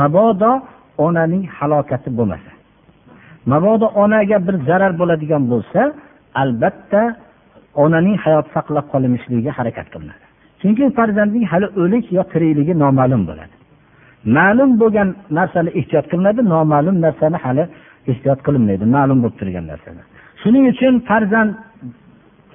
Mabodo 0.00 0.52
onaning 1.06 1.44
halokati 1.56 2.10
bo'lmasa 2.18 2.50
mabodo 3.52 3.86
onaga 4.02 4.36
bir 4.46 4.56
zarar 4.68 4.92
bo'ladigan 5.00 5.42
bo'lsa 5.52 5.80
albatta 6.42 7.02
onaning 7.84 8.16
hayot 8.24 8.46
saqlab 8.54 8.86
qolinishligiga 8.92 9.52
harakat 9.58 9.86
qilinadi. 9.94 10.24
Chunki 10.60 10.84
farzandning 10.98 11.44
hali 11.52 11.66
o'lik 11.82 12.04
yo 12.16 12.22
tirikligi 12.32 12.74
noma'lum 12.84 13.22
bo'ladi. 13.30 13.54
Ma'lum 14.36 14.70
bo'lgan 14.80 15.08
narsani 15.38 15.70
ehtiyot 15.78 16.06
qilinadi 16.12 16.40
noma'lum 16.54 16.96
narsani 17.06 17.38
hali 17.44 17.64
ehtiyot 18.10 18.40
qilinmaydi. 18.46 18.84
Ma'lum 18.96 19.18
bo'lib 19.22 19.36
turgan 19.40 19.64
narsani. 19.72 20.02
Shuning 20.40 20.64
uchun 20.72 20.94
farzand 21.08 21.50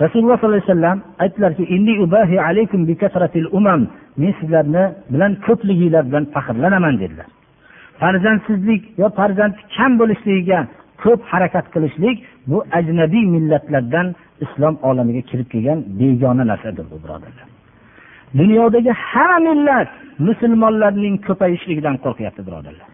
rasululloh 0.03 0.37
sollallohu 0.39 0.61
alayhi 0.61 0.69
vasallam 0.69 0.97
aytdilarki 1.23 1.63
men 4.21 4.33
sizlarni 4.39 4.83
bilan 5.13 5.31
ko'pliginglar 5.45 6.03
bilan 6.09 6.25
faxrlanaman 6.35 6.95
dedilar. 7.03 7.29
Farzandsizlik 8.01 8.81
yo 9.01 9.07
farzand 9.19 9.55
kam 9.75 9.91
bo'lishligiga 9.99 10.59
ko'p 11.03 11.21
harakat 11.31 11.65
qilishlik 11.73 12.17
bu 12.51 12.57
ajnabiy 12.77 13.25
millatlardan 13.35 14.07
islom 14.45 14.75
olamiga 14.89 15.21
kirib 15.29 15.47
kelgan 15.53 15.79
begona 15.99 16.43
narsadir 16.51 16.85
bu 16.91 16.97
birodarlar. 17.03 17.47
Dunyodagi 18.39 18.91
hamma 19.09 19.39
millat 19.49 19.89
musulmonlarning 20.27 21.15
ko'payishligidan 21.27 21.95
qo'rqyapti 22.05 22.41
birodarlar. 22.47 22.87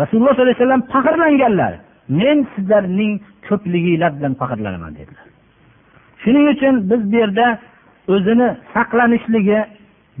Rasululloh 0.00 0.32
sollallohu 0.34 0.52
alayhi 0.52 0.62
vasallam 0.62 0.82
faxrlanganlar. 0.94 1.72
men 2.19 2.37
sizlarning 2.53 3.13
ko'pliginglar 3.47 4.11
bilan 4.17 4.33
faxrlanaman 4.41 4.93
dedilar 4.99 5.27
shuning 6.23 6.45
uchun 6.53 6.75
biz 6.89 7.01
bu 7.11 7.15
yerda 7.23 7.47
o'zini 8.13 8.49
saqlanishligi 8.75 9.59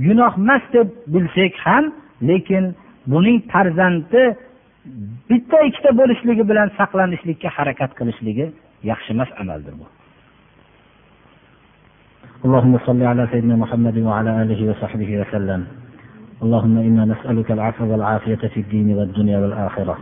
gunoh 0.05 0.33
emas 0.41 0.63
deb 0.75 0.87
bilsak 1.13 1.53
ham 1.65 1.85
lekin 2.29 2.65
buning 3.11 3.37
farzandi 3.51 4.23
bitta 5.29 5.57
ikkita 5.69 5.91
bo'lishligi 5.99 6.43
bilan 6.51 6.67
saqlanishlikka 6.79 7.49
harakat 7.57 7.91
qilishligi 7.99 8.45
yaxshi 8.91 9.09
emas 9.15 9.31
amaldir 9.43 9.75
bu 9.81 9.87
اللهم 12.45 12.75
صل 12.87 13.01
على 13.11 13.23
سيدنا 13.31 13.55
محمد 13.63 13.97
وعلى 14.07 14.31
اله 14.41 14.59
وصحبه 14.69 15.09
وسلم 15.21 15.61
اللهم 16.43 16.75
انا 16.87 17.03
نسالك 17.13 17.49
العفو 17.57 17.85
والعافيه 17.91 18.41
في 18.53 18.59
الدين 18.63 18.87
والدنيا 18.97 19.37
والاخره 19.39 19.97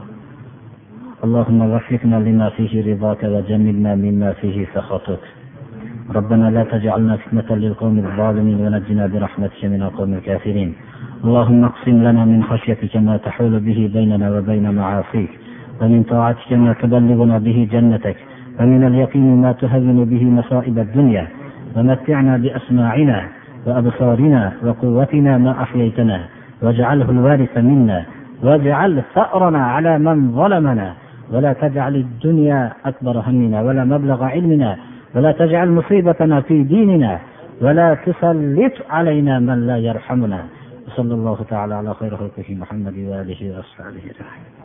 اللهم 1.24 1.60
وفقنا 1.74 2.16
لما 2.16 2.48
فيه 2.48 2.92
رضاك 2.92 3.24
وجنبنا 3.24 3.94
مما 3.94 4.32
فيه 4.32 4.66
سخطك. 4.74 5.20
ربنا 6.14 6.50
لا 6.50 6.64
تجعلنا 6.64 7.16
فتنة 7.16 7.56
للقوم 7.56 7.98
الظالمين 7.98 8.58
ونجنا 8.60 9.06
برحمتك 9.06 9.64
من 9.64 9.82
القوم 9.82 10.12
الكافرين. 10.14 10.74
اللهم 11.24 11.64
اقسم 11.64 11.96
لنا 12.06 12.24
من 12.24 12.42
خشيتك 12.42 12.96
ما 12.96 13.16
تحول 13.16 13.60
به 13.60 13.90
بيننا 13.94 14.26
وبين 14.38 14.74
معاصيك. 14.74 15.30
ومن 15.80 16.02
طاعتك 16.02 16.52
ما 16.52 16.72
تبلغنا 16.72 17.38
به 17.38 17.68
جنتك. 17.72 18.16
ومن 18.60 18.84
اليقين 18.84 19.42
ما 19.42 19.52
تهون 19.52 20.04
به 20.04 20.24
مصائب 20.24 20.78
الدنيا. 20.78 21.26
ومتعنا 21.76 22.36
بأسماعنا 22.36 23.28
وأبصارنا 23.66 24.52
وقوتنا 24.64 25.38
ما 25.38 25.52
أحييتنا. 25.62 26.18
واجعله 26.62 27.10
الوارث 27.10 27.58
منا. 27.58 28.04
واجعل 28.42 29.02
ثأرنا 29.14 29.62
على 29.66 29.98
من 29.98 30.32
ظلمنا. 30.32 31.03
ولا 31.32 31.52
تجعل 31.52 31.96
الدنيا 31.96 32.72
أكبر 32.84 33.20
همنا 33.20 33.62
ولا 33.62 33.84
مبلغ 33.84 34.24
علمنا 34.24 34.76
ولا 35.14 35.32
تجعل 35.32 35.70
مصيبتنا 35.70 36.40
في 36.40 36.62
ديننا 36.62 37.20
ولا 37.60 37.94
تسلط 37.94 38.72
علينا 38.90 39.38
من 39.38 39.66
لا 39.66 39.76
يرحمنا. 39.78 40.44
وصلى 40.86 41.14
الله 41.14 41.38
تعالى 41.50 41.74
على 41.74 41.94
خير 41.94 42.16
خلقه 42.16 42.54
محمد 42.54 42.92
وآله 42.92 43.56
وأصحابه 43.56 43.98
أجمعين. 43.98 44.63